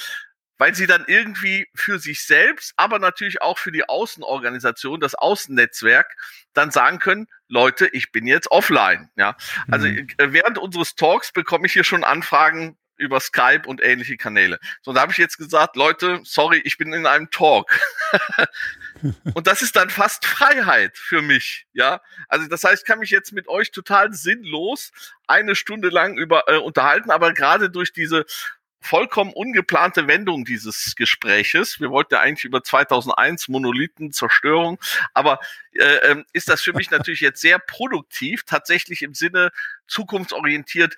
weil 0.58 0.76
sie 0.76 0.88
dann 0.88 1.06
irgendwie 1.08 1.68
für 1.76 2.00
sich 2.00 2.24
selbst, 2.26 2.74
aber 2.78 3.00
natürlich 3.00 3.42
auch 3.42 3.58
für 3.58 3.72
die 3.72 3.88
Außenorganisation, 3.88 5.00
das 5.00 5.16
Außennetzwerk, 5.16 6.16
dann 6.54 6.72
sagen 6.72 7.00
können, 7.00 7.28
Leute, 7.48 7.88
ich 7.88 8.12
bin 8.12 8.26
jetzt 8.28 8.52
offline. 8.52 9.10
Ja, 9.16 9.36
also 9.70 9.88
mhm. 9.88 10.08
Äh, 10.18 10.32
während 10.32 10.58
unseres 10.58 10.96
Talks 10.96 11.32
bekomme 11.32 11.68
ich 11.68 11.74
hier 11.74 11.84
schon 11.84 12.04
Anfragen 12.04 12.78
über 12.98 13.20
Skype 13.20 13.64
und 13.66 13.84
ähnliche 13.84 14.18
Kanäle. 14.18 14.60
So, 14.82 14.94
da 14.94 15.02
habe 15.02 15.12
ich 15.12 15.18
jetzt 15.18 15.38
gesagt, 15.38 15.76
Leute, 15.76 16.22
sorry, 16.24 16.62
ich 16.64 16.78
bin 16.78 16.94
in 16.94 17.06
einem 17.06 17.30
Talk. 17.30 17.78
und 19.34 19.48
das 19.48 19.62
ist 19.62 19.76
dann 19.76 19.90
fast 19.90 20.26
Freiheit 20.26 20.98
für 20.98 21.22
mich, 21.22 21.68
ja. 21.74 22.02
Also 22.30 22.48
das 22.48 22.64
heißt, 22.64 22.84
ich 22.84 22.88
kann 22.88 23.00
mich 23.00 23.10
jetzt 23.10 23.34
mit 23.34 23.48
euch 23.48 23.72
total 23.72 24.14
sinnlos 24.14 24.92
eine 25.28 25.56
Stunde 25.56 25.90
lang 25.90 26.18
über 26.18 26.44
äh, 26.48 26.58
unterhalten, 26.58 27.12
aber 27.12 27.34
gerade 27.34 27.70
durch 27.70 27.92
diese 27.92 28.26
vollkommen 28.82 29.34
ungeplante 29.34 30.08
Wendung 30.08 30.46
dieses 30.46 30.96
Gespräches. 30.96 31.80
Wir 31.80 31.90
wollten 31.90 32.14
ja 32.14 32.22
eigentlich 32.22 32.46
über 32.46 32.64
2001 32.64 33.48
Monolithen, 33.48 34.12
Zerstörung, 34.12 34.80
aber 35.14 35.40
äh, 35.72 36.12
ähm, 36.12 36.26
ist 36.34 36.50
das 36.50 36.62
für 36.62 36.74
mich 36.74 36.92
natürlich 36.92 37.22
jetzt 37.22 37.42
sehr 37.42 37.60
produktiv, 37.60 38.44
tatsächlich 38.44 39.02
im 39.02 39.14
Sinne 39.14 39.52
zukunftsorientiert 39.88 40.96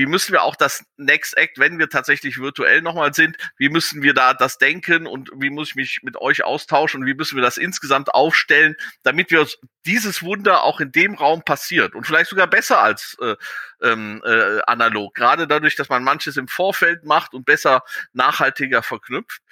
wie 0.00 0.06
müssen 0.06 0.32
wir 0.32 0.44
auch 0.44 0.56
das 0.56 0.82
Next 0.96 1.36
Act, 1.36 1.58
wenn 1.58 1.78
wir 1.78 1.90
tatsächlich 1.90 2.38
virtuell 2.38 2.80
nochmal 2.80 3.12
sind, 3.12 3.36
wie 3.58 3.68
müssen 3.68 4.02
wir 4.02 4.14
da 4.14 4.32
das 4.32 4.56
denken 4.56 5.06
und 5.06 5.30
wie 5.36 5.50
muss 5.50 5.68
ich 5.68 5.74
mich 5.74 6.00
mit 6.02 6.16
euch 6.16 6.42
austauschen 6.42 7.02
und 7.02 7.06
wie 7.06 7.12
müssen 7.12 7.36
wir 7.36 7.42
das 7.42 7.58
insgesamt 7.58 8.14
aufstellen, 8.14 8.76
damit 9.02 9.30
wir 9.30 9.46
dieses 9.84 10.22
Wunder 10.22 10.64
auch 10.64 10.80
in 10.80 10.90
dem 10.90 11.16
Raum 11.16 11.42
passiert 11.42 11.94
und 11.94 12.06
vielleicht 12.06 12.30
sogar 12.30 12.46
besser 12.46 12.80
als 12.80 13.18
äh, 13.20 13.36
ähm, 13.82 14.22
äh, 14.24 14.62
analog, 14.66 15.14
gerade 15.14 15.46
dadurch, 15.46 15.76
dass 15.76 15.90
man 15.90 16.02
manches 16.02 16.38
im 16.38 16.48
Vorfeld 16.48 17.04
macht 17.04 17.34
und 17.34 17.44
besser 17.44 17.82
nachhaltiger 18.14 18.82
verknüpft. 18.82 19.42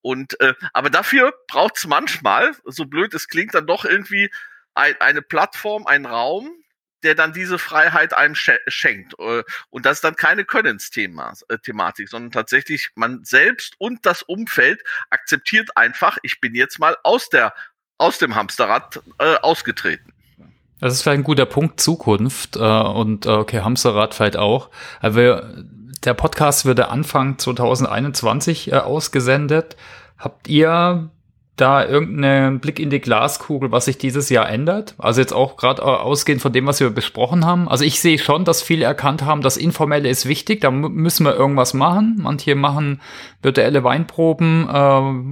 Und 0.00 0.40
äh, 0.40 0.54
aber 0.72 0.90
dafür 0.90 1.34
braucht 1.48 1.76
es 1.76 1.88
manchmal, 1.88 2.54
so 2.64 2.84
blöd 2.84 3.14
es 3.14 3.26
klingt, 3.26 3.54
dann 3.54 3.66
doch 3.66 3.84
irgendwie 3.84 4.30
ein, 4.74 4.94
eine 5.00 5.22
Plattform, 5.22 5.88
einen 5.88 6.06
Raum, 6.06 6.54
der 7.02 7.14
dann 7.14 7.32
diese 7.32 7.58
Freiheit 7.58 8.14
einem 8.14 8.34
schenkt. 8.34 9.14
Äh, 9.18 9.42
und 9.70 9.86
das 9.86 9.98
ist 9.98 10.04
dann 10.04 10.16
keine 10.16 10.44
Könnensthematik, 10.44 12.06
äh, 12.06 12.08
sondern 12.08 12.30
tatsächlich 12.30 12.90
man 12.94 13.24
selbst 13.24 13.74
und 13.78 14.04
das 14.06 14.22
Umfeld 14.22 14.82
akzeptiert 15.10 15.76
einfach, 15.76 16.18
ich 16.22 16.40
bin 16.40 16.54
jetzt 16.54 16.78
mal 16.78 16.96
aus 17.02 17.28
der 17.28 17.54
aus 18.00 18.18
dem 18.18 18.36
Hamsterrad 18.36 19.02
äh, 19.18 19.36
ausgetreten. 19.36 20.12
Das 20.80 20.94
ist 20.94 21.02
vielleicht 21.02 21.18
ein 21.18 21.24
guter 21.24 21.46
Punkt 21.46 21.80
Zukunft 21.80 22.54
äh, 22.54 22.60
und 22.60 23.26
okay 23.26 23.62
Hamsterrad 23.62 24.14
vielleicht 24.14 24.36
auch. 24.36 24.70
Also 25.00 25.40
der 26.04 26.14
Podcast 26.14 26.64
würde 26.64 26.88
Anfang 26.88 27.38
2021 27.38 28.72
äh, 28.72 28.76
ausgesendet. 28.76 29.76
Habt 30.16 30.48
ihr 30.48 31.10
da 31.60 31.84
irgendeinen 31.84 32.60
Blick 32.60 32.78
in 32.78 32.90
die 32.90 33.00
Glaskugel, 33.00 33.70
was 33.72 33.86
sich 33.86 33.98
dieses 33.98 34.30
Jahr 34.30 34.48
ändert? 34.48 34.94
Also 34.98 35.20
jetzt 35.20 35.32
auch 35.32 35.56
gerade 35.56 35.82
ausgehend 35.82 36.40
von 36.40 36.52
dem, 36.52 36.66
was 36.66 36.80
wir 36.80 36.90
besprochen 36.90 37.44
haben. 37.44 37.68
Also 37.68 37.84
ich 37.84 38.00
sehe 38.00 38.18
schon, 38.18 38.44
dass 38.44 38.62
viele 38.62 38.84
erkannt 38.84 39.24
haben, 39.24 39.42
das 39.42 39.56
Informelle 39.56 40.08
ist 40.08 40.26
wichtig, 40.26 40.60
da 40.60 40.70
müssen 40.70 41.24
wir 41.24 41.34
irgendwas 41.34 41.74
machen. 41.74 42.18
Manche 42.20 42.54
machen 42.54 43.00
virtuelle 43.42 43.84
Weinproben, 43.84 44.68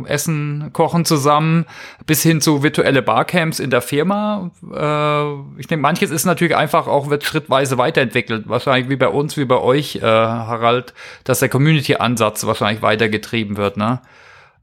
äh, 0.06 0.08
essen, 0.10 0.70
kochen 0.72 1.04
zusammen, 1.04 1.66
bis 2.06 2.22
hin 2.22 2.40
zu 2.40 2.62
virtuelle 2.62 3.02
Barcamps 3.02 3.58
in 3.58 3.70
der 3.70 3.80
Firma. 3.82 4.50
Äh, 4.62 5.60
ich 5.60 5.66
denke, 5.66 5.82
manches 5.82 6.10
ist 6.10 6.24
natürlich 6.24 6.56
einfach 6.56 6.86
auch, 6.86 7.10
wird 7.10 7.24
schrittweise 7.24 7.78
weiterentwickelt. 7.78 8.48
Wahrscheinlich 8.48 8.88
wie 8.88 8.96
bei 8.96 9.08
uns, 9.08 9.36
wie 9.36 9.44
bei 9.44 9.58
euch, 9.58 9.96
äh, 9.96 10.02
Harald, 10.02 10.94
dass 11.24 11.40
der 11.40 11.48
Community-Ansatz 11.48 12.46
wahrscheinlich 12.46 12.82
weitergetrieben 12.82 13.56
wird, 13.56 13.76
ne? 13.76 14.00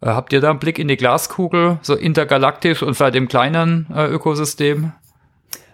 Äh, 0.04 0.10
habt 0.10 0.34
ihr 0.34 0.42
da 0.42 0.50
einen 0.50 0.60
Blick 0.60 0.80
in 0.80 0.88
die 0.88 0.98
Glaskugel, 0.98 1.80
so 1.82 1.96
intergalaktisch 1.96 2.84
und 2.84 2.96
vielleicht 2.96 3.16
im 3.16 3.28
kleinen 3.28 3.88
äh, 3.96 4.06
Ökosystem? 4.08 4.92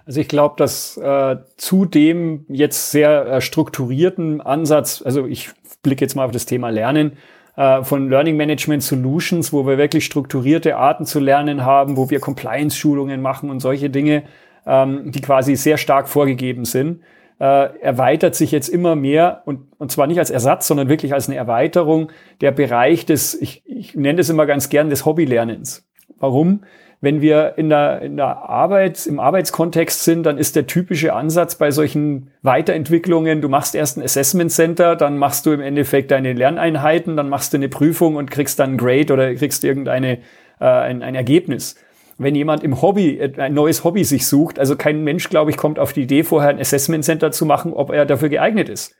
Also 0.05 0.21
ich 0.21 0.27
glaube, 0.27 0.55
dass 0.57 0.97
äh, 0.97 1.37
zu 1.57 1.85
dem 1.85 2.45
jetzt 2.47 2.91
sehr 2.91 3.25
äh, 3.25 3.41
strukturierten 3.41 4.41
Ansatz, 4.41 5.01
also 5.05 5.25
ich 5.25 5.51
blicke 5.83 6.03
jetzt 6.03 6.15
mal 6.15 6.25
auf 6.25 6.31
das 6.31 6.45
Thema 6.45 6.69
Lernen, 6.69 7.13
äh, 7.55 7.83
von 7.83 8.09
Learning 8.09 8.37
Management 8.37 8.83
Solutions, 8.83 9.53
wo 9.53 9.65
wir 9.67 9.77
wirklich 9.77 10.05
strukturierte 10.05 10.77
Arten 10.77 11.05
zu 11.05 11.19
lernen 11.19 11.63
haben, 11.63 11.97
wo 11.97 12.09
wir 12.09 12.19
Compliance-Schulungen 12.19 13.21
machen 13.21 13.49
und 13.49 13.59
solche 13.59 13.89
Dinge, 13.89 14.23
ähm, 14.65 15.11
die 15.11 15.21
quasi 15.21 15.55
sehr 15.55 15.77
stark 15.77 16.07
vorgegeben 16.07 16.65
sind 16.65 17.01
äh, 17.39 17.79
erweitert 17.79 18.35
sich 18.35 18.51
jetzt 18.51 18.67
immer 18.67 18.95
mehr 18.95 19.43
und, 19.45 19.67
und 19.77 19.91
zwar 19.91 20.07
nicht 20.07 20.19
als 20.19 20.29
Ersatz, 20.29 20.67
sondern 20.67 20.89
wirklich 20.89 21.13
als 21.13 21.27
eine 21.27 21.37
Erweiterung 21.37 22.11
der 22.41 22.51
Bereich 22.51 23.05
des, 23.05 23.33
ich, 23.39 23.63
ich 23.65 23.95
nenne 23.95 24.17
das 24.17 24.29
immer 24.29 24.45
ganz 24.45 24.69
gern, 24.69 24.89
des 24.89 25.05
Hobbylernens. 25.05 25.87
Warum? 26.19 26.61
Wenn 27.01 27.21
wir 27.21 27.53
in 27.55 27.69
der, 27.69 28.01
in 28.01 28.17
der 28.17 28.49
Arbeit, 28.49 29.05
im 29.07 29.21
Arbeitskontext 29.21 30.03
sind, 30.03 30.23
dann 30.23 30.37
ist 30.37 30.57
der 30.57 30.67
typische 30.67 31.13
Ansatz 31.13 31.55
bei 31.55 31.71
solchen 31.71 32.31
Weiterentwicklungen, 32.41 33.39
du 33.39 33.47
machst 33.47 33.73
erst 33.73 33.97
ein 33.97 34.03
Assessment 34.03 34.51
Center, 34.51 34.97
dann 34.97 35.17
machst 35.17 35.45
du 35.45 35.53
im 35.53 35.61
Endeffekt 35.61 36.11
deine 36.11 36.33
Lerneinheiten, 36.33 37.15
dann 37.15 37.29
machst 37.29 37.53
du 37.53 37.57
eine 37.57 37.69
Prüfung 37.69 38.17
und 38.17 38.29
kriegst 38.29 38.59
dann 38.59 38.73
ein 38.73 38.77
Grade 38.77 39.13
oder 39.13 39.33
kriegst 39.33 39.63
irgendeine, 39.63 40.17
äh, 40.59 40.65
ein, 40.65 41.01
ein 41.01 41.15
Ergebnis 41.15 41.75
wenn 42.19 42.35
jemand 42.35 42.63
im 42.63 42.81
Hobby 42.81 43.17
äh, 43.17 43.31
ein 43.41 43.53
neues 43.53 43.83
Hobby 43.83 44.03
sich 44.03 44.27
sucht, 44.27 44.59
also 44.59 44.75
kein 44.75 45.03
Mensch, 45.03 45.29
glaube 45.29 45.49
ich, 45.49 45.57
kommt 45.57 45.79
auf 45.79 45.93
die 45.93 46.03
Idee, 46.03 46.23
vorher 46.23 46.49
ein 46.49 46.59
Assessment 46.59 47.03
Center 47.03 47.31
zu 47.31 47.45
machen, 47.45 47.73
ob 47.73 47.91
er 47.91 48.05
dafür 48.05 48.29
geeignet 48.29 48.69
ist. 48.69 48.95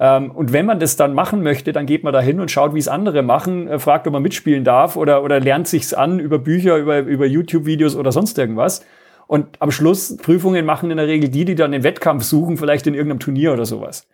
Ähm, 0.00 0.32
und 0.32 0.52
wenn 0.52 0.66
man 0.66 0.80
das 0.80 0.96
dann 0.96 1.14
machen 1.14 1.42
möchte, 1.42 1.72
dann 1.72 1.86
geht 1.86 2.02
man 2.02 2.12
da 2.12 2.20
hin 2.20 2.40
und 2.40 2.50
schaut, 2.50 2.74
wie 2.74 2.80
es 2.80 2.88
andere 2.88 3.22
machen, 3.22 3.68
äh, 3.68 3.78
fragt, 3.78 4.06
ob 4.06 4.12
man 4.12 4.22
mitspielen 4.22 4.64
darf 4.64 4.96
oder, 4.96 5.22
oder 5.22 5.40
lernt 5.40 5.68
sich's 5.68 5.94
an 5.94 6.18
über 6.18 6.38
Bücher, 6.38 6.76
über, 6.76 6.98
über 6.98 7.26
YouTube-Videos 7.26 7.96
oder 7.96 8.12
sonst 8.12 8.36
irgendwas. 8.36 8.84
Und 9.26 9.56
am 9.60 9.70
Schluss 9.70 10.16
Prüfungen 10.16 10.66
machen 10.66 10.90
in 10.90 10.96
der 10.98 11.06
Regel 11.06 11.30
die, 11.30 11.44
die 11.44 11.54
dann 11.54 11.72
den 11.72 11.84
Wettkampf 11.84 12.24
suchen, 12.24 12.56
vielleicht 12.56 12.86
in 12.86 12.94
irgendeinem 12.94 13.20
Turnier 13.20 13.52
oder 13.52 13.64
sowas. 13.64 14.06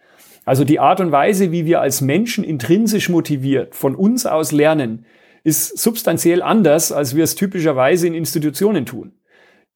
Also 0.45 0.65
die 0.65 0.79
Art 0.81 1.01
und 1.01 1.13
Weise, 1.13 1.51
wie 1.51 1.65
wir 1.65 1.81
als 1.81 2.01
Menschen 2.01 2.45
intrinsisch 2.45 3.09
motiviert 3.09 3.75
von 3.75 3.95
uns 3.95 4.27
aus 4.27 4.53
lernen, 4.53 5.05
ist 5.45 5.79
substanziell 5.79 6.43
anders, 6.43 6.93
als 6.93 7.17
wir 7.17 7.25
es 7.25 7.35
typischerweise 7.35 8.07
in 8.07 8.15
Institutionen 8.15 8.87
tun. 8.87 9.13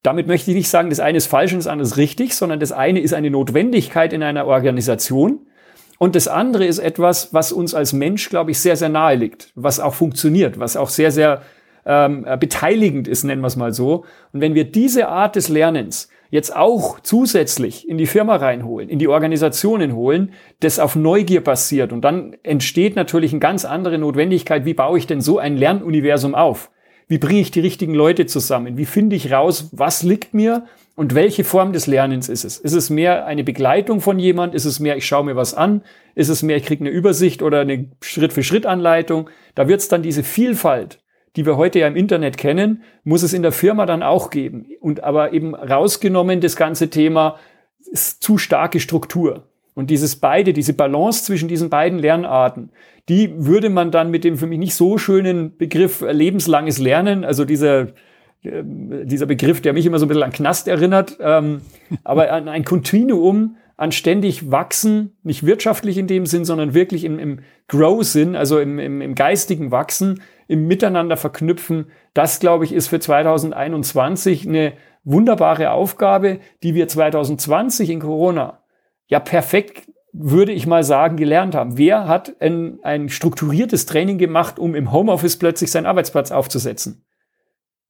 Damit 0.02 0.26
möchte 0.26 0.50
ich 0.50 0.56
nicht 0.56 0.68
sagen, 0.68 0.90
das 0.90 1.00
eine 1.00 1.16
ist 1.16 1.26
falsch 1.26 1.52
und 1.52 1.58
das 1.58 1.66
andere 1.66 1.86
ist 1.86 1.96
richtig, 1.96 2.34
sondern 2.34 2.60
das 2.60 2.72
eine 2.72 3.00
ist 3.00 3.14
eine 3.14 3.30
Notwendigkeit 3.30 4.12
in 4.12 4.22
einer 4.22 4.46
Organisation 4.46 5.46
und 5.98 6.16
das 6.16 6.28
andere 6.28 6.66
ist 6.66 6.78
etwas, 6.78 7.32
was 7.32 7.52
uns 7.52 7.74
als 7.74 7.92
Mensch, 7.92 8.28
glaube 8.28 8.50
ich, 8.50 8.58
sehr, 8.58 8.76
sehr 8.76 8.88
nahe 8.88 9.16
liegt, 9.16 9.52
was 9.54 9.80
auch 9.80 9.94
funktioniert, 9.94 10.58
was 10.58 10.76
auch 10.76 10.88
sehr, 10.88 11.10
sehr 11.10 11.42
ähm, 11.86 12.26
beteiligend 12.40 13.08
ist, 13.08 13.24
nennen 13.24 13.42
wir 13.42 13.46
es 13.46 13.56
mal 13.56 13.72
so. 13.72 14.04
Und 14.32 14.40
wenn 14.40 14.54
wir 14.54 14.64
diese 14.64 15.08
Art 15.08 15.36
des 15.36 15.48
Lernens 15.48 16.08
jetzt 16.30 16.54
auch 16.54 17.00
zusätzlich 17.00 17.88
in 17.88 17.98
die 17.98 18.06
Firma 18.06 18.36
reinholen, 18.36 18.88
in 18.88 18.98
die 18.98 19.08
Organisationen 19.08 19.94
holen, 19.94 20.32
das 20.60 20.78
auf 20.78 20.96
Neugier 20.96 21.42
basiert. 21.42 21.92
Und 21.92 22.02
dann 22.02 22.36
entsteht 22.42 22.96
natürlich 22.96 23.32
eine 23.32 23.40
ganz 23.40 23.64
andere 23.64 23.98
Notwendigkeit, 23.98 24.64
wie 24.64 24.74
baue 24.74 24.98
ich 24.98 25.06
denn 25.06 25.20
so 25.20 25.38
ein 25.38 25.56
Lernuniversum 25.56 26.34
auf? 26.34 26.70
Wie 27.06 27.18
bringe 27.18 27.40
ich 27.40 27.50
die 27.50 27.60
richtigen 27.60 27.94
Leute 27.94 28.26
zusammen? 28.26 28.78
Wie 28.78 28.86
finde 28.86 29.14
ich 29.14 29.30
raus, 29.30 29.70
was 29.72 30.02
liegt 30.02 30.32
mir 30.32 30.64
und 30.96 31.14
welche 31.14 31.44
Form 31.44 31.72
des 31.72 31.86
Lernens 31.86 32.28
ist 32.28 32.44
es? 32.44 32.56
Ist 32.56 32.72
es 32.72 32.88
mehr 32.88 33.26
eine 33.26 33.44
Begleitung 33.44 34.00
von 34.00 34.18
jemand? 34.18 34.54
Ist 34.54 34.64
es 34.64 34.80
mehr, 34.80 34.96
ich 34.96 35.06
schaue 35.06 35.24
mir 35.24 35.36
was 35.36 35.52
an? 35.52 35.82
Ist 36.14 36.30
es 36.30 36.42
mehr, 36.42 36.56
ich 36.56 36.64
kriege 36.64 36.82
eine 36.82 36.90
Übersicht 36.90 37.42
oder 37.42 37.60
eine 37.60 37.90
Schritt-für-Schritt-Anleitung? 38.00 39.28
Da 39.54 39.68
wird 39.68 39.80
es 39.80 39.88
dann 39.88 40.02
diese 40.02 40.24
Vielfalt 40.24 41.03
die 41.36 41.46
wir 41.46 41.56
heute 41.56 41.80
ja 41.80 41.88
im 41.88 41.96
Internet 41.96 42.38
kennen, 42.38 42.82
muss 43.02 43.22
es 43.22 43.32
in 43.32 43.42
der 43.42 43.52
Firma 43.52 43.86
dann 43.86 44.02
auch 44.02 44.30
geben. 44.30 44.66
Und 44.80 45.02
aber 45.02 45.32
eben 45.32 45.54
rausgenommen 45.54 46.40
das 46.40 46.56
ganze 46.56 46.90
Thema 46.90 47.36
ist 47.90 48.22
zu 48.22 48.38
starke 48.38 48.80
Struktur. 48.80 49.44
Und 49.74 49.90
dieses 49.90 50.16
beide, 50.16 50.52
diese 50.52 50.72
Balance 50.72 51.24
zwischen 51.24 51.48
diesen 51.48 51.68
beiden 51.68 51.98
Lernarten, 51.98 52.70
die 53.08 53.32
würde 53.36 53.70
man 53.70 53.90
dann 53.90 54.10
mit 54.10 54.24
dem 54.24 54.36
für 54.36 54.46
mich 54.46 54.58
nicht 54.58 54.74
so 54.74 54.98
schönen 54.98 55.56
Begriff 55.56 56.04
lebenslanges 56.08 56.78
Lernen, 56.78 57.24
also 57.24 57.44
dieser, 57.44 57.88
äh, 58.42 58.62
dieser 58.62 59.26
Begriff, 59.26 59.60
der 59.60 59.72
mich 59.72 59.84
immer 59.84 59.98
so 59.98 60.06
ein 60.06 60.08
bisschen 60.08 60.22
an 60.22 60.32
Knast 60.32 60.68
erinnert, 60.68 61.18
ähm, 61.20 61.62
aber 62.04 62.32
an 62.32 62.48
ein 62.48 62.64
Kontinuum 62.64 63.56
an 63.76 63.90
ständig 63.90 64.52
wachsen, 64.52 65.16
nicht 65.24 65.44
wirtschaftlich 65.44 65.98
in 65.98 66.06
dem 66.06 66.26
Sinn, 66.26 66.44
sondern 66.44 66.74
wirklich 66.74 67.02
im, 67.02 67.18
im 67.18 67.40
Grow-Sinn, 67.66 68.36
also 68.36 68.60
im, 68.60 68.78
im, 68.78 69.00
im 69.00 69.16
geistigen 69.16 69.72
Wachsen, 69.72 70.20
im 70.48 70.66
Miteinander 70.66 71.16
verknüpfen. 71.16 71.86
Das, 72.12 72.40
glaube 72.40 72.64
ich, 72.64 72.72
ist 72.72 72.88
für 72.88 73.00
2021 73.00 74.46
eine 74.48 74.74
wunderbare 75.04 75.70
Aufgabe, 75.70 76.40
die 76.62 76.74
wir 76.74 76.88
2020 76.88 77.90
in 77.90 78.00
Corona 78.00 78.64
ja 79.06 79.20
perfekt, 79.20 79.90
würde 80.12 80.52
ich 80.52 80.66
mal 80.66 80.84
sagen, 80.84 81.16
gelernt 81.16 81.54
haben. 81.54 81.76
Wer 81.76 82.06
hat 82.06 82.36
ein, 82.40 82.78
ein 82.82 83.08
strukturiertes 83.08 83.86
Training 83.86 84.18
gemacht, 84.18 84.58
um 84.58 84.74
im 84.74 84.92
Homeoffice 84.92 85.38
plötzlich 85.38 85.70
seinen 85.70 85.86
Arbeitsplatz 85.86 86.30
aufzusetzen? 86.30 87.04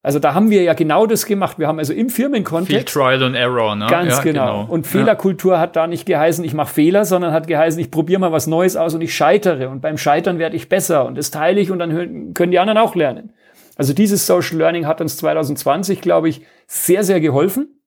Also 0.04 0.18
da 0.18 0.34
haben 0.34 0.50
wir 0.50 0.62
ja 0.62 0.74
genau 0.74 1.06
das 1.06 1.24
gemacht. 1.24 1.58
Wir 1.58 1.66
haben 1.66 1.78
also 1.78 1.94
im 1.94 2.10
Firmenkontext. 2.10 2.90
Viel 2.90 3.02
Trial 3.02 3.22
and 3.22 3.34
Error, 3.34 3.74
ne? 3.74 3.86
Ganz 3.88 4.18
ja, 4.18 4.22
genau. 4.22 4.62
genau. 4.62 4.72
Und 4.72 4.86
Fehlerkultur 4.86 5.54
ja. 5.54 5.60
hat 5.60 5.76
da 5.76 5.86
nicht 5.86 6.04
geheißen, 6.04 6.44
ich 6.44 6.52
mache 6.52 6.74
Fehler, 6.74 7.06
sondern 7.06 7.32
hat 7.32 7.46
geheißen, 7.46 7.80
ich 7.80 7.90
probiere 7.90 8.20
mal 8.20 8.30
was 8.30 8.46
Neues 8.46 8.76
aus 8.76 8.94
und 8.94 9.00
ich 9.00 9.14
scheitere. 9.16 9.70
Und 9.70 9.80
beim 9.80 9.96
Scheitern 9.96 10.38
werde 10.38 10.56
ich 10.56 10.68
besser 10.68 11.06
und 11.06 11.16
das 11.16 11.30
teile 11.30 11.58
ich 11.58 11.70
und 11.70 11.78
dann 11.78 12.34
können 12.34 12.52
die 12.52 12.58
anderen 12.58 12.76
auch 12.76 12.94
lernen. 12.94 13.32
Also 13.76 13.94
dieses 13.94 14.26
Social 14.26 14.58
Learning 14.58 14.86
hat 14.86 15.00
uns 15.00 15.16
2020, 15.16 16.02
glaube 16.02 16.28
ich, 16.28 16.42
sehr, 16.66 17.02
sehr 17.02 17.20
geholfen. 17.20 17.80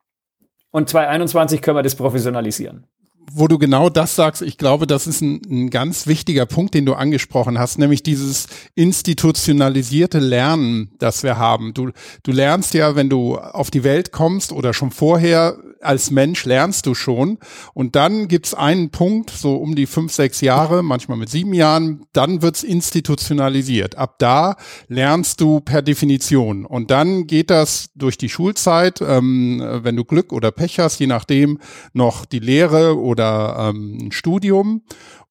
Und 0.72 0.90
2021 0.90 1.62
können 1.62 1.78
wir 1.78 1.84
das 1.84 1.96
professionalisieren 1.96 2.88
wo 3.32 3.48
du 3.48 3.58
genau 3.58 3.90
das 3.90 4.16
sagst, 4.16 4.42
ich 4.42 4.58
glaube, 4.58 4.88
das 4.88 5.06
ist 5.06 5.22
ein, 5.22 5.42
ein, 5.50 5.70
ganz 5.70 6.08
wichtiger 6.08 6.46
Punkt, 6.46 6.74
den 6.74 6.86
du 6.86 6.94
angesprochen 6.94 7.60
hast, 7.60 7.78
nämlich 7.78 8.04
dieses 8.04 8.48
institutionalisierte 8.76 10.20
Lernen, 10.20 10.92
das 11.00 11.24
wir 11.24 11.38
haben. 11.38 11.74
Du, 11.74 11.92
du 12.24 12.32
lernst 12.32 12.74
ja, 12.74 12.96
wenn 12.96 13.10
du 13.10 13.38
auf 13.38 13.70
die 13.70 13.84
Welt 13.84 14.12
kommst 14.12 14.52
oder 14.52 14.74
schon 14.74 14.92
vorher 14.92 15.58
als 15.82 16.12
Mensch 16.12 16.46
lernst 16.46 16.86
du 16.86 16.96
schon. 16.96 17.38
Und 17.74 17.96
dann 17.96 18.28
gibt's 18.28 18.54
einen 18.54 18.90
Punkt, 18.90 19.30
so 19.30 19.56
um 19.56 19.76
die 19.76 19.86
fünf, 19.86 20.12
sechs 20.12 20.42
Jahre, 20.42 20.84
manchmal 20.84 21.18
mit 21.18 21.30
sieben 21.30 21.54
Jahren, 21.54 22.06
dann 22.14 22.42
wird's 22.42 22.64
institutionalisiert. 22.64 23.98
Ab 23.98 24.16
da 24.20 24.56
lernst 24.88 25.42
du 25.42 25.60
per 25.60 25.82
Definition. 25.82 26.66
Und 26.66 26.92
dann 26.92 27.28
geht 27.28 27.50
das 27.50 27.90
durch 27.96 28.18
die 28.18 28.30
Schulzeit, 28.30 29.02
ähm, 29.02 29.64
wenn 29.84 29.96
du 29.96 30.04
Glück 30.04 30.34
oder 30.34 30.52
Pech 30.52 30.80
hast, 30.80 31.00
je 31.00 31.08
nachdem, 31.08 31.60
noch 31.94 32.26
die 32.26 32.40
Lehre 32.40 33.00
oder 33.00 33.70
ähm, 33.70 33.98
ein 34.02 34.12
Studium. 34.12 34.82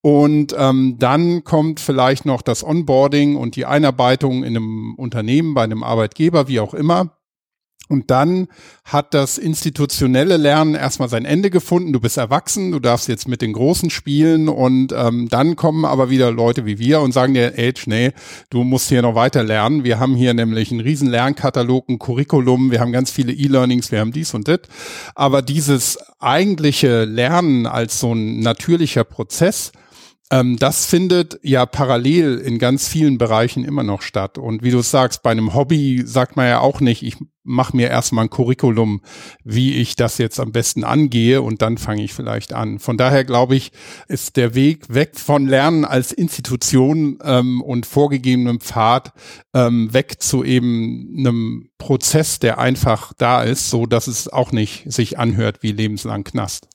Und 0.03 0.55
ähm, 0.57 0.97
dann 1.01 1.43
kommt 1.43 1.81
vielleicht 1.81 2.27
noch 2.27 2.43
das 2.43 2.63
Onboarding 2.63 3.35
und 3.35 3.57
die 3.57 3.67
Einarbeitung 3.67 4.45
in 4.45 4.57
einem 4.57 4.95
Unternehmen, 4.95 5.55
bei 5.55 5.65
einem 5.65 5.83
Arbeitgeber, 5.83 6.47
wie 6.47 6.61
auch 6.61 6.75
immer. 6.75 7.16
Und 7.89 8.11
dann 8.11 8.49
hat 8.85 9.15
das 9.15 9.39
institutionelle 9.39 10.37
Lernen 10.37 10.75
erstmal 10.75 11.09
sein 11.09 11.25
Ende 11.25 11.51
gefunden. 11.51 11.93
Du 11.93 12.01
bist 12.01 12.17
erwachsen, 12.17 12.73
du 12.73 12.81
darfst 12.81 13.09
jetzt 13.09 13.29
mit 13.29 13.43
den 13.43 13.53
Großen 13.53 13.91
spielen 13.91 14.49
und 14.49 14.93
ähm, 14.93 15.29
dann 15.29 15.57
kommen 15.57 15.85
aber 15.85 16.11
wieder 16.11 16.31
Leute 16.33 16.67
wie 16.67 16.79
wir 16.79 17.01
und 17.01 17.13
sagen 17.13 17.35
dir, 17.35 17.55
Age, 17.57 17.87
nee, 17.87 18.13
du 18.51 18.65
musst 18.65 18.89
hier 18.89 19.03
noch 19.03 19.15
weiter 19.15 19.45
lernen. 19.45 19.85
Wir 19.85 20.01
haben 20.01 20.17
hier 20.17 20.35
nämlich 20.35 20.71
einen 20.71 20.81
riesen 20.81 21.09
Lernkatalog, 21.09 21.89
ein 21.89 21.99
Curriculum, 21.99 22.71
wir 22.71 22.81
haben 22.81 22.93
ganz 22.93 23.11
viele 23.11 23.33
E-Learnings, 23.33 23.93
wir 23.93 24.01
haben 24.01 24.13
dies 24.13 24.35
und 24.35 24.49
das. 24.49 24.61
Aber 25.15 25.43
dieses 25.43 25.99
eigentliche 26.19 27.05
Lernen 27.05 27.67
als 27.67 28.01
so 28.01 28.15
ein 28.15 28.41
natürlicher 28.41 29.05
Prozess, 29.05 29.73
ähm, 30.31 30.57
das 30.59 30.87
findet 30.87 31.39
ja 31.43 31.67
parallel 31.67 32.39
in 32.39 32.59
ganz 32.59 32.89
vielen 32.89 33.19
Bereichen 33.19 33.65
immer 33.65 33.83
noch 33.83 34.03
statt. 34.03 34.39
Und 34.39 34.63
wie 34.63 34.71
du 34.71 34.81
sagst, 34.83 35.23
bei 35.23 35.31
einem 35.31 35.55
Hobby 35.55 36.03
sagt 36.05 36.37
man 36.37 36.49
ja 36.49 36.61
auch 36.61 36.81
nicht, 36.81 37.03
ich 37.03 37.17
mache 37.47 37.77
mir 37.77 37.89
erstmal 37.89 38.27
ein 38.27 38.31
Curriculum, 38.31 39.01
wie 39.45 39.75
ich 39.75 39.97
das 39.97 40.19
jetzt 40.19 40.41
am 40.41 40.53
besten 40.53 40.85
angehe 40.85 41.41
und 41.43 41.63
dann 41.63 41.79
fange 41.79 42.03
ich 42.03 42.13
vielleicht 42.13 42.53
an. 42.53 42.79
Von 42.79 42.97
daher 42.97 43.25
glaube 43.25 43.57
ich, 43.57 43.73
ist 44.09 44.37
der 44.37 44.55
Weg 44.55 44.93
weg 44.93 45.19
von 45.19 45.47
Lernen 45.47 45.85
als 45.85 46.13
Institution 46.13 47.19
ähm, 47.23 47.63
und 47.63 47.87
vorgegebenem 47.87 48.61
Pfad 48.61 49.13
ähm, 49.55 49.93
weg 49.93 50.17
zu 50.21 50.45
eben 50.45 51.15
einem 51.17 51.71
Prozess, 51.79 52.39
der 52.39 52.59
einfach 52.59 53.13
da 53.17 53.43
ist, 53.43 53.71
so 53.71 53.87
dass 53.87 54.07
es 54.07 54.29
auch 54.29 54.53
nicht 54.53 54.91
sich 54.93 55.19
anhört 55.19 55.63
wie 55.63 55.73
lebenslang 55.73 56.25
Knast. 56.25 56.69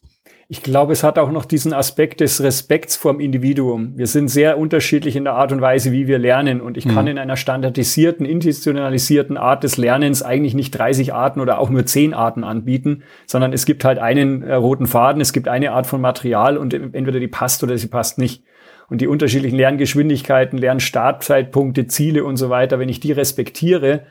Ich 0.52 0.64
glaube, 0.64 0.92
es 0.92 1.02
hat 1.02 1.18
auch 1.18 1.32
noch 1.32 1.46
diesen 1.46 1.72
Aspekt 1.72 2.20
des 2.20 2.44
Respekts 2.44 2.98
vorm 2.98 3.22
Individuum. 3.22 3.94
Wir 3.96 4.06
sind 4.06 4.28
sehr 4.28 4.58
unterschiedlich 4.58 5.16
in 5.16 5.24
der 5.24 5.36
Art 5.36 5.54
und 5.54 5.62
Weise, 5.62 5.94
wie 5.94 6.08
wir 6.08 6.20
lernen. 6.20 6.60
Und 6.60 6.76
ich 6.76 6.86
kann 6.90 7.06
mhm. 7.06 7.12
in 7.12 7.20
einer 7.20 7.38
standardisierten, 7.38 8.26
institutionalisierten 8.26 9.38
Art 9.38 9.64
des 9.64 9.78
Lernens 9.78 10.22
eigentlich 10.22 10.54
nicht 10.54 10.72
30 10.72 11.14
Arten 11.14 11.40
oder 11.40 11.58
auch 11.58 11.70
nur 11.70 11.86
10 11.86 12.14
Arten 12.14 12.44
anbieten, 12.44 13.04
sondern 13.26 13.54
es 13.54 13.66
gibt 13.66 13.86
halt 13.86 13.98
einen 13.98 14.44
äh, 14.44 14.56
roten 14.56 14.88
Faden, 14.88 15.22
es 15.22 15.32
gibt 15.32 15.48
eine 15.48 15.72
Art 15.72 15.88
von 15.88 16.02
Material 16.02 16.58
und 16.58 16.74
entweder 16.74 17.22
die 17.22 17.30
passt 17.30 17.64
oder 17.64 17.78
sie 17.78 17.88
passt 17.88 18.18
nicht. 18.18 18.44
Und 18.90 19.00
die 19.00 19.08
unterschiedlichen 19.08 19.56
Lerngeschwindigkeiten, 19.56 20.60
Lernstartzeitpunkte, 20.60 21.88
Ziele 21.88 22.26
und 22.26 22.36
so 22.36 22.50
weiter, 22.50 22.78
wenn 22.78 22.90
ich 22.90 23.00
die 23.00 23.14
respektiere, 23.14 24.02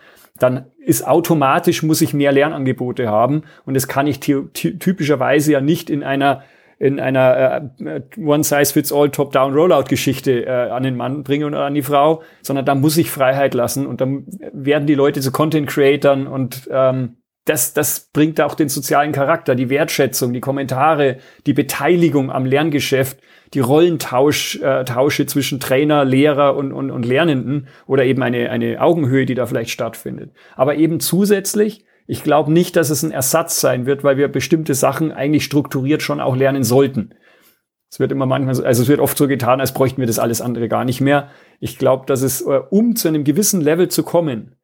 dann 0.40 0.66
ist 0.78 1.06
automatisch, 1.06 1.82
muss 1.82 2.00
ich 2.00 2.14
mehr 2.14 2.32
Lernangebote 2.32 3.08
haben. 3.08 3.42
Und 3.64 3.74
das 3.74 3.86
kann 3.86 4.06
ich 4.06 4.18
typischerweise 4.18 5.52
ja 5.52 5.60
nicht 5.60 5.90
in 5.90 6.02
einer 6.02 6.42
in 6.80 6.98
einer 6.98 7.70
äh, 7.78 8.00
One-Size-Fits-All 8.18 9.10
Top-Down-Rollout-Geschichte 9.10 10.46
äh, 10.46 10.70
an 10.70 10.82
den 10.82 10.96
Mann 10.96 11.24
bringen 11.24 11.44
oder 11.44 11.66
an 11.66 11.74
die 11.74 11.82
Frau, 11.82 12.22
sondern 12.40 12.64
da 12.64 12.74
muss 12.74 12.96
ich 12.96 13.10
Freiheit 13.10 13.52
lassen 13.52 13.86
und 13.86 14.00
dann 14.00 14.24
werden 14.54 14.86
die 14.86 14.94
Leute 14.94 15.20
zu 15.20 15.30
Content-Creatern 15.30 16.26
und 16.26 16.70
ähm, 16.72 17.18
das, 17.44 17.74
das 17.74 18.08
bringt 18.14 18.40
auch 18.40 18.54
den 18.54 18.70
sozialen 18.70 19.12
Charakter, 19.12 19.54
die 19.54 19.68
Wertschätzung, 19.68 20.32
die 20.32 20.40
Kommentare, 20.40 21.18
die 21.46 21.52
Beteiligung 21.52 22.30
am 22.30 22.46
Lerngeschäft 22.46 23.18
die 23.54 23.60
Rollentausche 23.60 24.62
äh, 24.62 24.84
Tausche 24.84 25.26
zwischen 25.26 25.60
Trainer, 25.60 26.04
Lehrer 26.04 26.56
und, 26.56 26.72
und, 26.72 26.90
und 26.90 27.04
Lernenden 27.04 27.68
oder 27.86 28.04
eben 28.04 28.22
eine, 28.22 28.50
eine 28.50 28.80
Augenhöhe, 28.80 29.26
die 29.26 29.34
da 29.34 29.46
vielleicht 29.46 29.70
stattfindet. 29.70 30.32
Aber 30.56 30.76
eben 30.76 31.00
zusätzlich, 31.00 31.84
ich 32.06 32.22
glaube 32.22 32.52
nicht, 32.52 32.76
dass 32.76 32.90
es 32.90 33.02
ein 33.02 33.10
Ersatz 33.10 33.60
sein 33.60 33.86
wird, 33.86 34.04
weil 34.04 34.16
wir 34.16 34.28
bestimmte 34.28 34.74
Sachen 34.74 35.12
eigentlich 35.12 35.44
strukturiert 35.44 36.02
schon 36.02 36.20
auch 36.20 36.36
lernen 36.36 36.62
sollten. 36.62 37.14
Es 37.90 37.98
wird 37.98 38.12
immer 38.12 38.26
manchmal 38.26 38.54
so, 38.54 38.64
also 38.64 38.82
es 38.82 38.88
wird 38.88 39.00
oft 39.00 39.18
so 39.18 39.26
getan, 39.26 39.60
als 39.60 39.74
bräuchten 39.74 40.00
wir 40.00 40.06
das 40.06 40.20
alles 40.20 40.40
andere 40.40 40.68
gar 40.68 40.84
nicht 40.84 41.00
mehr. 41.00 41.30
Ich 41.58 41.76
glaube, 41.76 42.06
dass 42.06 42.22
es, 42.22 42.40
äh, 42.40 42.60
um 42.70 42.94
zu 42.94 43.08
einem 43.08 43.24
gewissen 43.24 43.60
Level 43.60 43.88
zu 43.88 44.04
kommen, 44.04 44.54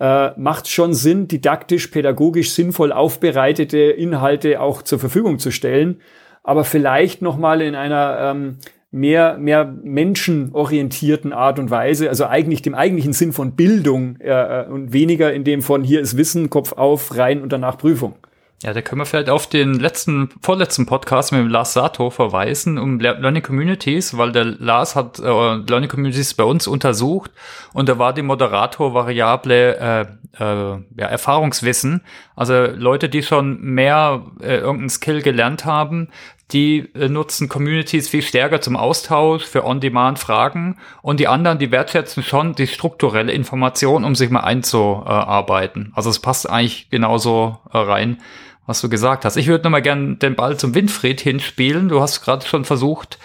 äh, 0.00 0.30
macht 0.36 0.68
schon 0.68 0.94
Sinn, 0.94 1.28
didaktisch, 1.28 1.86
pädagogisch 1.86 2.50
sinnvoll 2.50 2.90
aufbereitete 2.90 3.78
Inhalte 3.78 4.60
auch 4.60 4.82
zur 4.82 4.98
Verfügung 4.98 5.38
zu 5.38 5.52
stellen 5.52 6.00
aber 6.42 6.64
vielleicht 6.64 7.22
noch 7.22 7.36
mal 7.36 7.60
in 7.62 7.74
einer 7.74 8.18
ähm, 8.20 8.58
mehr, 8.90 9.38
mehr 9.38 9.64
menschenorientierten 9.64 11.32
Art 11.32 11.58
und 11.58 11.70
Weise, 11.70 12.08
also 12.08 12.26
eigentlich 12.26 12.62
dem 12.62 12.74
eigentlichen 12.74 13.12
Sinn 13.12 13.32
von 13.32 13.52
Bildung 13.52 14.16
äh, 14.20 14.30
äh, 14.30 14.66
und 14.66 14.92
weniger 14.92 15.32
in 15.32 15.44
dem 15.44 15.62
von 15.62 15.82
hier 15.82 16.00
ist 16.00 16.16
Wissen, 16.16 16.50
Kopf 16.50 16.72
auf, 16.72 17.16
rein 17.16 17.42
und 17.42 17.52
danach 17.52 17.78
Prüfung. 17.78 18.14
Ja, 18.62 18.72
da 18.72 18.80
können 18.80 19.00
wir 19.00 19.06
vielleicht 19.06 19.28
auf 19.28 19.48
den 19.48 19.74
letzten, 19.74 20.28
vorletzten 20.40 20.86
Podcast 20.86 21.32
mit 21.32 21.40
dem 21.40 21.48
Lars 21.48 21.72
Sato 21.72 22.10
verweisen, 22.10 22.78
um 22.78 23.00
Learning 23.00 23.42
Communities, 23.42 24.16
weil 24.16 24.30
der 24.30 24.44
Lars 24.44 24.94
hat 24.94 25.18
äh, 25.18 25.22
Learning 25.24 25.88
Communities 25.88 26.34
bei 26.34 26.44
uns 26.44 26.68
untersucht 26.68 27.32
und 27.72 27.88
da 27.88 27.98
war 27.98 28.12
die 28.12 28.22
Moderator-Variable 28.22 29.78
äh, 29.78 30.00
äh, 30.38 30.78
ja, 30.96 31.06
Erfahrungswissen. 31.06 32.02
Also 32.34 32.66
Leute, 32.66 33.08
die 33.08 33.22
schon 33.22 33.60
mehr 33.60 34.22
äh, 34.40 34.56
irgendeinen 34.56 34.90
Skill 34.90 35.22
gelernt 35.22 35.64
haben, 35.64 36.08
die 36.52 36.90
äh, 36.94 37.08
nutzen 37.08 37.48
Communities 37.48 38.08
viel 38.08 38.22
stärker 38.22 38.60
zum 38.60 38.76
Austausch, 38.76 39.44
für 39.44 39.64
On-Demand-Fragen 39.64 40.78
und 41.02 41.20
die 41.20 41.28
anderen, 41.28 41.58
die 41.58 41.70
wertschätzen 41.70 42.22
schon 42.22 42.54
die 42.54 42.66
strukturelle 42.66 43.32
Information, 43.32 44.04
um 44.04 44.14
sich 44.14 44.30
mal 44.30 44.40
einzuarbeiten. 44.40 45.92
Also 45.94 46.10
es 46.10 46.20
passt 46.20 46.48
eigentlich 46.48 46.90
genauso 46.90 47.58
äh, 47.72 47.78
rein 47.78 48.18
was 48.66 48.80
du 48.80 48.88
gesagt 48.88 49.24
hast. 49.24 49.36
Ich 49.36 49.48
würde 49.48 49.64
nochmal 49.64 49.82
gern 49.82 50.18
den 50.18 50.36
Ball 50.36 50.56
zum 50.56 50.74
Winfried 50.74 51.20
hinspielen. 51.20 51.88
Du 51.88 52.00
hast 52.00 52.22
gerade 52.22 52.46
schon 52.46 52.64
versucht, 52.64 53.18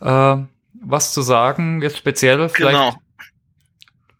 äh, 0.00 0.36
was 0.74 1.12
zu 1.12 1.22
sagen, 1.22 1.80
jetzt 1.82 1.96
speziell 1.96 2.48
vielleicht 2.48 2.76
genau. 2.76 2.94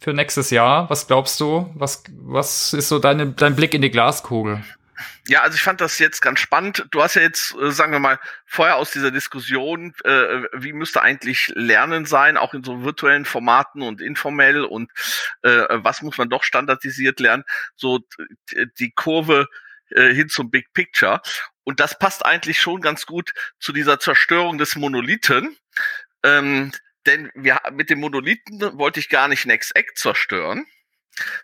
Für 0.05 0.13
nächstes 0.13 0.51
Jahr. 0.51 0.89
Was 0.91 1.07
glaubst 1.07 1.41
du? 1.41 1.73
Was, 1.75 2.05
was 2.11 2.75
ist 2.75 2.89
so 2.91 2.99
deine, 2.99 3.33
dein 3.33 3.57
Blick 3.57 3.73
in 3.73 3.83
die 3.83 3.91
Glaskugel? 3.91 4.63
Ja, 5.27 5.41
also 5.41 5.57
ich 5.57 5.63
fand 5.63 5.81
das 5.81 5.99
jetzt 5.99 6.21
ganz 6.21 6.41
spannend. 6.41 6.87
Du 6.91 7.03
hast 7.03 7.15
ja 7.15 7.23
jetzt, 7.23 7.57
äh, 7.57 7.71
sagen 7.71 7.93
wir 7.93 7.99
mal, 7.99 8.21
vorher 8.45 8.77
aus 8.77 8.91
dieser 8.93 9.11
Diskussion, 9.11 9.95
äh, 10.05 10.43
wie 10.53 10.75
müsste 10.75 11.01
eigentlich 11.01 11.51
Lernen 11.57 12.05
sein, 12.05 12.37
auch 12.37 12.53
in 12.53 12.63
so 12.63 12.85
virtuellen 12.85 13.25
Formaten 13.25 13.81
und 13.81 14.03
informell 14.03 14.65
und 14.65 14.91
äh, 15.43 15.65
was 15.71 16.03
muss 16.03 16.19
man 16.19 16.29
doch 16.29 16.45
standardisiert 16.45 17.19
lernen, 17.19 17.45
so 17.75 18.01
die 18.79 18.91
Kurve 18.91 19.49
äh, 19.89 20.13
hin 20.13 20.29
zum 20.29 20.51
Big 20.51 20.73
Picture. 20.75 21.23
Und 21.65 21.81
das 21.81 21.99
passt 21.99 22.27
eigentlich 22.27 22.61
schon 22.61 22.83
ganz 22.83 23.07
gut 23.07 23.33
zu 23.59 23.73
dieser 23.73 23.99
Zerstörung 23.99 24.59
des 24.59 24.77
Monolithen. 24.77 25.57
Ähm, 26.23 26.73
denn 27.07 27.31
wir, 27.35 27.61
mit 27.73 27.91
dem 27.91 28.01
Monolithen 28.01 28.61
wollte 28.79 29.01
ich 29.01 29.09
gar 29.09 29.29
nicht 29.29 29.47
Next 29.47 29.75
Act 29.77 29.99
zerstören, 29.99 30.67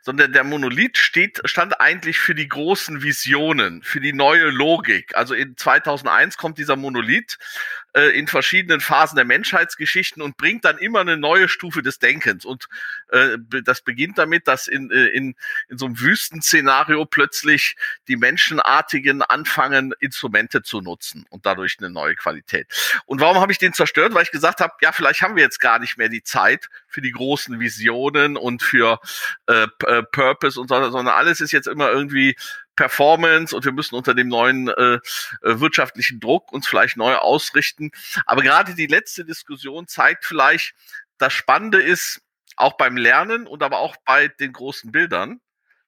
sondern 0.02 0.32
der 0.32 0.44
Monolith 0.44 0.98
steht, 0.98 1.40
stand 1.44 1.80
eigentlich 1.80 2.18
für 2.18 2.34
die 2.34 2.48
großen 2.48 3.02
Visionen, 3.02 3.82
für 3.82 4.00
die 4.00 4.12
neue 4.12 4.50
Logik. 4.50 5.16
Also 5.16 5.34
in 5.34 5.56
2001 5.56 6.36
kommt 6.36 6.58
dieser 6.58 6.76
Monolith 6.76 7.38
äh, 7.94 8.16
in 8.18 8.26
verschiedenen 8.26 8.80
Phasen 8.80 9.16
der 9.16 9.24
Menschheitsgeschichten 9.24 10.22
und 10.22 10.36
bringt 10.36 10.64
dann 10.64 10.78
immer 10.78 11.00
eine 11.00 11.16
neue 11.16 11.48
Stufe 11.48 11.82
des 11.82 11.98
Denkens. 11.98 12.44
Und 12.44 12.68
äh, 13.08 13.36
das 13.64 13.82
beginnt 13.82 14.18
damit, 14.18 14.46
dass 14.46 14.68
in, 14.68 14.90
äh, 14.90 15.06
in, 15.06 15.34
in 15.68 15.78
so 15.78 15.86
einem 15.86 16.00
Wüstenszenario 16.00 17.04
plötzlich 17.04 17.76
die 18.08 18.16
Menschenartigen 18.16 19.22
anfangen, 19.22 19.92
Instrumente 20.00 20.62
zu 20.62 20.80
nutzen 20.80 21.26
und 21.30 21.46
dadurch 21.46 21.76
eine 21.78 21.90
neue 21.90 22.14
Qualität. 22.14 22.68
Und 23.06 23.20
warum 23.20 23.40
habe 23.40 23.52
ich 23.52 23.58
den 23.58 23.72
zerstört? 23.72 24.14
Weil 24.14 24.24
ich 24.24 24.30
gesagt 24.30 24.60
habe, 24.60 24.72
ja, 24.82 24.92
vielleicht 24.92 25.22
haben 25.22 25.36
wir 25.36 25.42
jetzt 25.42 25.60
gar 25.60 25.78
nicht 25.78 25.96
mehr 25.96 26.08
die 26.08 26.22
Zeit 26.22 26.68
für 26.90 27.00
die 27.00 27.12
großen 27.12 27.60
Visionen 27.60 28.36
und 28.36 28.62
für 28.62 29.00
äh, 29.46 29.66
äh 29.86 30.02
Purpose 30.02 30.60
und 30.60 30.68
so, 30.68 30.90
sondern 30.90 31.14
alles 31.14 31.40
ist 31.40 31.52
jetzt 31.52 31.68
immer 31.68 31.90
irgendwie 31.90 32.36
Performance 32.76 33.54
und 33.54 33.64
wir 33.64 33.72
müssen 33.72 33.94
unter 33.94 34.14
dem 34.14 34.28
neuen 34.28 34.68
äh, 34.68 34.94
äh, 34.94 35.00
wirtschaftlichen 35.42 36.20
Druck 36.20 36.52
uns 36.52 36.66
vielleicht 36.66 36.96
neu 36.96 37.14
ausrichten. 37.14 37.90
Aber 38.26 38.42
gerade 38.42 38.74
die 38.74 38.86
letzte 38.86 39.24
Diskussion 39.24 39.86
zeigt 39.86 40.24
vielleicht, 40.24 40.74
das 41.18 41.32
Spannende 41.32 41.80
ist, 41.80 42.22
auch 42.56 42.76
beim 42.76 42.96
Lernen 42.96 43.46
und 43.46 43.62
aber 43.62 43.78
auch 43.78 43.96
bei 44.04 44.28
den 44.28 44.52
großen 44.52 44.92
Bildern, 44.92 45.40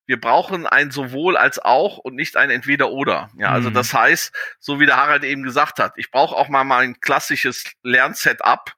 wir 0.06 0.20
brauchen 0.20 0.66
ein 0.66 0.90
sowohl 0.90 1.36
als 1.36 1.58
auch 1.58 1.98
und 1.98 2.14
nicht 2.14 2.36
ein 2.36 2.50
entweder 2.50 2.90
oder. 2.90 3.30
Ja, 3.36 3.50
also 3.50 3.70
mhm. 3.70 3.74
das 3.74 3.94
heißt, 3.94 4.34
so 4.58 4.80
wie 4.80 4.86
der 4.86 4.96
Harald 4.96 5.24
eben 5.24 5.42
gesagt 5.42 5.78
hat, 5.78 5.94
ich 5.96 6.10
brauche 6.10 6.34
auch 6.34 6.48
mal 6.48 6.64
mein 6.64 7.00
klassisches 7.00 7.64
Lernsetup 7.82 8.72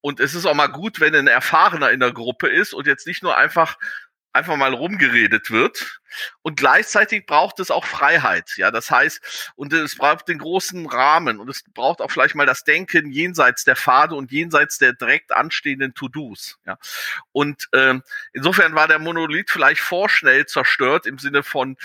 und 0.00 0.20
es 0.20 0.34
ist 0.34 0.46
auch 0.46 0.54
mal 0.54 0.68
gut, 0.68 1.00
wenn 1.00 1.14
ein 1.14 1.26
Erfahrener 1.26 1.90
in 1.90 2.00
der 2.00 2.12
Gruppe 2.12 2.48
ist 2.48 2.72
und 2.72 2.86
jetzt 2.86 3.06
nicht 3.06 3.22
nur 3.22 3.36
einfach 3.36 3.76
einfach 4.32 4.56
mal 4.56 4.72
rumgeredet 4.72 5.50
wird. 5.50 6.00
Und 6.42 6.56
gleichzeitig 6.56 7.26
braucht 7.26 7.60
es 7.60 7.70
auch 7.70 7.84
Freiheit. 7.84 8.54
Ja, 8.56 8.70
das 8.70 8.90
heißt, 8.90 9.52
und 9.56 9.72
es 9.72 9.96
braucht 9.96 10.28
den 10.28 10.38
großen 10.38 10.86
Rahmen 10.86 11.38
und 11.38 11.48
es 11.50 11.62
braucht 11.74 12.00
auch 12.00 12.10
vielleicht 12.10 12.34
mal 12.34 12.46
das 12.46 12.64
Denken 12.64 13.10
jenseits 13.10 13.64
der 13.64 13.76
Pfade 13.76 14.14
und 14.14 14.30
jenseits 14.30 14.78
der 14.78 14.92
direkt 14.94 15.32
anstehenden 15.32 15.94
To-Dos. 15.94 16.58
Ja, 16.64 16.78
und 17.32 17.68
ähm, 17.72 18.02
insofern 18.32 18.74
war 18.74 18.88
der 18.88 18.98
Monolith 18.98 19.50
vielleicht 19.50 19.80
vorschnell 19.80 20.46
zerstört 20.46 21.06
im 21.06 21.18
Sinne 21.18 21.42
von 21.42 21.76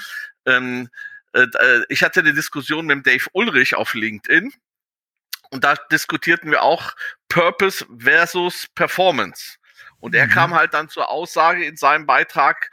ähm, 0.45 0.89
äh, 1.33 1.41
äh 1.41 1.85
ich 1.89 2.03
hatte 2.03 2.21
eine 2.21 2.33
Diskussion 2.33 2.85
mit 2.85 3.05
Dave 3.05 3.25
Ulrich 3.33 3.75
auf 3.75 3.93
LinkedIn 3.93 4.53
und 5.53 5.63
da 5.63 5.75
diskutierten 5.91 6.49
wir 6.49 6.63
auch 6.63 6.93
Purpose 7.29 7.85
versus 7.99 8.65
Performance. 8.73 9.57
Und 9.99 10.15
er 10.15 10.25
mhm. 10.25 10.31
kam 10.31 10.55
halt 10.55 10.73
dann 10.73 10.89
zur 10.89 11.11
Aussage 11.11 11.63
in 11.63 11.77
seinem 11.77 12.07
Beitrag 12.07 12.71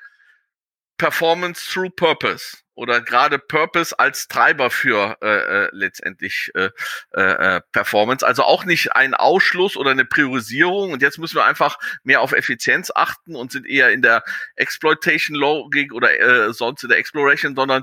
Performance 0.96 1.70
through 1.70 1.90
Purpose 1.90 2.56
oder 2.74 3.02
gerade 3.02 3.38
Purpose 3.38 3.98
als 3.98 4.28
Treiber 4.28 4.70
für 4.70 5.18
äh, 5.20 5.26
äh, 5.26 5.68
letztendlich 5.72 6.50
äh, 6.54 6.70
äh, 7.12 7.56
äh, 7.56 7.60
Performance. 7.72 8.26
Also 8.26 8.44
auch 8.44 8.64
nicht 8.64 8.94
ein 8.94 9.12
Ausschluss 9.12 9.76
oder 9.76 9.90
eine 9.90 10.06
Priorisierung. 10.06 10.92
Und 10.92 11.02
jetzt 11.02 11.18
müssen 11.18 11.36
wir 11.36 11.44
einfach 11.44 11.78
mehr 12.04 12.22
auf 12.22 12.32
Effizienz 12.32 12.90
achten 12.94 13.36
und 13.36 13.52
sind 13.52 13.66
eher 13.66 13.90
in 13.90 14.00
der 14.00 14.24
Exploitation 14.56 15.36
Logik 15.36 15.92
oder 15.92 16.18
äh, 16.18 16.54
sonst 16.54 16.82
in 16.82 16.88
der 16.88 16.96
Exploration, 16.98 17.54
sondern 17.54 17.82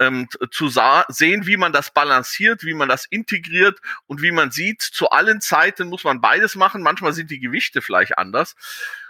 ähm, 0.00 0.28
zu 0.50 0.68
sehen, 0.68 1.46
wie 1.46 1.56
man 1.56 1.72
das 1.72 1.92
balanciert, 1.92 2.64
wie 2.64 2.74
man 2.74 2.88
das 2.88 3.06
integriert 3.06 3.78
und 4.06 4.22
wie 4.22 4.32
man 4.32 4.50
sieht, 4.50 4.82
zu 4.82 5.10
allen 5.10 5.40
Zeiten 5.40 5.88
muss 5.88 6.04
man 6.04 6.20
beides 6.20 6.56
machen. 6.56 6.82
Manchmal 6.82 7.12
sind 7.12 7.30
die 7.30 7.40
Gewichte 7.40 7.82
vielleicht 7.82 8.18
anders. 8.18 8.56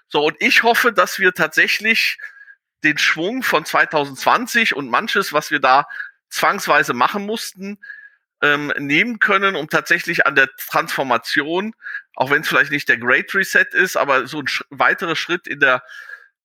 So, 0.09 0.25
und 0.25 0.37
ich 0.41 0.63
hoffe, 0.63 0.93
dass 0.93 1.19
wir 1.19 1.33
tatsächlich 1.33 2.19
den 2.83 2.99
Schwung 2.99 3.43
von 3.43 3.65
2020 3.65 4.77
und 4.77 4.91
manches, 4.91 5.33
was 5.33 5.51
wir 5.51 5.61
da 5.61 5.87
zwangsweise 6.29 6.93
machen 6.93 7.25
mussten, 7.25 7.79
ähm, 8.43 8.73
nehmen 8.79 9.21
können, 9.21 9.57
um 9.57 9.69
tatsächlich 9.69 10.27
an 10.27 10.35
der 10.35 10.51
Transformation, 10.57 11.75
auch 12.15 12.31
wenn 12.31 12.43
es 12.43 12.49
vielleicht 12.49 12.73
nicht 12.73 12.89
der 12.89 12.99
Great 12.99 13.35
Reset 13.35 13.67
ist, 13.73 13.97
aber 13.97 14.27
so 14.27 14.41
ein 14.41 14.47
sch 14.47 14.65
weiterer 14.69 15.17
Schritt 15.17 15.47
in 15.47 15.61
der 15.61 15.83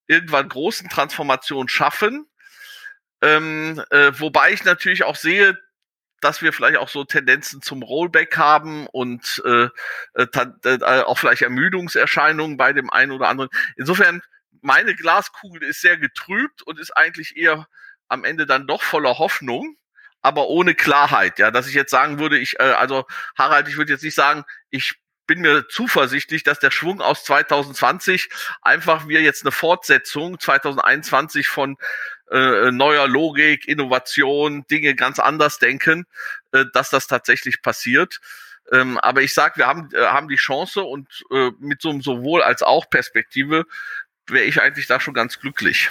irgendwann 0.07 0.47
großen 0.47 0.89
Transformation 0.89 1.67
schaffen 1.67 2.29
ähm, 3.21 3.83
äh, 3.89 4.11
wobei 4.19 4.51
ich 4.51 4.63
natürlich 4.63 5.03
auch 5.03 5.15
sehe, 5.15 5.57
dass 6.21 6.41
wir 6.41 6.53
vielleicht 6.53 6.77
auch 6.77 6.89
so 6.89 7.03
Tendenzen 7.03 7.61
zum 7.61 7.83
Rollback 7.83 8.37
haben 8.37 8.87
und 8.87 9.41
äh, 9.45 9.69
äh, 10.15 10.27
äh, 10.63 11.01
auch 11.03 11.17
vielleicht 11.17 11.41
Ermüdungserscheinungen 11.41 12.57
bei 12.57 12.73
dem 12.73 12.89
einen 12.89 13.11
oder 13.11 13.29
anderen. 13.29 13.49
Insofern, 13.77 14.21
meine 14.61 14.95
Glaskugel 14.95 15.63
ist 15.63 15.81
sehr 15.81 15.97
getrübt 15.97 16.61
und 16.63 16.79
ist 16.79 16.91
eigentlich 16.91 17.37
eher 17.37 17.67
am 18.09 18.25
Ende 18.25 18.45
dann 18.45 18.67
doch 18.67 18.81
voller 18.81 19.17
Hoffnung, 19.17 19.77
aber 20.21 20.47
ohne 20.47 20.75
Klarheit. 20.75 21.39
Ja, 21.39 21.51
dass 21.51 21.67
ich 21.67 21.73
jetzt 21.73 21.91
sagen 21.91 22.19
würde, 22.19 22.37
ich, 22.37 22.59
äh, 22.59 22.63
also 22.63 23.05
Harald, 23.37 23.67
ich 23.69 23.77
würde 23.77 23.93
jetzt 23.93 24.03
nicht 24.03 24.15
sagen, 24.15 24.43
ich 24.69 24.95
bin 25.27 25.41
mir 25.41 25.67
zuversichtlich, 25.69 26.41
dass 26.41 26.57
der 26.57 26.71
Schwung 26.71 27.01
aus 27.01 27.23
2020 27.23 28.29
einfach 28.63 29.07
wir 29.07 29.21
jetzt 29.21 29.43
eine 29.43 29.51
Fortsetzung 29.51 30.39
2021 30.39 31.47
von 31.47 31.77
äh, 32.31 32.71
neuer 32.71 33.07
Logik, 33.07 33.67
Innovation, 33.67 34.65
Dinge 34.69 34.95
ganz 34.95 35.19
anders 35.19 35.59
denken, 35.59 36.05
äh, 36.51 36.65
dass 36.73 36.89
das 36.89 37.07
tatsächlich 37.07 37.61
passiert. 37.61 38.19
Ähm, 38.71 38.97
aber 38.99 39.21
ich 39.21 39.33
sage, 39.33 39.57
wir 39.57 39.67
haben, 39.67 39.89
äh, 39.93 40.05
haben 40.05 40.27
die 40.27 40.35
Chance 40.35 40.83
und 40.83 41.07
äh, 41.31 41.51
mit 41.59 41.81
so 41.81 41.89
einem 41.89 42.01
sowohl 42.01 42.41
als 42.43 42.61
auch 42.61 42.89
Perspektive 42.89 43.65
wäre 44.27 44.45
ich 44.45 44.61
eigentlich 44.61 44.87
da 44.87 44.99
schon 44.99 45.13
ganz 45.13 45.39
glücklich. 45.39 45.89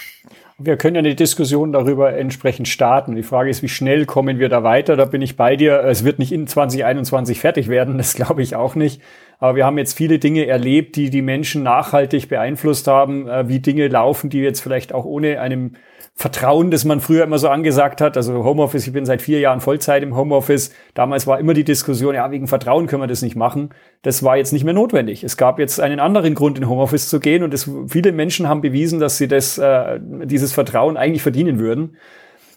Wir 0.59 0.76
können 0.76 0.97
ja 0.97 1.01
eine 1.01 1.14
Diskussion 1.14 1.72
darüber 1.72 2.12
entsprechend 2.14 2.68
starten. 2.68 3.14
Die 3.14 3.22
Frage 3.22 3.51
ist, 3.51 3.62
wie 3.62 3.68
schnell 3.68 4.07
kommen 4.07 4.39
wir 4.39 4.49
da 4.49 4.64
weiter? 4.64 4.97
Da 4.97 5.05
bin 5.05 5.22
ich 5.22 5.36
bei 5.36 5.57
dir. 5.57 5.84
Es 5.84 6.05
wird 6.05 6.18
nicht 6.18 6.32
in 6.32 6.47
2021 6.47 7.41
fertig 7.41 7.68
werden, 7.68 7.99
das 7.99 8.14
glaube 8.14 8.43
ich 8.43 8.57
auch 8.57 8.74
nicht. 8.74 9.01
Aber 9.39 9.55
wir 9.55 9.64
haben 9.64 9.78
jetzt 9.78 9.97
viele 9.97 10.18
Dinge 10.18 10.47
erlebt, 10.47 10.97
die 10.97 11.11
die 11.11 11.22
Menschen 11.22 11.62
nachhaltig 11.62 12.28
beeinflusst 12.28 12.89
haben, 12.89 13.28
äh, 13.28 13.49
wie 13.49 13.61
Dinge 13.61 13.89
laufen, 13.89 14.30
die 14.30 14.39
jetzt 14.39 14.61
vielleicht 14.61 14.93
auch 14.93 15.05
ohne 15.05 15.41
einem 15.41 15.74
Vertrauen, 16.21 16.73
das 16.73 16.85
man 16.85 16.99
früher 17.01 17.23
immer 17.23 17.39
so 17.39 17.49
angesagt 17.49 18.01
hat. 18.01 18.16
Also 18.16 18.43
Homeoffice, 18.43 18.89
ich 18.89 18.93
bin 18.93 19.07
seit 19.07 19.23
vier 19.23 19.39
Jahren 19.39 19.61
Vollzeit 19.61 20.03
im 20.03 20.16
Homeoffice. 20.16 20.73
Damals 20.95 21.29
war 21.29 21.39
immer 21.39 21.55
die 21.55 21.62
Diskussion, 21.62 22.16
ja, 22.16 22.29
wegen 22.33 22.49
Vertrauen 22.49 22.89
können 22.89 23.03
wir 23.03 23.07
das 23.07 23.23
nicht 23.23 23.37
machen. 23.37 23.71
Das 24.03 24.25
war 24.25 24.37
jetzt 24.37 24.53
nicht 24.53 24.64
mehr 24.64 24.75
notwendig. 24.75 25.23
Es 25.23 25.37
gab 25.37 25.61
jetzt 25.61 25.79
einen 25.79 26.01
anderen 26.01 26.35
Grund, 26.35 26.59
in 26.59 26.69
Homeoffice 26.69 27.09
zu 27.09 27.21
gehen 27.21 27.45
und 27.45 27.55
es, 27.55 27.71
viele 27.87 28.11
Menschen 28.11 28.49
haben 28.49 28.62
bewiesen, 28.62 28.99
dass 28.99 29.16
sie 29.16 29.29
das, 29.29 29.59
äh, 29.59 30.01
dieses 30.03 30.53
Vertrauen 30.53 30.97
eigentlich 30.97 31.23
verdienen 31.23 31.61
würden. 31.61 31.97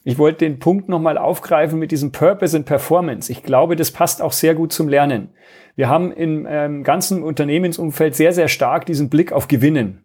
Ich 0.03 0.17
wollte 0.17 0.39
den 0.39 0.57
Punkt 0.57 0.89
nochmal 0.89 1.19
aufgreifen 1.19 1.77
mit 1.77 1.91
diesem 1.91 2.11
Purpose 2.11 2.57
and 2.57 2.65
Performance. 2.65 3.31
Ich 3.31 3.43
glaube, 3.43 3.75
das 3.75 3.91
passt 3.91 4.23
auch 4.23 4.33
sehr 4.33 4.55
gut 4.55 4.73
zum 4.73 4.89
Lernen. 4.89 5.29
Wir 5.75 5.87
haben 5.87 6.11
im 6.11 6.47
ähm, 6.49 6.83
ganzen 6.83 7.21
Unternehmensumfeld 7.21 8.15
sehr, 8.15 8.33
sehr 8.33 8.47
stark 8.47 8.87
diesen 8.87 9.11
Blick 9.11 9.31
auf 9.31 9.47
Gewinnen 9.47 10.03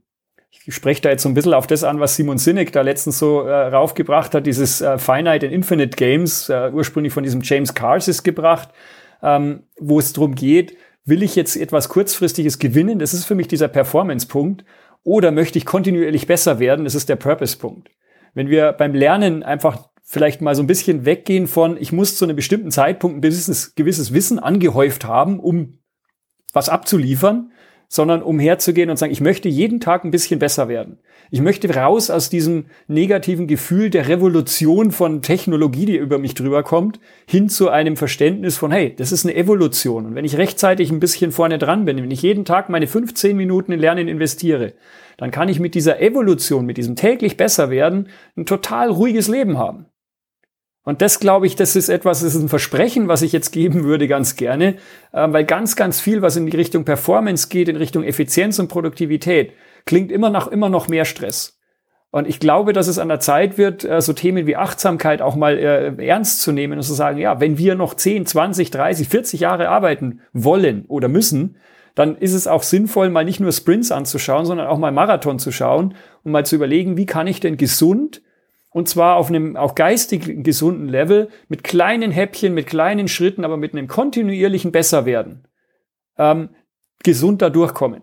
ich 0.64 0.74
spreche 0.74 1.02
da 1.02 1.10
jetzt 1.10 1.22
so 1.22 1.28
ein 1.28 1.34
bisschen 1.34 1.54
auf 1.54 1.66
das 1.66 1.84
an, 1.84 2.00
was 2.00 2.16
Simon 2.16 2.38
Sinek 2.38 2.72
da 2.72 2.82
letztens 2.82 3.18
so 3.18 3.42
äh, 3.42 3.68
raufgebracht 3.68 4.34
hat, 4.34 4.46
dieses 4.46 4.80
äh, 4.80 4.98
Finite 4.98 5.46
and 5.46 5.54
Infinite 5.54 5.96
Games, 5.96 6.48
äh, 6.48 6.70
ursprünglich 6.72 7.12
von 7.12 7.22
diesem 7.22 7.40
James 7.42 7.74
Carsis 7.74 8.22
gebracht, 8.22 8.70
ähm, 9.22 9.64
wo 9.78 9.98
es 9.98 10.12
darum 10.12 10.34
geht, 10.34 10.76
will 11.04 11.22
ich 11.22 11.36
jetzt 11.36 11.56
etwas 11.56 11.88
kurzfristiges 11.88 12.58
gewinnen, 12.58 12.98
das 12.98 13.14
ist 13.14 13.24
für 13.24 13.34
mich 13.34 13.48
dieser 13.48 13.68
Performance-Punkt, 13.68 14.64
oder 15.04 15.30
möchte 15.30 15.58
ich 15.58 15.66
kontinuierlich 15.66 16.26
besser 16.26 16.58
werden, 16.58 16.84
das 16.84 16.96
ist 16.96 17.08
der 17.08 17.16
Purpose-Punkt. 17.16 17.90
Wenn 18.34 18.48
wir 18.48 18.72
beim 18.72 18.92
Lernen 18.92 19.42
einfach 19.44 19.88
vielleicht 20.02 20.40
mal 20.40 20.54
so 20.54 20.62
ein 20.62 20.66
bisschen 20.66 21.04
weggehen 21.04 21.46
von, 21.46 21.76
ich 21.80 21.92
muss 21.92 22.16
zu 22.16 22.24
einem 22.24 22.36
bestimmten 22.36 22.70
Zeitpunkt 22.70 23.18
ein 23.18 23.20
gewisses, 23.22 23.74
gewisses 23.74 24.12
Wissen 24.12 24.38
angehäuft 24.38 25.04
haben, 25.04 25.38
um 25.40 25.78
was 26.52 26.68
abzuliefern, 26.68 27.52
sondern 27.88 28.22
um 28.22 28.38
herzugehen 28.38 28.90
und 28.90 28.96
sagen, 28.96 29.12
ich 29.12 29.20
möchte 29.20 29.48
jeden 29.48 29.80
Tag 29.80 30.04
ein 30.04 30.10
bisschen 30.10 30.38
besser 30.38 30.68
werden. 30.68 30.98
Ich 31.30 31.40
möchte 31.40 31.74
raus 31.74 32.08
aus 32.10 32.30
diesem 32.30 32.66
negativen 32.86 33.46
Gefühl 33.46 33.90
der 33.90 34.08
Revolution 34.08 34.92
von 34.92 35.22
Technologie, 35.22 35.86
die 35.86 35.96
über 35.96 36.18
mich 36.18 36.34
drüber 36.34 36.62
kommt, 36.62 37.00
hin 37.26 37.48
zu 37.48 37.68
einem 37.68 37.96
Verständnis 37.96 38.56
von, 38.56 38.70
hey, 38.70 38.94
das 38.94 39.10
ist 39.10 39.24
eine 39.24 39.34
Evolution. 39.34 40.06
Und 40.06 40.14
wenn 40.14 40.24
ich 40.24 40.36
rechtzeitig 40.36 40.90
ein 40.90 41.00
bisschen 41.00 41.32
vorne 41.32 41.58
dran 41.58 41.84
bin, 41.84 41.96
wenn 41.96 42.10
ich 42.10 42.22
jeden 42.22 42.44
Tag 42.44 42.68
meine 42.68 42.86
15 42.86 43.36
Minuten 43.36 43.72
in 43.72 43.80
Lernen 43.80 44.06
investiere, 44.06 44.74
dann 45.16 45.30
kann 45.30 45.48
ich 45.48 45.58
mit 45.58 45.74
dieser 45.74 46.00
Evolution, 46.00 46.66
mit 46.66 46.76
diesem 46.76 46.94
täglich 46.94 47.36
besser 47.36 47.70
werden, 47.70 48.08
ein 48.36 48.46
total 48.46 48.90
ruhiges 48.90 49.26
Leben 49.28 49.58
haben. 49.58 49.86
Und 50.86 51.02
das 51.02 51.18
glaube 51.18 51.48
ich, 51.48 51.56
das 51.56 51.74
ist 51.74 51.88
etwas, 51.88 52.20
das 52.20 52.36
ist 52.36 52.40
ein 52.40 52.48
Versprechen, 52.48 53.08
was 53.08 53.22
ich 53.22 53.32
jetzt 53.32 53.50
geben 53.50 53.82
würde 53.82 54.06
ganz 54.06 54.36
gerne, 54.36 54.76
äh, 55.12 55.26
weil 55.32 55.44
ganz, 55.44 55.74
ganz 55.74 56.00
viel, 56.00 56.22
was 56.22 56.36
in 56.36 56.46
die 56.46 56.56
Richtung 56.56 56.84
Performance 56.84 57.48
geht, 57.48 57.68
in 57.68 57.74
Richtung 57.74 58.04
Effizienz 58.04 58.60
und 58.60 58.68
Produktivität, 58.68 59.52
klingt 59.84 60.12
immer 60.12 60.30
nach 60.30 60.46
immer 60.46 60.68
noch 60.68 60.86
mehr 60.86 61.04
Stress. 61.04 61.58
Und 62.12 62.28
ich 62.28 62.38
glaube, 62.38 62.72
dass 62.72 62.86
es 62.86 63.00
an 63.00 63.08
der 63.08 63.18
Zeit 63.18 63.58
wird, 63.58 63.84
äh, 63.84 64.00
so 64.00 64.12
Themen 64.12 64.46
wie 64.46 64.54
Achtsamkeit 64.54 65.22
auch 65.22 65.34
mal 65.34 65.58
äh, 65.58 66.06
ernst 66.06 66.40
zu 66.42 66.52
nehmen 66.52 66.78
und 66.78 66.84
zu 66.84 66.94
sagen, 66.94 67.18
ja, 67.18 67.40
wenn 67.40 67.58
wir 67.58 67.74
noch 67.74 67.94
10, 67.94 68.24
20, 68.24 68.70
30, 68.70 69.08
40 69.08 69.40
Jahre 69.40 69.70
arbeiten 69.70 70.20
wollen 70.32 70.84
oder 70.86 71.08
müssen, 71.08 71.56
dann 71.96 72.16
ist 72.16 72.32
es 72.32 72.46
auch 72.46 72.62
sinnvoll, 72.62 73.10
mal 73.10 73.24
nicht 73.24 73.40
nur 73.40 73.50
Sprints 73.50 73.90
anzuschauen, 73.90 74.46
sondern 74.46 74.68
auch 74.68 74.78
mal 74.78 74.92
Marathon 74.92 75.40
zu 75.40 75.50
schauen 75.50 75.96
und 76.22 76.30
mal 76.30 76.46
zu 76.46 76.54
überlegen, 76.54 76.96
wie 76.96 77.06
kann 77.06 77.26
ich 77.26 77.40
denn 77.40 77.56
gesund 77.56 78.22
und 78.76 78.90
zwar 78.90 79.16
auf 79.16 79.30
einem 79.30 79.56
auch 79.56 79.74
geistig 79.74 80.44
gesunden 80.44 80.86
Level, 80.86 81.30
mit 81.48 81.64
kleinen 81.64 82.10
Häppchen, 82.10 82.52
mit 82.52 82.66
kleinen 82.66 83.08
Schritten, 83.08 83.42
aber 83.42 83.56
mit 83.56 83.72
einem 83.72 83.88
kontinuierlichen 83.88 84.70
Besserwerden, 84.70 85.48
ähm, 86.18 86.50
gesund 87.02 87.40
da 87.40 87.48
durchkommen. 87.48 88.02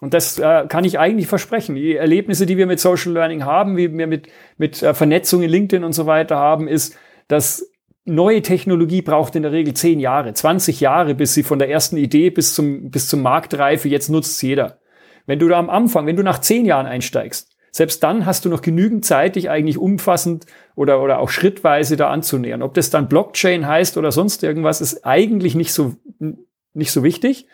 Und 0.00 0.14
das 0.14 0.38
äh, 0.38 0.66
kann 0.68 0.84
ich 0.84 1.00
eigentlich 1.00 1.26
versprechen. 1.26 1.74
Die 1.74 1.96
Erlebnisse, 1.96 2.46
die 2.46 2.56
wir 2.56 2.68
mit 2.68 2.78
Social 2.78 3.10
Learning 3.10 3.44
haben, 3.44 3.76
wie 3.76 3.92
wir 3.92 4.06
mit, 4.06 4.28
mit 4.56 4.84
äh, 4.84 4.94
Vernetzung 4.94 5.42
in 5.42 5.50
LinkedIn 5.50 5.82
und 5.82 5.94
so 5.94 6.06
weiter 6.06 6.36
haben, 6.36 6.68
ist, 6.68 6.96
dass 7.26 7.68
neue 8.04 8.42
Technologie 8.42 9.02
braucht 9.02 9.34
in 9.34 9.42
der 9.42 9.50
Regel 9.50 9.74
zehn 9.74 9.98
Jahre, 9.98 10.32
20 10.32 10.78
Jahre, 10.78 11.16
bis 11.16 11.34
sie 11.34 11.42
von 11.42 11.58
der 11.58 11.70
ersten 11.70 11.96
Idee 11.96 12.30
bis 12.30 12.54
zum, 12.54 12.92
bis 12.92 13.08
zum 13.08 13.20
Marktreife, 13.22 13.88
jetzt 13.88 14.10
nutzt 14.10 14.40
jeder. 14.44 14.78
Wenn 15.26 15.40
du 15.40 15.48
da 15.48 15.58
am 15.58 15.68
Anfang, 15.68 16.06
wenn 16.06 16.14
du 16.14 16.22
nach 16.22 16.38
zehn 16.38 16.66
Jahren 16.66 16.86
einsteigst, 16.86 17.57
selbst 17.70 18.02
dann 18.02 18.26
hast 18.26 18.44
du 18.44 18.48
noch 18.48 18.62
genügend 18.62 19.04
Zeit, 19.04 19.36
dich 19.36 19.50
eigentlich 19.50 19.78
umfassend 19.78 20.46
oder, 20.74 21.02
oder 21.02 21.18
auch 21.18 21.28
schrittweise 21.28 21.96
da 21.96 22.10
anzunähern. 22.10 22.62
Ob 22.62 22.74
das 22.74 22.90
dann 22.90 23.08
Blockchain 23.08 23.66
heißt 23.66 23.96
oder 23.96 24.12
sonst 24.12 24.42
irgendwas, 24.42 24.80
ist 24.80 25.04
eigentlich 25.04 25.54
nicht 25.54 25.72
so, 25.72 25.96
nicht 26.74 26.92
so 26.92 27.02
wichtig. 27.02 27.46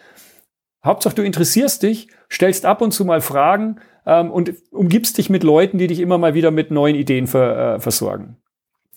Hauptsache, 0.84 1.14
du 1.14 1.22
interessierst 1.22 1.82
dich, 1.82 2.08
stellst 2.30 2.66
ab 2.66 2.82
und 2.82 2.92
zu 2.92 3.04
mal 3.04 3.20
Fragen 3.20 3.80
ähm, 4.06 4.30
und 4.30 4.52
umgibst 4.70 5.18
dich 5.18 5.30
mit 5.30 5.42
Leuten, 5.42 5.78
die 5.78 5.86
dich 5.86 6.00
immer 6.00 6.18
mal 6.18 6.34
wieder 6.34 6.50
mit 6.50 6.70
neuen 6.70 6.94
Ideen 6.94 7.26
ver, 7.26 7.76
äh, 7.76 7.80
versorgen. 7.80 8.36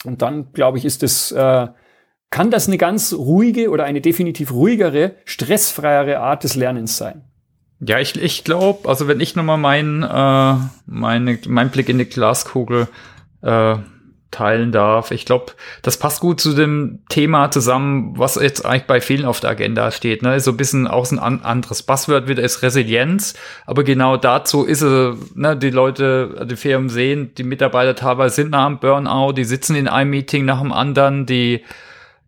Und 0.03 0.21
dann, 0.21 0.51
glaube 0.53 0.77
ich, 0.77 0.85
ist 0.85 1.01
es, 1.03 1.31
äh, 1.31 1.67
kann 2.29 2.51
das 2.51 2.67
eine 2.67 2.77
ganz 2.77 3.13
ruhige 3.13 3.69
oder 3.69 3.85
eine 3.85 4.01
definitiv 4.01 4.51
ruhigere, 4.51 5.15
stressfreiere 5.25 6.19
Art 6.19 6.43
des 6.43 6.55
Lernens 6.55 6.97
sein. 6.97 7.23
Ja, 7.79 7.99
ich, 7.99 8.19
ich 8.21 8.43
glaube, 8.43 8.89
also 8.89 9.07
wenn 9.07 9.19
ich 9.19 9.35
nochmal 9.35 9.57
meinen 9.57 10.03
äh, 10.03 10.55
meine, 10.85 11.39
mein 11.47 11.69
Blick 11.69 11.89
in 11.89 11.99
die 11.99 12.05
Glaskugel 12.05 12.87
äh, 13.41 13.75
teilen 14.31 14.71
darf. 14.71 15.11
Ich 15.11 15.25
glaube, 15.25 15.53
das 15.81 15.97
passt 15.97 16.19
gut 16.19 16.41
zu 16.41 16.53
dem 16.53 16.99
Thema 17.09 17.49
zusammen, 17.49 18.13
was 18.17 18.35
jetzt 18.35 18.65
eigentlich 18.65 18.83
bei 18.83 18.99
vielen 18.99 19.25
auf 19.25 19.39
der 19.39 19.51
Agenda 19.51 19.89
steht. 19.91 20.21
Ne? 20.21 20.39
So 20.39 20.51
ein 20.51 20.57
bisschen 20.57 20.87
auch 20.87 21.09
ein 21.11 21.19
an 21.19 21.41
anderes 21.43 21.83
Buzzword 21.83 22.27
wieder 22.27 22.43
ist 22.43 22.61
Resilienz. 22.61 23.35
Aber 23.65 23.83
genau 23.83 24.17
dazu 24.17 24.63
ist 24.63 24.81
es, 24.81 25.15
ne, 25.33 25.55
die 25.55 25.69
Leute, 25.69 26.45
die 26.49 26.57
Firmen 26.57 26.89
sehen, 26.89 27.33
die 27.35 27.43
Mitarbeiter 27.43 27.95
teilweise 27.95 28.35
sind 28.35 28.51
nach 28.51 28.67
dem 28.67 28.79
Burnout, 28.79 29.33
die 29.33 29.45
sitzen 29.45 29.75
in 29.75 29.87
einem 29.87 30.11
Meeting 30.11 30.45
nach 30.45 30.61
dem 30.61 30.73
anderen, 30.73 31.25
die 31.25 31.63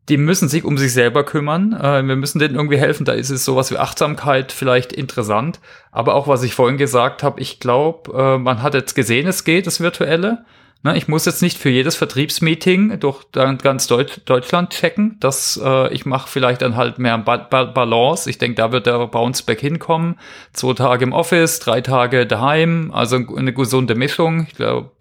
die 0.10 0.18
müssen 0.18 0.50
sich 0.50 0.64
um 0.64 0.78
sich 0.78 0.92
selber 0.92 1.24
kümmern. 1.24 1.74
Äh, 1.74 2.04
wir 2.04 2.16
müssen 2.16 2.40
denen 2.40 2.56
irgendwie 2.56 2.78
helfen. 2.78 3.06
Da 3.06 3.14
ist 3.14 3.30
es 3.30 3.46
sowas 3.46 3.72
wie 3.72 3.78
Achtsamkeit 3.78 4.52
vielleicht 4.52 4.92
interessant. 4.92 5.60
Aber 5.92 6.16
auch 6.16 6.28
was 6.28 6.44
ich 6.44 6.56
vorhin 6.56 6.78
gesagt 6.78 7.24
habe, 7.24 7.40
ich 7.40 7.60
glaube, 7.60 8.12
äh, 8.18 8.38
man 8.38 8.64
hat 8.64 8.74
jetzt 8.74 8.96
gesehen, 8.96 9.28
es 9.28 9.44
geht, 9.44 9.68
das 9.68 9.80
Virtuelle. 9.80 10.46
Na, 10.82 10.96
ich 10.96 11.10
muss 11.10 11.26
jetzt 11.26 11.42
nicht 11.42 11.58
für 11.58 11.70
jedes 11.70 11.98
Vertriebsmeeting 11.98 13.02
durch 13.02 13.26
ganz 13.34 13.88
Deutsch, 13.88 14.22
Deutschland 14.24 14.70
checken. 14.70 15.18
Das, 15.20 15.60
äh, 15.62 15.94
ich 15.94 16.06
mache 16.06 16.30
vielleicht 16.30 16.62
dann 16.62 16.78
halt 16.78 17.00
mehr 17.00 17.18
ba 17.18 17.36
ba 17.36 17.66
Balance. 17.66 18.30
Ich 18.30 18.38
denke, 18.38 18.56
da 18.56 18.72
wird 18.72 18.86
der 18.86 19.06
Bounce 19.08 19.44
Back 19.44 19.60
hinkommen. 19.60 20.18
Zwei 20.54 20.74
Tage 20.74 21.04
im 21.04 21.12
Office, 21.12 21.60
drei 21.60 21.82
Tage 21.82 22.26
daheim. 22.26 22.92
Also 22.94 23.18
eine 23.18 23.54
gesunde 23.54 23.96
Mischung. 23.96 24.48
Ich 24.48 24.56
glaube, 24.56 24.92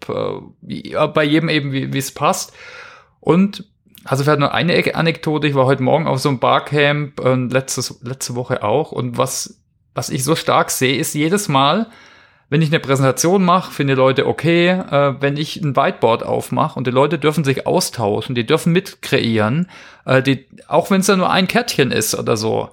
äh, 0.61 1.07
bei 1.07 1.23
jedem 1.23 1.47
eben, 1.47 1.71
wie 1.71 1.97
es 1.97 2.13
passt. 2.13 2.53
Und 3.21 3.68
also 4.05 4.23
vielleicht 4.23 4.39
nur 4.39 4.53
eine 4.53 4.95
Anekdote. 4.95 5.47
Ich 5.47 5.55
war 5.55 5.65
heute 5.65 5.83
Morgen 5.83 6.07
auf 6.07 6.19
so 6.19 6.29
einem 6.29 6.39
Barcamp, 6.39 7.19
äh, 7.19 7.35
letztes, 7.35 7.99
letzte 8.03 8.35
Woche 8.35 8.63
auch. 8.63 8.91
Und 8.91 9.17
was, 9.17 9.59
was 9.93 10.09
ich 10.09 10.23
so 10.23 10.35
stark 10.35 10.71
sehe, 10.71 10.97
ist 10.97 11.13
jedes 11.13 11.47
Mal, 11.47 11.87
wenn 12.49 12.63
ich 12.63 12.69
eine 12.69 12.79
Präsentation 12.79 13.45
mache, 13.45 13.71
finde 13.71 13.93
Leute 13.93 14.25
okay, 14.25 14.69
äh, 14.69 15.13
wenn 15.19 15.37
ich 15.37 15.57
ein 15.57 15.75
Whiteboard 15.75 16.23
aufmache 16.23 16.77
und 16.77 16.87
die 16.87 16.91
Leute 16.91 17.19
dürfen 17.19 17.43
sich 17.43 17.67
austauschen, 17.67 18.33
die 18.33 18.45
dürfen 18.45 18.73
mitkreieren, 18.73 19.69
äh, 20.05 20.23
die, 20.23 20.47
auch 20.67 20.89
wenn 20.89 21.01
es 21.01 21.07
da 21.07 21.15
nur 21.15 21.29
ein 21.29 21.47
Kärtchen 21.47 21.91
ist 21.91 22.15
oder 22.15 22.37
so. 22.37 22.69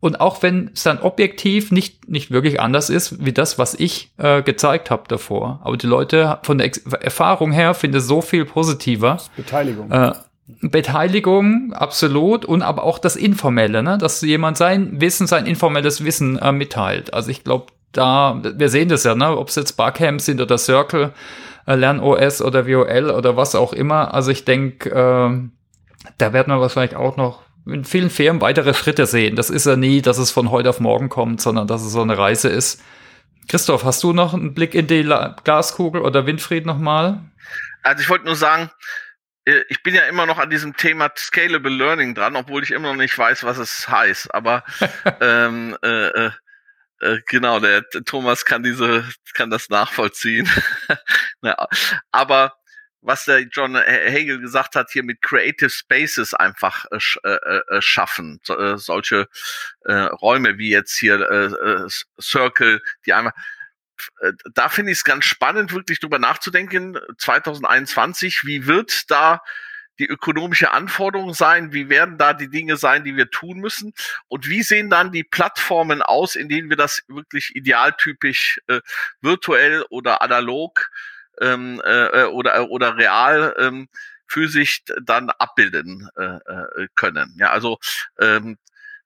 Und 0.00 0.20
auch 0.20 0.42
wenn 0.42 0.70
es 0.72 0.84
dann 0.84 1.00
objektiv 1.00 1.72
nicht, 1.72 2.08
nicht 2.08 2.30
wirklich 2.30 2.60
anders 2.60 2.88
ist, 2.88 3.24
wie 3.24 3.32
das, 3.32 3.58
was 3.58 3.74
ich 3.74 4.12
äh, 4.16 4.42
gezeigt 4.42 4.90
habe 4.90 5.02
davor. 5.08 5.60
Aber 5.64 5.76
die 5.76 5.88
Leute 5.88 6.38
von 6.44 6.58
der 6.58 6.68
Ex 6.68 6.78
Erfahrung 6.78 7.50
her 7.50 7.74
finden 7.74 7.96
es 7.96 8.06
so 8.06 8.22
viel 8.22 8.44
positiver. 8.44 9.18
Beteiligung. 9.36 9.90
Äh, 9.90 10.12
Beteiligung, 10.60 11.74
absolut, 11.74 12.46
und 12.46 12.62
aber 12.62 12.82
auch 12.82 12.98
das 12.98 13.16
Informelle, 13.16 13.82
ne? 13.82 13.98
dass 13.98 14.22
jemand 14.22 14.56
sein 14.56 15.00
Wissen, 15.00 15.26
sein 15.26 15.46
informelles 15.46 16.04
Wissen 16.04 16.38
äh, 16.38 16.52
mitteilt. 16.52 17.12
Also 17.12 17.30
ich 17.30 17.44
glaube, 17.44 17.66
da, 17.92 18.40
wir 18.42 18.70
sehen 18.70 18.88
das 18.88 19.04
ja, 19.04 19.14
ne? 19.14 19.36
ob 19.36 19.48
es 19.48 19.56
jetzt 19.56 19.72
Barcamps 19.76 20.24
sind 20.24 20.40
oder 20.40 20.56
Circle, 20.56 21.12
äh, 21.66 21.74
LernOS 21.74 22.40
oder 22.40 22.66
WOL 22.66 23.10
oder 23.10 23.36
was 23.36 23.54
auch 23.54 23.74
immer. 23.74 24.14
Also 24.14 24.30
ich 24.30 24.46
denke, 24.46 24.88
äh, 24.90 25.48
da 26.16 26.32
werden 26.32 26.52
wir 26.52 26.60
wahrscheinlich 26.60 26.96
auch 26.96 27.18
noch 27.18 27.42
in 27.66 27.84
vielen 27.84 28.08
Firmen 28.08 28.40
weitere 28.40 28.72
Schritte 28.72 29.04
sehen. 29.04 29.36
Das 29.36 29.50
ist 29.50 29.66
ja 29.66 29.76
nie, 29.76 30.00
dass 30.00 30.16
es 30.16 30.30
von 30.30 30.50
heute 30.50 30.70
auf 30.70 30.80
morgen 30.80 31.10
kommt, 31.10 31.42
sondern 31.42 31.66
dass 31.66 31.82
es 31.82 31.92
so 31.92 32.00
eine 32.00 32.16
Reise 32.16 32.48
ist. 32.48 32.80
Christoph, 33.48 33.84
hast 33.84 34.02
du 34.02 34.14
noch 34.14 34.32
einen 34.32 34.54
Blick 34.54 34.74
in 34.74 34.86
die 34.86 35.02
La 35.02 35.36
Glaskugel 35.44 36.00
oder 36.00 36.26
Winfried 36.26 36.64
nochmal? 36.64 37.20
Also 37.82 38.02
ich 38.02 38.10
wollte 38.10 38.24
nur 38.26 38.36
sagen, 38.36 38.70
ich 39.68 39.82
bin 39.82 39.94
ja 39.94 40.02
immer 40.02 40.26
noch 40.26 40.38
an 40.38 40.50
diesem 40.50 40.76
Thema 40.76 41.10
Scalable 41.16 41.72
Learning 41.72 42.14
dran, 42.14 42.36
obwohl 42.36 42.62
ich 42.62 42.70
immer 42.70 42.88
noch 42.88 42.96
nicht 42.96 43.16
weiß, 43.16 43.44
was 43.44 43.58
es 43.58 43.88
heißt. 43.88 44.34
Aber 44.34 44.64
ähm, 45.20 45.76
äh, 45.82 46.08
äh, 46.08 46.30
äh, 47.00 47.20
genau, 47.26 47.60
der 47.60 47.88
Thomas 48.04 48.44
kann 48.44 48.62
diese, 48.62 49.08
kann 49.34 49.50
das 49.50 49.68
nachvollziehen. 49.68 50.48
ja, 51.42 51.56
aber 52.10 52.54
was 53.00 53.24
der 53.24 53.40
John 53.42 53.76
Hagel 53.76 54.40
gesagt 54.40 54.74
hat, 54.74 54.90
hier 54.90 55.04
mit 55.04 55.22
Creative 55.22 55.70
Spaces 55.70 56.34
einfach 56.34 56.84
äh, 56.90 56.98
äh, 57.28 57.60
äh, 57.68 57.80
schaffen, 57.80 58.40
so, 58.42 58.58
äh, 58.58 58.76
solche 58.76 59.28
äh, 59.84 59.92
Räume 59.92 60.58
wie 60.58 60.70
jetzt 60.70 60.98
hier 60.98 61.20
äh, 61.20 61.88
Circle, 62.20 62.82
die 63.06 63.12
einmal 63.12 63.32
da 64.54 64.68
finde 64.68 64.92
ich 64.92 64.98
es 64.98 65.04
ganz 65.04 65.24
spannend, 65.24 65.72
wirklich 65.72 66.00
drüber 66.00 66.18
nachzudenken, 66.18 66.98
2021, 67.18 68.44
wie 68.44 68.66
wird 68.66 69.10
da 69.10 69.42
die 69.98 70.06
ökonomische 70.06 70.70
Anforderung 70.70 71.34
sein? 71.34 71.72
Wie 71.72 71.88
werden 71.88 72.18
da 72.18 72.32
die 72.32 72.48
Dinge 72.48 72.76
sein, 72.76 73.04
die 73.04 73.16
wir 73.16 73.30
tun 73.30 73.58
müssen? 73.58 73.92
Und 74.28 74.48
wie 74.48 74.62
sehen 74.62 74.90
dann 74.90 75.12
die 75.12 75.24
Plattformen 75.24 76.02
aus, 76.02 76.36
in 76.36 76.48
denen 76.48 76.70
wir 76.70 76.76
das 76.76 77.02
wirklich 77.08 77.54
idealtypisch 77.56 78.60
äh, 78.68 78.80
virtuell 79.20 79.84
oder 79.90 80.22
analog 80.22 80.90
ähm, 81.40 81.80
äh, 81.84 82.24
oder, 82.24 82.70
oder 82.70 82.96
real 82.96 83.54
ähm, 83.58 83.88
physisch 84.26 84.82
dann 85.02 85.30
abbilden 85.30 86.08
äh, 86.16 86.24
äh 86.24 86.88
können? 86.94 87.34
Ja, 87.38 87.50
also 87.50 87.78
ähm, 88.20 88.56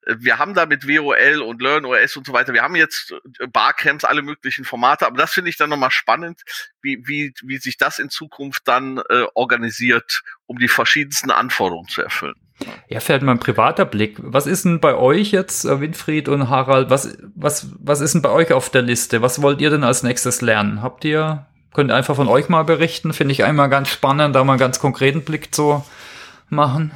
wir 0.06 0.38
haben 0.38 0.54
da 0.54 0.66
mit 0.66 0.88
WOL 0.88 1.42
und 1.42 1.62
LearnOS 1.62 2.16
und 2.16 2.26
so 2.26 2.32
weiter, 2.32 2.52
wir 2.52 2.62
haben 2.62 2.76
jetzt 2.76 3.12
äh, 3.38 3.46
Barcamps, 3.46 4.04
alle 4.04 4.22
möglichen 4.22 4.64
Formate, 4.64 5.06
aber 5.06 5.16
das 5.16 5.32
finde 5.32 5.50
ich 5.50 5.56
dann 5.56 5.70
nochmal 5.70 5.90
spannend, 5.90 6.42
wie, 6.80 7.02
wie, 7.06 7.32
wie 7.42 7.58
sich 7.58 7.76
das 7.76 7.98
in 7.98 8.10
Zukunft 8.10 8.66
dann 8.66 8.98
äh, 9.08 9.24
organisiert, 9.34 10.22
um 10.46 10.58
die 10.58 10.68
verschiedensten 10.68 11.30
Anforderungen 11.30 11.88
zu 11.88 12.02
erfüllen. 12.02 12.34
Ja, 12.88 13.00
fällt 13.00 13.22
mal 13.22 13.32
ein 13.32 13.40
privater 13.40 13.84
Blick. 13.84 14.16
Was 14.18 14.46
ist 14.46 14.64
denn 14.64 14.80
bei 14.80 14.94
euch 14.94 15.32
jetzt, 15.32 15.64
äh, 15.64 15.80
Winfried 15.80 16.28
und 16.28 16.48
Harald, 16.48 16.90
was, 16.90 17.16
was, 17.34 17.68
was 17.78 18.00
ist 18.00 18.14
denn 18.14 18.22
bei 18.22 18.30
euch 18.30 18.52
auf 18.52 18.70
der 18.70 18.82
Liste? 18.82 19.22
Was 19.22 19.42
wollt 19.42 19.60
ihr 19.60 19.70
denn 19.70 19.84
als 19.84 20.02
nächstes 20.02 20.40
lernen? 20.40 20.82
Habt 20.82 21.04
ihr, 21.04 21.46
könnt 21.72 21.90
ihr 21.90 21.96
einfach 21.96 22.16
von 22.16 22.28
euch 22.28 22.48
mal 22.48 22.64
berichten? 22.64 23.12
Finde 23.12 23.32
ich 23.32 23.44
einmal 23.44 23.68
ganz 23.68 23.88
spannend, 23.88 24.34
da 24.34 24.44
mal 24.44 24.54
einen 24.54 24.60
ganz 24.60 24.78
konkreten 24.78 25.24
Blick 25.24 25.54
zu 25.54 25.84
machen. 26.48 26.92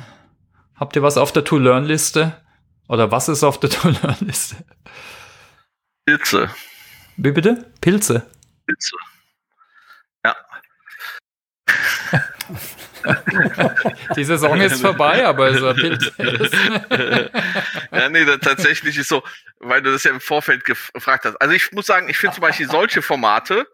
Habt 0.75 0.95
ihr 0.97 1.03
was 1.03 1.17
auf 1.17 1.33
der 1.33 1.45
To-Learn-Liste? 1.45 2.37
Oder 2.89 3.11
was 3.11 3.29
ist 3.29 3.43
auf 3.43 3.59
der 3.61 3.71
To-Learn-Liste? 3.71 4.57
Pilze. 6.07 6.51
Wie 7.17 7.33
bitte? 7.33 7.71
Pilze. 7.81 8.27
Pilze. 8.67 8.97
Ja. 10.25 10.37
Die 14.17 14.25
Saison 14.25 14.61
ist 14.61 14.81
vorbei, 14.81 15.25
aber 15.27 15.49
es 15.49 15.61
ist 15.61 15.77
Pilz. 16.17 16.53
ja, 17.93 18.09
nee, 18.09 18.25
tatsächlich 18.39 18.99
ist 18.99 19.09
so, 19.09 19.23
weil 19.61 19.83
du 19.83 19.93
das 19.93 20.05
ja 20.05 20.11
im 20.11 20.21
Vorfeld 20.21 20.65
gefragt 20.65 21.25
hast. 21.25 21.37
Also 21.37 21.55
ich 21.55 21.73
muss 21.73 21.87
sagen, 21.87 22.09
ich 22.09 22.19
finde 22.19 22.35
zum 22.35 22.43
Beispiel 22.43 22.69
solche 22.69 23.03
Formate, 23.03 23.67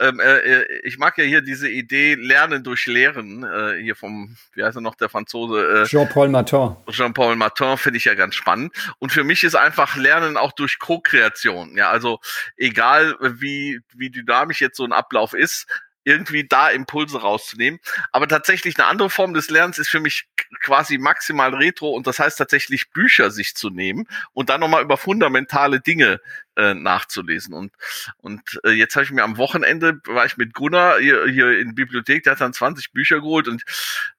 ähm, 0.00 0.18
äh, 0.18 0.38
äh, 0.38 0.80
ich 0.82 0.98
mag 0.98 1.18
ja 1.18 1.24
hier 1.24 1.42
diese 1.42 1.68
Idee 1.68 2.14
Lernen 2.14 2.64
durch 2.64 2.86
Lehren, 2.86 3.44
äh, 3.44 3.80
hier 3.82 3.94
vom, 3.94 4.36
wie 4.54 4.64
heißt 4.64 4.76
er 4.76 4.80
noch, 4.80 4.94
der 4.94 5.10
Franzose? 5.10 5.82
Äh, 5.82 5.86
Jean-Paul 5.86 6.30
Martin. 6.30 6.76
Jean-Paul 6.90 7.36
Martin 7.36 7.76
finde 7.76 7.98
ich 7.98 8.06
ja 8.06 8.14
ganz 8.14 8.34
spannend. 8.34 8.72
Und 8.98 9.12
für 9.12 9.24
mich 9.24 9.44
ist 9.44 9.54
einfach 9.54 9.96
Lernen 9.96 10.38
auch 10.38 10.52
durch 10.52 10.78
Co-Kreation. 10.78 11.76
Ja, 11.76 11.90
also 11.90 12.18
egal 12.56 13.14
wie, 13.20 13.80
wie 13.94 14.10
dynamisch 14.10 14.60
jetzt 14.60 14.78
so 14.78 14.84
ein 14.84 14.92
Ablauf 14.92 15.34
ist, 15.34 15.66
irgendwie 16.10 16.46
da 16.46 16.68
Impulse 16.68 17.20
rauszunehmen. 17.20 17.80
Aber 18.12 18.28
tatsächlich 18.28 18.78
eine 18.78 18.88
andere 18.88 19.10
Form 19.10 19.34
des 19.34 19.48
Lernens 19.50 19.78
ist 19.78 19.88
für 19.88 20.00
mich 20.00 20.28
quasi 20.60 20.98
maximal 20.98 21.54
retro 21.54 21.90
und 21.90 22.06
das 22.06 22.18
heißt 22.18 22.38
tatsächlich 22.38 22.90
Bücher 22.90 23.30
sich 23.30 23.54
zu 23.54 23.70
nehmen 23.70 24.06
und 24.32 24.50
dann 24.50 24.60
nochmal 24.60 24.82
über 24.82 24.96
fundamentale 24.96 25.80
Dinge 25.80 26.20
äh, 26.56 26.74
nachzulesen. 26.74 27.54
Und, 27.54 27.72
und 28.18 28.60
äh, 28.64 28.70
jetzt 28.70 28.96
habe 28.96 29.04
ich 29.04 29.12
mir 29.12 29.22
am 29.22 29.36
Wochenende, 29.36 30.00
war 30.06 30.26
ich 30.26 30.36
mit 30.36 30.52
Gunnar 30.52 30.98
hier, 30.98 31.26
hier 31.26 31.58
in 31.58 31.68
der 31.68 31.74
Bibliothek, 31.74 32.24
der 32.24 32.32
hat 32.32 32.40
dann 32.40 32.52
20 32.52 32.92
Bücher 32.92 33.20
geholt 33.20 33.48
und 33.48 33.62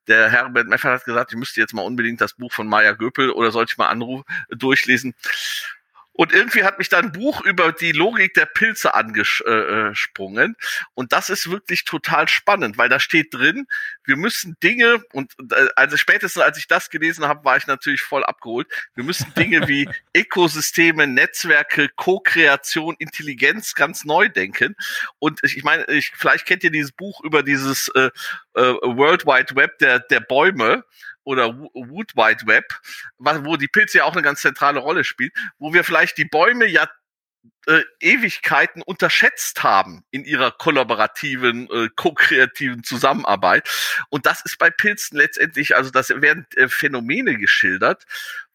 der 0.08 0.30
Herbert 0.30 0.68
Meffert 0.68 1.00
hat 1.00 1.06
gesagt, 1.06 1.32
ich 1.32 1.38
müsste 1.38 1.60
jetzt 1.60 1.74
mal 1.74 1.84
unbedingt 1.84 2.22
das 2.22 2.34
Buch 2.34 2.54
von 2.54 2.68
Maya 2.68 2.94
Göpel 2.94 3.32
oder 3.32 3.52
sollte 3.52 3.74
ich 3.74 3.78
mal 3.78 3.90
anrufen, 3.90 4.24
durchlesen. 4.50 5.14
Und 6.14 6.34
irgendwie 6.34 6.64
hat 6.64 6.78
mich 6.78 6.90
da 6.90 7.00
ein 7.00 7.12
Buch 7.12 7.42
über 7.42 7.72
die 7.72 7.94
Logik 7.94 8.34
der 8.34 8.46
Pilze 8.46 8.94
angesprungen. 8.94 10.56
Und 10.94 11.14
das 11.14 11.30
ist 11.30 11.50
wirklich 11.50 11.86
total 11.86 12.28
spannend, 12.28 12.78
weil 12.78 12.90
da 12.90 13.00
steht 13.00 13.34
drin, 13.34 13.66
wir 14.04 14.18
müssen 14.18 14.58
Dinge, 14.62 15.02
und 15.14 15.34
äh, 15.52 15.68
also 15.76 15.98
spätestens 15.98 16.42
als 16.42 16.58
ich 16.58 16.68
das 16.68 16.90
gelesen 16.90 17.26
habe, 17.26 17.46
war 17.46 17.58
ich 17.58 17.66
natürlich 17.66 18.02
voll 18.02 18.24
abgeholt. 18.26 18.68
Wir 18.94 19.04
müssen 19.04 19.34
Dinge 19.38 19.68
wie 19.68 19.90
Ökosysteme, 20.16 21.08
Netzwerke, 21.08 21.90
Co-Kreation, 21.96 22.96
Intelligenz 23.00 23.74
ganz 23.74 24.04
neu 24.04 24.28
denken. 24.28 24.76
Und 25.20 25.40
ich 25.44 25.64
meine, 25.64 25.86
ich, 25.86 26.12
vielleicht 26.16 26.46
kennt 26.46 26.64
ihr 26.64 26.72
dieses 26.72 26.92
Buch 26.92 27.22
über 27.24 27.42
dieses 27.42 27.88
äh, 27.90 28.10
äh, 28.54 28.62
World 28.62 29.26
Wide 29.26 29.56
Web 29.56 29.78
der, 29.80 30.00
der 30.00 30.20
Bäume 30.20 30.84
oder 31.24 31.58
Wood 31.58 32.16
Wide 32.16 32.48
Web, 32.48 32.66
wo 33.18 33.58
die 33.58 33.68
Pilze 33.68 34.00
ja 34.00 34.04
auch 34.06 34.14
eine 34.14 34.22
ganz 34.22 34.42
zentrale 34.42 34.80
Rolle 34.80 35.04
spielen, 35.04 35.32
wo 35.60 35.74
wir 35.74 35.84
vielleicht 35.84 36.18
die 36.18 36.26
Bäume 36.26 36.66
ja 36.66 36.88
äh, 37.68 37.84
Ewigkeiten 38.00 38.82
unterschätzt 38.82 39.64
haben 39.64 40.04
in 40.12 40.26
ihrer 40.26 40.52
kollaborativen, 40.52 41.70
äh, 41.70 41.90
ko-kreativen 41.96 42.84
Zusammenarbeit. 42.84 43.70
Und 44.10 44.26
das 44.26 44.42
ist 44.46 44.58
bei 44.58 44.70
Pilzen 44.70 45.18
letztendlich, 45.18 45.76
also 45.76 45.92
das 45.92 46.10
werden 46.10 46.46
äh, 46.56 46.68
Phänomene 46.68 47.38
geschildert, 47.38 48.06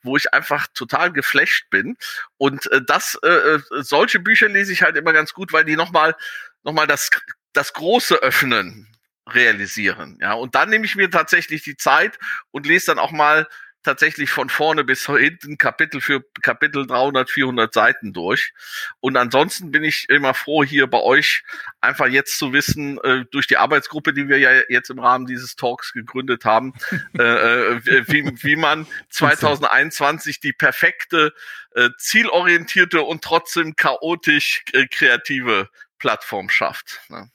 wo 0.02 0.16
ich 0.16 0.32
einfach 0.34 0.66
total 0.74 1.12
geflasht 1.12 1.70
bin. 1.70 1.96
Und 2.36 2.70
äh, 2.72 2.80
das, 2.84 3.18
äh, 3.22 3.28
äh 3.28 3.60
solche 3.70 4.20
Bücher 4.20 4.48
lese 4.48 4.72
ich 4.72 4.82
halt 4.82 4.96
immer 4.96 5.12
ganz 5.12 5.32
gut, 5.32 5.52
weil 5.52 5.64
die 5.64 5.76
nochmal 5.76 6.16
noch 6.64 6.72
mal 6.72 6.86
das, 6.86 7.10
das 7.52 7.72
große 7.72 8.16
Öffnen 8.16 8.95
realisieren. 9.26 10.18
Ja, 10.20 10.34
und 10.34 10.54
dann 10.54 10.70
nehme 10.70 10.84
ich 10.84 10.96
mir 10.96 11.10
tatsächlich 11.10 11.62
die 11.62 11.76
Zeit 11.76 12.18
und 12.50 12.66
lese 12.66 12.86
dann 12.86 12.98
auch 12.98 13.12
mal 13.12 13.46
tatsächlich 13.86 14.30
von 14.30 14.50
vorne 14.50 14.82
bis 14.82 15.06
hinten 15.06 15.58
Kapitel 15.58 16.00
für 16.00 16.24
Kapitel 16.42 16.86
300, 16.86 17.30
400 17.30 17.72
Seiten 17.72 18.12
durch. 18.12 18.52
Und 18.98 19.16
ansonsten 19.16 19.70
bin 19.70 19.84
ich 19.84 20.08
immer 20.08 20.34
froh, 20.34 20.64
hier 20.64 20.88
bei 20.88 21.00
euch 21.00 21.44
einfach 21.80 22.08
jetzt 22.08 22.36
zu 22.36 22.52
wissen, 22.52 22.98
äh, 23.04 23.24
durch 23.30 23.46
die 23.46 23.56
Arbeitsgruppe, 23.56 24.12
die 24.12 24.28
wir 24.28 24.38
ja 24.38 24.50
jetzt 24.68 24.90
im 24.90 24.98
Rahmen 24.98 25.26
dieses 25.26 25.54
Talks 25.54 25.92
gegründet 25.92 26.44
haben, 26.44 26.74
äh, 27.18 27.22
äh 27.22 28.04
wie, 28.08 28.24
wie 28.42 28.56
man 28.56 28.88
2021 29.10 30.40
die 30.40 30.52
perfekte, 30.52 31.32
äh, 31.74 31.90
zielorientierte 31.96 33.02
und 33.02 33.22
trotzdem 33.22 33.76
chaotisch 33.76 34.64
äh, 34.72 34.88
kreative 34.88 35.70
Plattform 35.98 36.48
schafft. 36.48 37.00
Ne? 37.08 37.30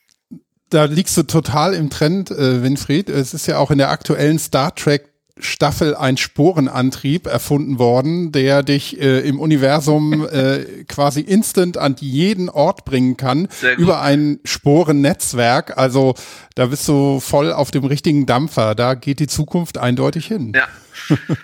Da 0.72 0.86
liegst 0.86 1.16
du 1.18 1.24
total 1.24 1.74
im 1.74 1.90
Trend, 1.90 2.32
äh, 2.32 2.64
Winfried. 2.64 3.10
Es 3.10 3.34
ist 3.34 3.46
ja 3.48 3.58
auch 3.58 3.72
in 3.72 3.78
der 3.78 3.92
aktuellen 3.92 4.40
Star 4.40 4.74
Trek 4.74 5.12
Staffel 5.38 5.96
ein 5.96 6.18
Sporenantrieb 6.18 7.26
erfunden 7.26 7.80
worden, 7.80 8.32
der 8.32 8.64
dich 8.64 9.00
äh, 9.02 9.20
im 9.22 9.40
Universum 9.40 10.28
äh, 10.32 10.86
quasi 10.88 11.22
instant 11.22 11.78
an 11.78 11.96
jeden 12.00 12.50
Ort 12.50 12.86
bringen 12.86 13.18
kann 13.18 13.48
über 13.78 14.02
ein 14.02 14.40
Sporennetzwerk. 14.46 15.78
Also 15.78 16.16
da 16.56 16.68
bist 16.68 16.88
du 16.88 17.20
voll 17.20 17.52
auf 17.52 17.72
dem 17.72 17.86
richtigen 17.86 18.26
Dampfer. 18.26 18.76
Da 18.76 18.94
geht 18.94 19.20
die 19.20 19.28
Zukunft 19.28 19.78
eindeutig 19.78 20.28
hin. 20.28 20.54
Ja. 20.56 20.68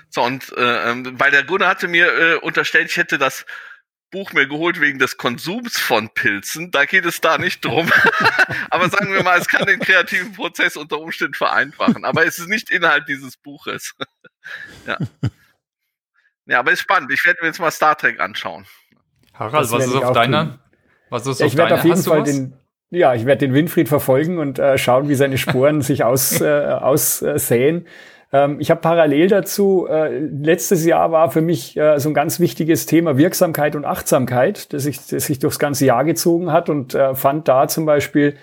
So 0.10 0.24
und 0.24 0.54
äh, 0.56 0.92
ähm, 0.92 1.16
weil 1.18 1.32
der 1.32 1.44
Gunnar 1.44 1.70
hatte 1.70 1.88
mir 1.88 2.08
äh, 2.08 2.36
unterstellt, 2.36 2.90
ich 2.90 2.98
hätte 2.98 3.18
das 3.18 3.46
Buch 4.10 4.32
mir 4.34 4.48
geholt 4.48 4.80
wegen 4.80 5.00
des 5.00 5.18
Konsums 5.18 5.78
von 5.78 6.10
Pilzen. 6.10 6.72
Da 6.72 6.86
geht 6.86 7.06
es 7.06 7.20
da 7.20 7.38
nicht 7.38 7.64
drum. 7.64 7.92
aber 8.70 8.90
sagen 8.90 9.12
wir 9.12 9.24
mal, 9.24 9.38
es 9.38 9.48
kann 9.48 9.66
den 9.66 9.80
kreativen 9.80 10.34
Prozess 10.34 10.78
unter 10.78 11.00
Umständen 11.00 11.34
vereinfachen. 11.34 12.06
Aber 12.06 12.26
es 12.26 12.40
ist 12.40 12.48
nicht 12.48 12.70
Inhalt 12.70 13.08
dieses 13.08 13.36
Buches. 13.38 13.96
ja. 14.88 14.98
ja, 16.46 16.60
aber 16.60 16.72
ist 16.72 16.82
spannend. 16.82 17.12
Ich 17.12 17.26
werde 17.26 17.40
mir 17.42 17.48
jetzt 17.48 17.60
mal 17.60 17.72
Star 17.72 17.98
Trek 17.98 18.20
anschauen. 18.20 18.66
Harald, 19.34 19.72
was 19.72 19.86
ist 19.86 19.94
auf 19.96 20.14
deiner? 20.14 20.60
Was 21.10 21.28
ist 21.28 21.40
ja, 21.40 21.46
ich 21.46 21.58
werde 21.58 21.76
auf 21.76 21.86
jeden 21.86 22.04
Fall 22.04 22.24
den, 22.24 22.54
ja, 22.90 23.14
ich 23.14 23.26
werde 23.26 23.40
den 23.40 23.54
Winfried 23.54 23.90
verfolgen 23.90 24.38
und 24.38 24.60
äh, 24.60 24.78
schauen, 24.78 25.10
wie 25.10 25.16
seine 25.16 25.38
Sporen 25.38 25.82
sich 25.82 26.04
aus, 26.04 26.40
äh, 26.42 26.48
aussäen. 26.48 27.88
Äh, 28.32 28.38
ähm, 28.38 28.58
ich 28.60 28.72
habe 28.72 28.82
parallel 28.82 29.28
dazu, 29.28 29.88
äh, 29.90 30.20
letztes 30.20 30.86
Jahr 30.86 31.12
war 31.12 31.32
für 31.32 31.42
mich 31.42 31.78
äh, 31.78 32.00
so 32.00 32.10
ein 32.10 32.14
ganz 32.14 32.40
wichtiges 32.40 32.86
Thema 32.86 33.18
Wirksamkeit 33.18 33.76
und 33.76 33.86
Achtsamkeit, 33.86 34.74
das 34.74 34.84
sich, 34.84 35.06
das 35.08 35.26
sich 35.26 35.40
durchs 35.40 35.60
ganze 35.60 35.86
Jahr 35.86 36.04
gezogen 36.04 36.52
hat 36.52 36.70
und 36.70 36.94
äh, 36.94 37.16
fand 37.16 37.48
da 37.48 37.68
zum 37.68 37.86
Beispiel 37.86 38.36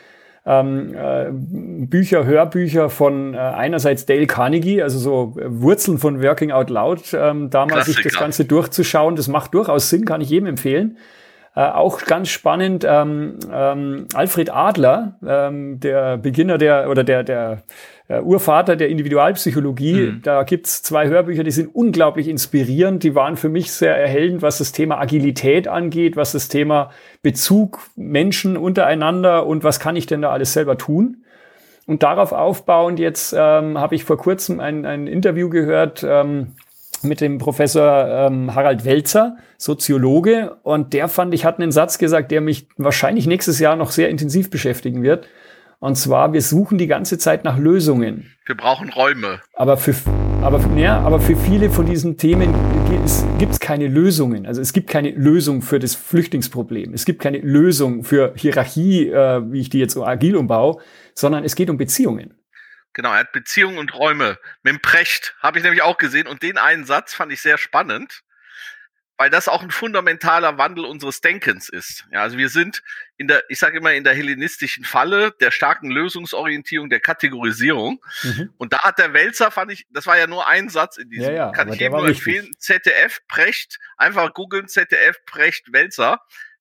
ähm, 0.46 0.94
äh, 0.94 1.26
Bücher, 1.30 2.26
Hörbücher 2.26 2.90
von 2.90 3.32
äh, 3.32 3.38
einerseits 3.38 4.04
Dale 4.04 4.26
Carnegie, 4.26 4.82
also 4.82 4.98
so 4.98 5.40
äh, 5.40 5.44
Wurzeln 5.46 5.98
von 5.98 6.22
Working 6.22 6.50
Out 6.50 6.68
Loud, 6.68 7.14
ähm, 7.14 7.48
da 7.48 7.64
mal 7.64 7.82
sich 7.82 8.02
das 8.02 8.14
Ganze 8.14 8.44
durchzuschauen. 8.44 9.16
Das 9.16 9.28
macht 9.28 9.54
durchaus 9.54 9.88
Sinn, 9.88 10.04
kann 10.04 10.20
ich 10.20 10.28
jedem 10.28 10.46
empfehlen. 10.46 10.98
Äh, 11.56 11.60
auch 11.60 12.02
ganz 12.02 12.28
spannend, 12.28 12.84
ähm, 12.86 13.38
ähm, 13.50 14.06
Alfred 14.12 14.52
Adler, 14.52 15.18
ähm, 15.26 15.80
der 15.80 16.18
Beginner 16.18 16.58
der 16.58 16.90
oder 16.90 17.04
der, 17.04 17.22
der 17.22 17.62
äh, 18.08 18.20
Urvater 18.20 18.76
der 18.76 18.88
Individualpsychologie. 18.88 19.94
Mhm. 19.94 20.20
Da 20.22 20.42
gibt's 20.42 20.82
zwei 20.82 21.08
Hörbücher, 21.08 21.44
die 21.44 21.50
sind 21.50 21.74
unglaublich 21.74 22.28
inspirierend. 22.28 23.02
Die 23.02 23.14
waren 23.14 23.36
für 23.36 23.48
mich 23.48 23.72
sehr 23.72 23.96
erhellend, 23.96 24.42
was 24.42 24.58
das 24.58 24.72
Thema 24.72 25.00
Agilität 25.00 25.68
angeht, 25.68 26.16
was 26.16 26.32
das 26.32 26.48
Thema 26.48 26.90
Bezug 27.22 27.80
Menschen 27.96 28.56
untereinander 28.56 29.46
und 29.46 29.64
was 29.64 29.80
kann 29.80 29.96
ich 29.96 30.06
denn 30.06 30.22
da 30.22 30.30
alles 30.30 30.52
selber 30.52 30.76
tun. 30.76 31.18
Und 31.86 32.02
darauf 32.02 32.32
aufbauend 32.32 32.98
jetzt 32.98 33.34
ähm, 33.36 33.78
habe 33.78 33.94
ich 33.94 34.04
vor 34.04 34.16
kurzem 34.16 34.60
ein, 34.60 34.86
ein 34.86 35.06
Interview 35.06 35.50
gehört 35.50 36.04
ähm, 36.06 36.54
mit 37.02 37.20
dem 37.20 37.38
Professor 37.38 38.06
ähm, 38.08 38.54
Harald 38.54 38.84
Welzer, 38.84 39.36
Soziologe. 39.58 40.56
Und 40.62 40.94
der 40.94 41.08
fand 41.08 41.34
ich, 41.34 41.44
hat 41.44 41.58
einen 41.58 41.72
Satz 41.72 41.98
gesagt, 41.98 42.30
der 42.30 42.40
mich 42.40 42.68
wahrscheinlich 42.78 43.26
nächstes 43.26 43.58
Jahr 43.58 43.76
noch 43.76 43.90
sehr 43.90 44.08
intensiv 44.08 44.50
beschäftigen 44.50 45.02
wird. 45.02 45.28
Und 45.84 45.96
zwar, 45.96 46.32
wir 46.32 46.40
suchen 46.40 46.78
die 46.78 46.86
ganze 46.86 47.18
Zeit 47.18 47.44
nach 47.44 47.58
Lösungen. 47.58 48.34
Wir 48.46 48.54
brauchen 48.54 48.88
Räume. 48.88 49.42
Aber 49.52 49.76
für, 49.76 49.94
aber, 50.40 50.58
ja, 50.78 50.98
aber 51.00 51.20
für 51.20 51.36
viele 51.36 51.68
von 51.68 51.84
diesen 51.84 52.16
Themen 52.16 52.54
gibt 53.38 53.52
es 53.52 53.60
keine 53.60 53.86
Lösungen. 53.88 54.46
Also 54.46 54.62
es 54.62 54.72
gibt 54.72 54.88
keine 54.88 55.10
Lösung 55.10 55.60
für 55.60 55.78
das 55.78 55.94
Flüchtlingsproblem. 55.94 56.94
Es 56.94 57.04
gibt 57.04 57.20
keine 57.20 57.36
Lösung 57.36 58.02
für 58.02 58.32
Hierarchie, 58.34 59.10
äh, 59.10 59.42
wie 59.52 59.60
ich 59.60 59.68
die 59.68 59.78
jetzt 59.78 59.92
so 59.92 60.06
agil 60.06 60.36
umbaue, 60.36 60.82
sondern 61.14 61.44
es 61.44 61.54
geht 61.54 61.68
um 61.68 61.76
Beziehungen. 61.76 62.42
Genau, 62.94 63.10
er 63.10 63.18
hat 63.18 63.32
Beziehungen 63.32 63.76
und 63.76 63.92
Räume. 63.92 64.38
Mit 64.62 64.72
dem 64.72 64.80
Precht 64.80 65.36
habe 65.40 65.58
ich 65.58 65.64
nämlich 65.64 65.82
auch 65.82 65.98
gesehen 65.98 66.26
und 66.26 66.42
den 66.42 66.56
einen 66.56 66.86
Satz 66.86 67.12
fand 67.12 67.30
ich 67.30 67.42
sehr 67.42 67.58
spannend, 67.58 68.22
weil 69.18 69.28
das 69.28 69.48
auch 69.48 69.62
ein 69.62 69.70
fundamentaler 69.70 70.56
Wandel 70.56 70.86
unseres 70.86 71.20
Denkens 71.20 71.68
ist. 71.68 72.06
Ja, 72.10 72.22
also 72.22 72.38
wir 72.38 72.48
sind 72.48 72.82
in 73.16 73.28
der, 73.28 73.44
ich 73.48 73.58
sage 73.58 73.78
immer, 73.78 73.92
in 73.92 74.04
der 74.04 74.14
hellenistischen 74.14 74.84
Falle 74.84 75.32
der 75.40 75.50
starken 75.50 75.90
Lösungsorientierung, 75.90 76.90
der 76.90 77.00
Kategorisierung. 77.00 78.00
Mhm. 78.22 78.52
Und 78.56 78.72
da 78.72 78.80
hat 78.80 78.98
der 78.98 79.12
Wälzer, 79.12 79.50
fand 79.50 79.72
ich, 79.72 79.86
das 79.90 80.06
war 80.06 80.18
ja 80.18 80.26
nur 80.26 80.46
ein 80.48 80.68
Satz 80.68 80.96
in 80.96 81.10
diesem, 81.10 81.26
ja, 81.26 81.32
ja, 81.32 81.50
kann 81.52 81.72
ich 81.72 81.78
jedem 81.78 81.98
nur 81.98 82.08
empfehlen, 82.08 82.50
ZDF 82.58 83.20
Precht, 83.28 83.78
einfach 83.96 84.34
googeln 84.34 84.68
ZDF 84.68 85.24
Precht 85.26 85.72
Wälzer 85.72 86.20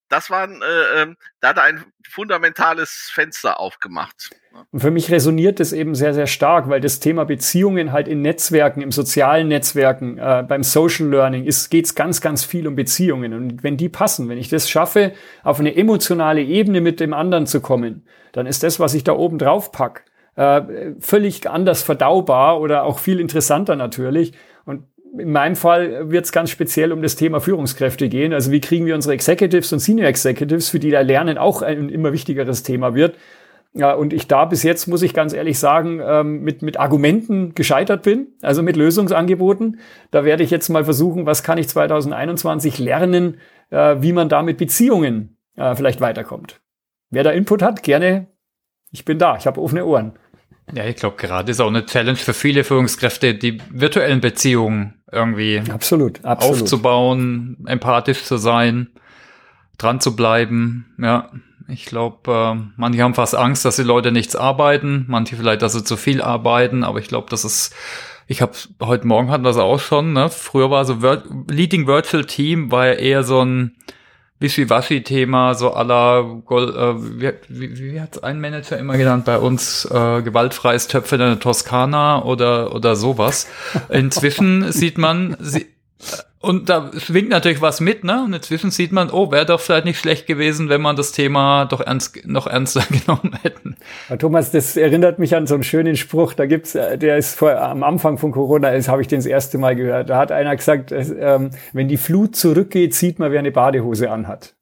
das 0.09 0.29
waren, 0.29 0.61
äh, 0.61 1.01
ähm, 1.01 1.17
da 1.39 1.49
hat 1.49 1.57
er 1.57 1.63
ein 1.63 1.83
fundamentales 2.07 3.09
Fenster 3.13 3.59
aufgemacht. 3.59 4.29
Und 4.71 4.81
für 4.81 4.91
mich 4.91 5.11
resoniert 5.11 5.59
das 5.59 5.73
eben 5.73 5.95
sehr, 5.95 6.13
sehr 6.13 6.27
stark, 6.27 6.69
weil 6.69 6.81
das 6.81 6.99
Thema 6.99 7.25
Beziehungen 7.25 7.91
halt 7.91 8.07
in 8.07 8.21
Netzwerken, 8.21 8.81
im 8.81 8.91
sozialen 8.91 9.47
Netzwerken, 9.47 10.19
äh, 10.19 10.43
beim 10.47 10.63
Social 10.63 11.07
Learning 11.07 11.45
ist, 11.45 11.69
geht's 11.69 11.95
ganz, 11.95 12.21
ganz 12.21 12.45
viel 12.45 12.67
um 12.67 12.75
Beziehungen. 12.75 13.33
Und 13.33 13.63
wenn 13.63 13.77
die 13.77 13.89
passen, 13.89 14.29
wenn 14.29 14.37
ich 14.37 14.49
das 14.49 14.69
schaffe, 14.69 15.13
auf 15.43 15.59
eine 15.59 15.75
emotionale 15.75 16.41
Ebene 16.41 16.81
mit 16.81 16.99
dem 16.99 17.13
anderen 17.13 17.47
zu 17.47 17.61
kommen, 17.61 18.07
dann 18.31 18.45
ist 18.45 18.63
das, 18.63 18.79
was 18.79 18.93
ich 18.93 19.03
da 19.03 19.13
oben 19.13 19.39
drauf 19.39 19.71
pack, 19.71 20.05
äh, 20.35 20.91
völlig 20.99 21.49
anders 21.49 21.83
verdaubar 21.83 22.59
oder 22.59 22.83
auch 22.83 22.99
viel 22.99 23.19
interessanter 23.19 23.75
natürlich. 23.75 24.33
In 25.15 25.31
meinem 25.31 25.55
Fall 25.55 26.09
wird 26.09 26.25
es 26.25 26.31
ganz 26.31 26.49
speziell 26.49 26.91
um 26.91 27.03
das 27.03 27.15
Thema 27.15 27.39
Führungskräfte 27.39 28.09
gehen. 28.09 28.33
Also 28.33 28.51
wie 28.51 28.61
kriegen 28.61 28.85
wir 28.87 28.95
unsere 28.95 29.13
Executives 29.13 29.71
und 29.71 29.79
Senior 29.79 30.07
Executives, 30.07 30.69
für 30.69 30.79
die 30.79 30.89
da 30.89 31.01
Lernen 31.01 31.37
auch 31.37 31.61
ein 31.61 31.89
immer 31.89 32.13
wichtigeres 32.13 32.63
Thema 32.63 32.95
wird. 32.95 33.15
Ja, 33.75 33.93
und 33.93 34.13
ich 34.13 34.27
da 34.27 34.45
bis 34.45 34.61
jetzt, 34.61 34.87
muss 34.87 35.01
ich 35.01 35.13
ganz 35.13 35.33
ehrlich 35.33 35.57
sagen, 35.57 35.99
ähm, 36.03 36.41
mit, 36.41 36.61
mit 36.61 36.79
Argumenten 36.79 37.55
gescheitert 37.55 38.03
bin, 38.03 38.27
also 38.41 38.61
mit 38.61 38.75
Lösungsangeboten. 38.75 39.79
Da 40.11 40.25
werde 40.25 40.43
ich 40.43 40.51
jetzt 40.51 40.69
mal 40.69 40.83
versuchen, 40.83 41.25
was 41.25 41.43
kann 41.43 41.57
ich 41.57 41.69
2021 41.69 42.77
lernen, 42.77 43.37
äh, 43.71 43.95
wie 43.99 44.13
man 44.13 44.29
da 44.29 44.43
mit 44.43 44.57
Beziehungen 44.57 45.37
äh, 45.55 45.75
vielleicht 45.75 46.01
weiterkommt. 46.01 46.61
Wer 47.09 47.23
da 47.23 47.31
Input 47.31 47.63
hat, 47.63 47.81
gerne. 47.81 48.27
Ich 48.91 49.05
bin 49.05 49.17
da, 49.17 49.37
ich 49.37 49.47
habe 49.47 49.59
offene 49.59 49.85
Ohren. 49.85 50.13
Ja, 50.71 50.85
ich 50.85 50.95
glaube, 50.95 51.17
gerade 51.17 51.51
ist 51.51 51.59
auch 51.59 51.67
eine 51.67 51.85
Challenge 51.85 52.17
für 52.17 52.33
viele 52.33 52.63
Führungskräfte, 52.63 53.35
die 53.35 53.59
virtuellen 53.69 54.21
Beziehungen 54.21 54.93
irgendwie 55.11 55.61
absolut, 55.69 56.23
absolut. 56.23 56.61
aufzubauen, 56.61 57.57
empathisch 57.67 58.23
zu 58.23 58.37
sein, 58.37 58.87
dran 59.77 59.99
zu 59.99 60.15
bleiben. 60.15 60.95
Ja, 60.99 61.29
ich 61.67 61.85
glaube, 61.85 62.31
äh, 62.31 62.71
manche 62.77 63.03
haben 63.03 63.13
fast 63.13 63.35
Angst, 63.35 63.65
dass 63.65 63.75
die 63.75 63.83
Leute 63.83 64.11
nichts 64.11 64.35
arbeiten, 64.35 65.05
manche 65.07 65.35
vielleicht, 65.35 65.61
dass 65.61 65.73
sie 65.73 65.83
zu 65.83 65.97
viel 65.97 66.21
arbeiten, 66.21 66.83
aber 66.83 66.99
ich 66.99 67.07
glaube, 67.07 67.27
das 67.29 67.43
ist 67.43 67.75
ich 68.27 68.41
habe 68.41 68.53
heute 68.81 69.05
Morgen 69.05 69.29
hatten 69.29 69.43
das 69.43 69.57
auch 69.57 69.79
schon, 69.79 70.13
ne? 70.13 70.29
Früher 70.29 70.71
war 70.71 70.85
so 70.85 71.01
Vir 71.01 71.23
Leading 71.49 71.87
Virtual 71.87 72.23
Team 72.23 72.71
war 72.71 72.87
ja 72.87 72.93
eher 72.93 73.23
so 73.23 73.43
ein 73.43 73.75
Wischiwaschi-Thema, 74.39 75.55
so 75.55 75.73
aller, 75.73 76.41
äh, 76.49 76.55
wie, 76.55 77.31
wie, 77.47 77.93
wie 77.93 78.01
hat 78.01 78.23
ein 78.23 78.41
Manager 78.41 78.77
immer 78.77 78.97
genannt 78.97 79.25
bei 79.25 79.37
uns, 79.37 79.85
äh, 79.85 80.21
gewaltfreies 80.21 80.87
Töpfe 80.87 81.15
in 81.15 81.21
der 81.21 81.39
Toskana 81.39 82.23
oder, 82.23 82.75
oder 82.75 82.95
sowas. 82.95 83.47
Inzwischen 83.89 84.71
sieht 84.71 84.97
man, 84.97 85.37
sie, 85.39 85.67
und 86.43 86.67
da 86.67 86.91
schwingt 86.97 87.29
natürlich 87.29 87.61
was 87.61 87.79
mit, 87.79 88.03
ne? 88.03 88.21
Und 88.25 88.33
inzwischen 88.33 88.69
sieht 88.69 88.91
man, 88.91 89.09
oh, 89.09 89.31
wäre 89.31 89.45
doch 89.45 89.61
vielleicht 89.61 89.85
nicht 89.85 89.97
schlecht 89.97 90.27
gewesen, 90.27 90.67
wenn 90.67 90.81
man 90.81 90.97
das 90.97 91.13
Thema 91.13 91.63
doch 91.63 91.79
ernst, 91.79 92.27
noch 92.27 92.47
ernster 92.47 92.83
genommen 92.89 93.39
hätten. 93.41 93.77
Ja, 94.09 94.17
Thomas, 94.17 94.51
das 94.51 94.75
erinnert 94.75 95.19
mich 95.19 95.37
an 95.37 95.47
so 95.47 95.53
einen 95.53 95.63
schönen 95.63 95.95
Spruch, 95.95 96.33
da 96.33 96.45
gibt's, 96.45 96.75
äh, 96.75 96.97
der 96.97 97.17
ist 97.17 97.35
vor, 97.35 97.55
am 97.55 97.81
Anfang 97.81 98.17
von 98.17 98.33
Corona, 98.33 98.73
das 98.73 98.89
habe 98.89 99.01
ich 99.01 99.07
den 99.07 99.19
das 99.19 99.25
erste 99.25 99.57
Mal 99.57 99.77
gehört. 99.77 100.09
Da 100.09 100.17
hat 100.17 100.33
einer 100.33 100.53
gesagt, 100.53 100.91
ähm, 100.91 101.51
wenn 101.71 101.87
die 101.87 101.95
Flut 101.95 102.35
zurückgeht, 102.35 102.93
sieht 102.93 103.19
man, 103.19 103.31
wer 103.31 103.39
eine 103.39 103.51
Badehose 103.51 104.11
anhat. 104.11 104.53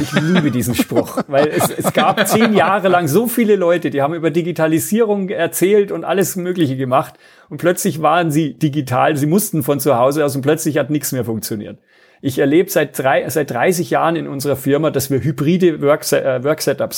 Ich 0.00 0.12
liebe 0.12 0.50
diesen 0.50 0.74
Spruch, 0.74 1.22
weil 1.28 1.48
es, 1.48 1.70
es 1.70 1.92
gab 1.92 2.26
zehn 2.26 2.54
Jahre 2.54 2.88
lang 2.88 3.08
so 3.08 3.26
viele 3.26 3.56
Leute, 3.56 3.90
die 3.90 4.02
haben 4.02 4.14
über 4.14 4.30
Digitalisierung 4.30 5.28
erzählt 5.28 5.92
und 5.92 6.04
alles 6.04 6.36
Mögliche 6.36 6.76
gemacht 6.76 7.14
und 7.48 7.58
plötzlich 7.58 8.00
waren 8.00 8.30
sie 8.30 8.54
digital, 8.54 9.16
sie 9.16 9.26
mussten 9.26 9.62
von 9.62 9.80
zu 9.80 9.96
Hause 9.96 10.24
aus 10.24 10.34
und 10.34 10.42
plötzlich 10.42 10.78
hat 10.78 10.90
nichts 10.90 11.12
mehr 11.12 11.24
funktioniert. 11.24 11.78
Ich 12.22 12.38
erlebe 12.38 12.70
seit, 12.70 12.98
drei, 12.98 13.28
seit 13.28 13.50
30 13.50 13.90
Jahren 13.90 14.16
in 14.16 14.26
unserer 14.26 14.56
Firma, 14.56 14.90
dass 14.90 15.10
wir 15.10 15.22
hybride 15.22 15.82
Work, 15.82 16.10
äh, 16.12 16.40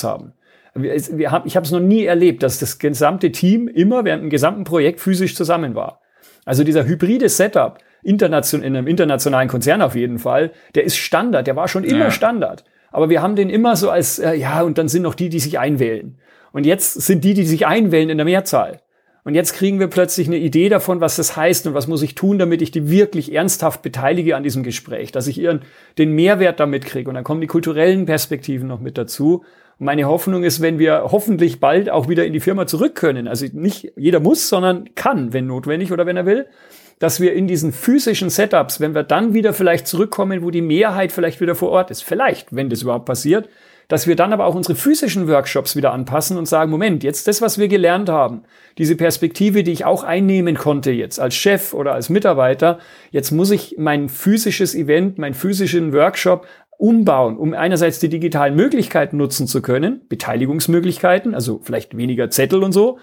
haben. 0.02 0.32
Wir, 0.74 0.94
wir 1.18 1.30
haben, 1.30 1.46
ich 1.46 1.56
habe 1.56 1.66
es 1.66 1.72
noch 1.72 1.80
nie 1.80 2.04
erlebt, 2.04 2.42
dass 2.42 2.58
das 2.58 2.78
gesamte 2.78 3.32
Team 3.32 3.68
immer 3.68 4.04
während 4.04 4.22
dem 4.22 4.30
gesamten 4.30 4.64
Projekt 4.64 5.00
physisch 5.00 5.34
zusammen 5.34 5.74
war. 5.74 6.00
Also 6.44 6.64
dieser 6.64 6.86
hybride 6.86 7.28
Setup, 7.28 7.78
internation, 8.02 8.62
in 8.62 8.76
einem 8.76 8.86
internationalen 8.86 9.48
Konzern 9.48 9.82
auf 9.82 9.94
jeden 9.94 10.18
Fall, 10.18 10.52
der 10.74 10.84
ist 10.84 10.96
Standard, 10.96 11.46
der 11.46 11.56
war 11.56 11.68
schon 11.68 11.84
immer 11.84 12.06
ja. 12.06 12.10
Standard. 12.10 12.64
Aber 12.90 13.10
wir 13.10 13.22
haben 13.22 13.36
den 13.36 13.50
immer 13.50 13.76
so 13.76 13.90
als, 13.90 14.18
äh, 14.18 14.34
ja, 14.34 14.62
und 14.62 14.78
dann 14.78 14.88
sind 14.88 15.02
noch 15.02 15.14
die, 15.14 15.28
die 15.28 15.40
sich 15.40 15.58
einwählen. 15.58 16.18
Und 16.52 16.64
jetzt 16.64 16.94
sind 16.94 17.24
die, 17.24 17.34
die 17.34 17.44
sich 17.44 17.66
einwählen, 17.66 18.08
in 18.08 18.18
der 18.18 18.24
Mehrzahl. 18.24 18.80
Und 19.24 19.34
jetzt 19.34 19.52
kriegen 19.52 19.78
wir 19.78 19.88
plötzlich 19.88 20.26
eine 20.26 20.38
Idee 20.38 20.70
davon, 20.70 21.02
was 21.02 21.16
das 21.16 21.36
heißt 21.36 21.66
und 21.66 21.74
was 21.74 21.86
muss 21.86 22.02
ich 22.02 22.14
tun, 22.14 22.38
damit 22.38 22.62
ich 22.62 22.70
die 22.70 22.88
wirklich 22.88 23.34
ernsthaft 23.34 23.82
beteilige 23.82 24.34
an 24.36 24.42
diesem 24.42 24.62
Gespräch, 24.62 25.12
dass 25.12 25.26
ich 25.26 25.38
ihren, 25.38 25.60
den 25.98 26.12
Mehrwert 26.12 26.60
damit 26.60 26.86
kriege. 26.86 27.10
Und 27.10 27.14
dann 27.14 27.24
kommen 27.24 27.42
die 27.42 27.46
kulturellen 27.46 28.06
Perspektiven 28.06 28.68
noch 28.68 28.80
mit 28.80 28.96
dazu. 28.96 29.44
Und 29.78 29.84
meine 29.84 30.06
Hoffnung 30.06 30.44
ist, 30.44 30.62
wenn 30.62 30.78
wir 30.78 31.08
hoffentlich 31.12 31.60
bald 31.60 31.90
auch 31.90 32.08
wieder 32.08 32.24
in 32.24 32.32
die 32.32 32.40
Firma 32.40 32.66
zurück 32.66 32.94
können, 32.94 33.28
also 33.28 33.44
nicht 33.52 33.92
jeder 33.96 34.20
muss, 34.20 34.48
sondern 34.48 34.94
kann, 34.94 35.34
wenn 35.34 35.46
notwendig 35.46 35.92
oder 35.92 36.06
wenn 36.06 36.16
er 36.16 36.24
will, 36.24 36.46
dass 36.98 37.20
wir 37.20 37.32
in 37.32 37.46
diesen 37.46 37.72
physischen 37.72 38.30
Setups, 38.30 38.80
wenn 38.80 38.94
wir 38.94 39.02
dann 39.02 39.34
wieder 39.34 39.52
vielleicht 39.52 39.86
zurückkommen, 39.86 40.42
wo 40.42 40.50
die 40.50 40.62
Mehrheit 40.62 41.12
vielleicht 41.12 41.40
wieder 41.40 41.54
vor 41.54 41.70
Ort 41.70 41.90
ist, 41.90 42.02
vielleicht, 42.02 42.54
wenn 42.54 42.70
das 42.70 42.82
überhaupt 42.82 43.06
passiert, 43.06 43.48
dass 43.88 44.06
wir 44.06 44.16
dann 44.16 44.34
aber 44.34 44.44
auch 44.44 44.54
unsere 44.54 44.74
physischen 44.74 45.28
Workshops 45.28 45.74
wieder 45.74 45.92
anpassen 45.92 46.36
und 46.36 46.46
sagen, 46.46 46.70
Moment, 46.70 47.02
jetzt 47.02 47.26
das, 47.26 47.40
was 47.40 47.58
wir 47.58 47.68
gelernt 47.68 48.10
haben, 48.10 48.42
diese 48.76 48.96
Perspektive, 48.96 49.64
die 49.64 49.72
ich 49.72 49.86
auch 49.86 50.04
einnehmen 50.04 50.56
konnte 50.56 50.90
jetzt 50.90 51.18
als 51.18 51.34
Chef 51.34 51.72
oder 51.72 51.94
als 51.94 52.10
Mitarbeiter, 52.10 52.78
jetzt 53.10 53.30
muss 53.30 53.50
ich 53.50 53.76
mein 53.78 54.10
physisches 54.10 54.74
Event, 54.74 55.16
mein 55.16 55.32
physischen 55.32 55.94
Workshop 55.94 56.46
umbauen, 56.76 57.38
um 57.38 57.54
einerseits 57.54 57.98
die 57.98 58.10
digitalen 58.10 58.54
Möglichkeiten 58.54 59.16
nutzen 59.16 59.46
zu 59.46 59.62
können, 59.62 60.02
Beteiligungsmöglichkeiten, 60.08 61.34
also 61.34 61.60
vielleicht 61.62 61.96
weniger 61.96 62.30
Zettel 62.30 62.62
und 62.62 62.72
so, 62.72 62.98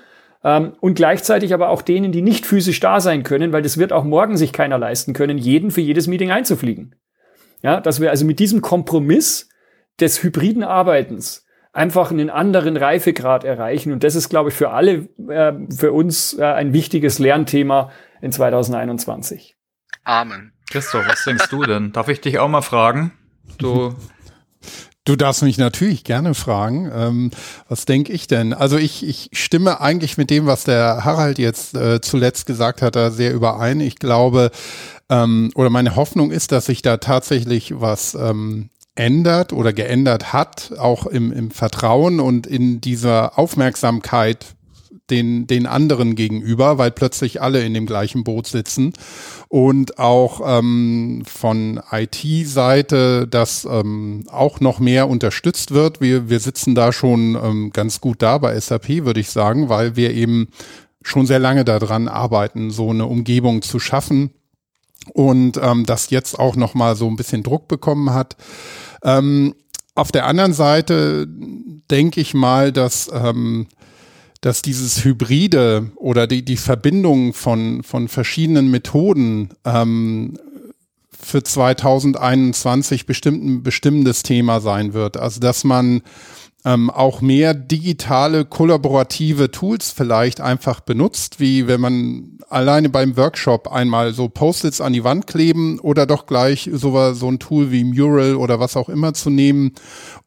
ähm, 0.45 0.73
und 0.79 0.93
gleichzeitig 0.93 1.55
aber 1.55 1.69
auch 1.69 1.81
denen, 1.81 2.11
die 2.11 2.21
nicht 2.21 2.45
physisch 2.45 2.79
da 2.79 3.01
sein 3.01 3.23
können, 3.23 3.51
weil 3.51 3.63
das 3.63 3.79
wird 3.79 3.91
auch 3.91 4.03
morgen 4.03 4.37
sich 4.37 4.53
keiner 4.53 4.77
leisten 4.77 5.13
können, 5.13 5.39
jeden 5.39 5.71
für 5.71 5.81
jedes 5.81 6.05
Meeting 6.05 6.31
einzufliegen. 6.31 6.95
Ja, 7.63 7.81
dass 7.81 7.99
wir 7.99 8.11
also 8.11 8.25
mit 8.25 8.37
diesem 8.37 8.61
Kompromiss 8.61 9.49
des 9.99 10.21
hybriden 10.21 10.63
Arbeitens 10.63 11.47
einfach 11.73 12.11
einen 12.11 12.29
anderen 12.29 12.77
Reifegrad 12.77 13.43
erreichen. 13.43 13.91
Und 13.91 14.03
das 14.03 14.13
ist, 14.13 14.29
glaube 14.29 14.49
ich, 14.49 14.55
für 14.55 14.69
alle, 14.69 15.09
äh, 15.27 15.53
für 15.75 15.91
uns 15.91 16.37
äh, 16.37 16.43
ein 16.43 16.73
wichtiges 16.73 17.17
Lernthema 17.17 17.91
in 18.21 18.31
2021. 18.31 19.57
Amen. 20.03 20.53
Christoph, 20.69 21.07
was 21.07 21.23
denkst 21.23 21.49
du 21.49 21.63
denn? 21.63 21.91
Darf 21.91 22.07
ich 22.07 22.21
dich 22.21 22.37
auch 22.37 22.47
mal 22.49 22.61
fragen? 22.61 23.13
Du 23.57 23.95
Du 25.05 25.15
darfst 25.15 25.43
mich 25.43 25.59
natürlich 25.59 26.03
gerne 26.03 26.33
fragen. 26.33 26.91
Ähm, 26.93 27.31
was 27.69 27.85
denke 27.85 28.11
ich 28.11 28.25
denn? 28.25 28.53
Also 28.53 28.77
ich, 28.77 29.07
ich 29.07 29.29
stimme 29.33 29.79
eigentlich 29.79 30.17
mit 30.17 30.31
dem, 30.31 30.47
was 30.47 30.63
der 30.63 31.05
Harald 31.05 31.37
jetzt 31.37 31.75
äh, 31.75 32.01
zuletzt 32.01 32.47
gesagt 32.47 32.81
hat, 32.81 32.95
da 32.95 33.11
sehr 33.11 33.31
überein. 33.31 33.81
Ich 33.81 33.97
glaube, 33.97 34.49
ähm, 35.09 35.51
oder 35.53 35.69
meine 35.69 35.95
Hoffnung 35.95 36.31
ist, 36.31 36.51
dass 36.51 36.65
sich 36.65 36.81
da 36.81 36.97
tatsächlich 36.97 37.79
was 37.79 38.15
ähm, 38.15 38.71
ändert 38.95 39.53
oder 39.53 39.73
geändert 39.73 40.33
hat, 40.33 40.73
auch 40.79 41.05
im, 41.05 41.31
im 41.31 41.51
Vertrauen 41.51 42.19
und 42.19 42.47
in 42.47 42.81
dieser 42.81 43.37
Aufmerksamkeit 43.37 44.54
den, 45.09 45.47
den 45.47 45.67
anderen 45.67 46.15
gegenüber, 46.15 46.77
weil 46.77 46.91
plötzlich 46.91 47.41
alle 47.41 47.63
in 47.63 47.73
dem 47.73 47.85
gleichen 47.85 48.23
Boot 48.23 48.47
sitzen 48.47 48.93
und 49.49 49.99
auch 49.99 50.41
ähm, 50.43 51.23
von 51.25 51.79
IT-Seite, 51.91 53.27
dass 53.27 53.65
ähm, 53.69 54.25
auch 54.29 54.59
noch 54.59 54.79
mehr 54.79 55.07
unterstützt 55.07 55.71
wird. 55.71 56.01
Wir, 56.01 56.29
wir 56.29 56.39
sitzen 56.39 56.75
da 56.75 56.91
schon 56.91 57.35
ähm, 57.41 57.71
ganz 57.71 58.01
gut 58.01 58.21
da 58.21 58.37
bei 58.37 58.59
SAP, 58.59 59.05
würde 59.05 59.19
ich 59.19 59.29
sagen, 59.29 59.69
weil 59.69 59.95
wir 59.95 60.11
eben 60.11 60.47
schon 61.03 61.27
sehr 61.27 61.39
lange 61.39 61.65
daran 61.65 62.07
arbeiten, 62.07 62.71
so 62.71 62.89
eine 62.89 63.05
Umgebung 63.05 63.61
zu 63.61 63.79
schaffen 63.79 64.31
und 65.13 65.57
ähm, 65.61 65.85
das 65.85 66.09
jetzt 66.09 66.39
auch 66.39 66.55
noch 66.55 66.73
mal 66.73 66.95
so 66.95 67.07
ein 67.07 67.15
bisschen 67.15 67.43
Druck 67.43 67.67
bekommen 67.67 68.11
hat. 68.11 68.35
Ähm, 69.03 69.53
auf 69.93 70.11
der 70.11 70.25
anderen 70.25 70.53
Seite 70.53 71.27
denke 71.91 72.19
ich 72.19 72.33
mal, 72.33 72.71
dass 72.71 73.09
ähm, 73.13 73.67
dass 74.45 74.61
dieses 74.61 75.03
Hybride 75.03 75.89
oder 75.95 76.27
die, 76.27 76.45
die 76.45 76.57
Verbindung 76.57 77.33
von, 77.33 77.81
von 77.81 78.07
verschiedenen 78.07 78.69
Methoden 78.69 79.49
ähm, 79.65 80.37
für 81.19 81.41
2021 81.41 83.07
bestimmt 83.07 83.43
ein 83.43 83.63
bestimmendes 83.63 84.21
Thema 84.21 84.61
sein 84.61 84.93
wird. 84.93 85.17
Also 85.17 85.39
dass 85.39 85.63
man 85.63 86.03
ähm, 86.65 86.89
auch 86.89 87.21
mehr 87.21 87.53
digitale, 87.53 88.43
kollaborative 88.43 89.51
Tools 89.51 89.91
vielleicht 89.91 90.41
einfach 90.41 90.79
benutzt, 90.79 91.39
wie 91.39 91.67
wenn 91.67 91.79
man 91.79 92.39
alleine 92.49 92.89
beim 92.89 93.17
Workshop 93.17 93.71
einmal 93.71 94.13
so 94.13 94.29
Post-its 94.29 94.81
an 94.81 94.93
die 94.93 95.03
Wand 95.03 95.27
kleben 95.27 95.79
oder 95.79 96.05
doch 96.05 96.25
gleich 96.25 96.69
so, 96.73 97.13
so 97.13 97.27
ein 97.27 97.39
Tool 97.39 97.71
wie 97.71 97.83
Mural 97.83 98.35
oder 98.35 98.59
was 98.59 98.77
auch 98.77 98.89
immer 98.89 99.13
zu 99.13 99.29
nehmen, 99.29 99.73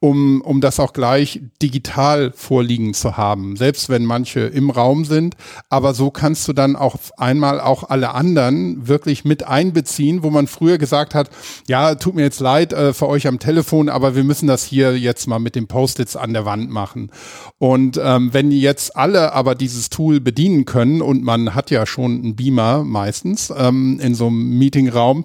um, 0.01 0.41
um 0.43 0.61
das 0.61 0.78
auch 0.80 0.93
gleich 0.93 1.41
digital 1.62 2.32
vorliegen 2.34 2.95
zu 2.95 3.16
haben, 3.16 3.57
selbst 3.57 3.89
wenn 3.89 4.05
manche 4.05 4.41
im 4.41 4.70
Raum 4.70 5.05
sind. 5.05 5.36
Aber 5.68 5.95
so 5.95 6.11
kannst 6.11 6.47
du 6.49 6.53
dann 6.53 6.76
auch 6.76 6.97
einmal 7.16 7.61
auch 7.61 7.89
alle 7.89 8.14
anderen 8.14 8.86
wirklich 8.86 9.24
mit 9.24 9.45
einbeziehen, 9.47 10.22
wo 10.22 10.30
man 10.30 10.47
früher 10.47 10.78
gesagt 10.78 11.14
hat, 11.14 11.30
ja, 11.66 11.95
tut 11.95 12.14
mir 12.14 12.22
jetzt 12.22 12.41
leid 12.41 12.72
äh, 12.72 12.93
für 12.93 13.09
euch 13.09 13.26
am 13.26 13.39
Telefon, 13.39 13.89
aber 13.89 14.14
wir 14.14 14.24
müssen 14.24 14.47
das 14.47 14.64
hier 14.64 14.97
jetzt 14.99 15.26
mal 15.26 15.39
mit 15.39 15.55
den 15.55 15.66
Post-its 15.66 16.16
an 16.16 16.28
der 16.33 16.45
Wand 16.45 16.70
machen. 16.70 17.11
Und 17.59 18.01
ähm, 18.03 18.33
wenn 18.33 18.51
jetzt 18.51 18.97
alle 18.97 19.33
aber 19.33 19.55
dieses 19.55 19.91
Tool 19.91 20.20
bedienen 20.20 20.64
können 20.64 21.03
und 21.03 21.22
man 21.22 21.55
hat 21.55 21.70
ja 21.70 21.87
schon 21.87 22.22
einen 22.22 22.37
Beamer 22.37 22.85
meistens 22.85 23.53
ähm, 23.57 23.99
in 24.01 24.14
so 24.14 24.26
einem 24.26 24.59
Meetingraum, 24.59 25.24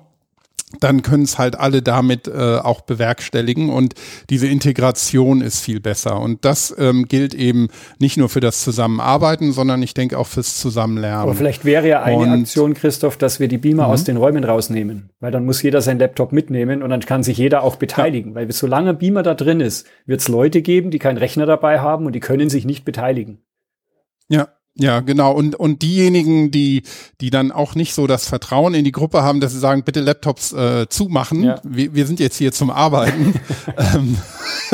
dann 0.80 1.02
können 1.02 1.24
es 1.24 1.38
halt 1.38 1.60
alle 1.60 1.82
damit 1.82 2.28
äh, 2.28 2.58
auch 2.58 2.82
bewerkstelligen 2.82 3.70
und 3.70 3.94
diese 4.30 4.48
Integration 4.48 5.42
ist 5.42 5.62
viel 5.62 5.80
besser. 5.80 6.20
Und 6.20 6.46
das 6.46 6.74
ähm, 6.78 7.08
gilt 7.08 7.34
eben 7.34 7.68
nicht 8.00 8.18
nur 8.18 8.30
für 8.30 8.40
das 8.40 8.64
Zusammenarbeiten, 8.64 9.52
sondern 9.52 9.82
ich 9.82 9.94
denke 9.94 10.18
auch 10.18 10.28
fürs 10.28 10.60
Zusammenlernen. 10.60 11.24
Aber 11.24 11.36
vielleicht 11.36 11.66
wäre 11.66 11.88
ja 11.88 12.04
eine 12.04 12.18
und, 12.18 12.42
Aktion, 12.42 12.74
Christoph, 12.74 13.18
dass 13.18 13.40
wir 13.40 13.48
die 13.48 13.58
Beamer 13.58 13.88
aus 13.88 14.02
mhm. 14.02 14.06
den 14.06 14.18
Räumen 14.18 14.44
rausnehmen, 14.44 15.10
weil 15.20 15.32
dann 15.32 15.46
muss 15.46 15.62
jeder 15.62 15.82
sein 15.82 16.00
Laptop 16.00 16.32
mitnehmen 16.32 16.84
und 16.84 16.90
dann 16.90 17.02
kann 17.02 17.24
sich 17.24 17.38
jeder 17.38 17.64
auch 17.64 17.76
beteiligen, 17.76 18.32
ja. 18.32 18.36
weil 18.36 18.52
solange 18.52 18.94
Beamer 18.94 19.24
da 19.24 19.34
drin 19.34 19.60
ist, 19.60 19.88
wird 20.06 20.22
es 20.22 20.28
Leute 20.28 20.62
geben, 20.62 20.92
die 20.92 21.00
keinen 21.00 21.18
Rechner 21.18 21.46
dabei 21.46 21.80
haben 21.80 22.06
und 22.06 22.14
die 22.14 22.20
können 22.20 22.50
sich 22.50 22.66
nicht 22.66 22.86
beteiligen. 22.86 23.40
Ja, 24.30 24.48
ja, 24.76 25.02
genau. 25.02 25.34
Und, 25.34 25.56
und 25.56 25.84
diejenigen, 25.84 26.50
die, 26.50 26.82
die 27.22 27.30
dann 27.30 27.52
auch 27.52 27.76
nicht 27.76 27.94
so 27.94 28.08
das 28.08 28.28
Vertrauen 28.28 28.74
in 28.74 28.84
die 28.84 28.92
Gruppe 28.92 29.22
haben, 29.22 29.40
dass 29.40 29.52
sie 29.52 29.60
sagen, 29.60 29.84
bitte 29.84 30.02
Laptops 30.02 30.52
äh, 30.52 30.88
zumachen. 30.90 31.44
Ja. 31.44 31.62
Wir, 31.64 31.94
wir 31.94 32.08
sind 32.08 32.20
jetzt 32.20 32.38
hier 32.38 32.52
zum 32.52 32.72
Arbeiten. 32.72 33.36
ähm, 33.78 34.18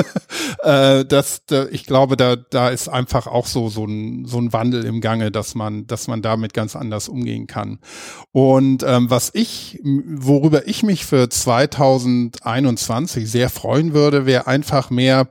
äh, 0.63 1.03
das, 1.03 1.45
da, 1.45 1.65
ich 1.65 1.85
glaube, 1.85 2.15
da, 2.15 2.37
da 2.37 2.69
ist 2.69 2.87
einfach 2.87 3.27
auch 3.27 3.45
so, 3.45 3.67
so 3.67 3.85
ein, 3.85 4.23
so 4.25 4.39
ein 4.39 4.53
Wandel 4.53 4.85
im 4.85 5.01
Gange, 5.01 5.31
dass 5.31 5.53
man, 5.53 5.85
dass 5.85 6.07
man 6.07 6.21
damit 6.21 6.53
ganz 6.53 6.77
anders 6.77 7.09
umgehen 7.09 7.45
kann. 7.45 7.79
Und 8.31 8.83
ähm, 8.83 9.09
was 9.09 9.31
ich, 9.33 9.81
worüber 9.83 10.65
ich 10.65 10.81
mich 10.81 11.05
für 11.05 11.29
2021 11.29 13.29
sehr 13.29 13.49
freuen 13.49 13.93
würde, 13.93 14.25
wäre 14.25 14.47
einfach 14.47 14.91
mehr 14.91 15.27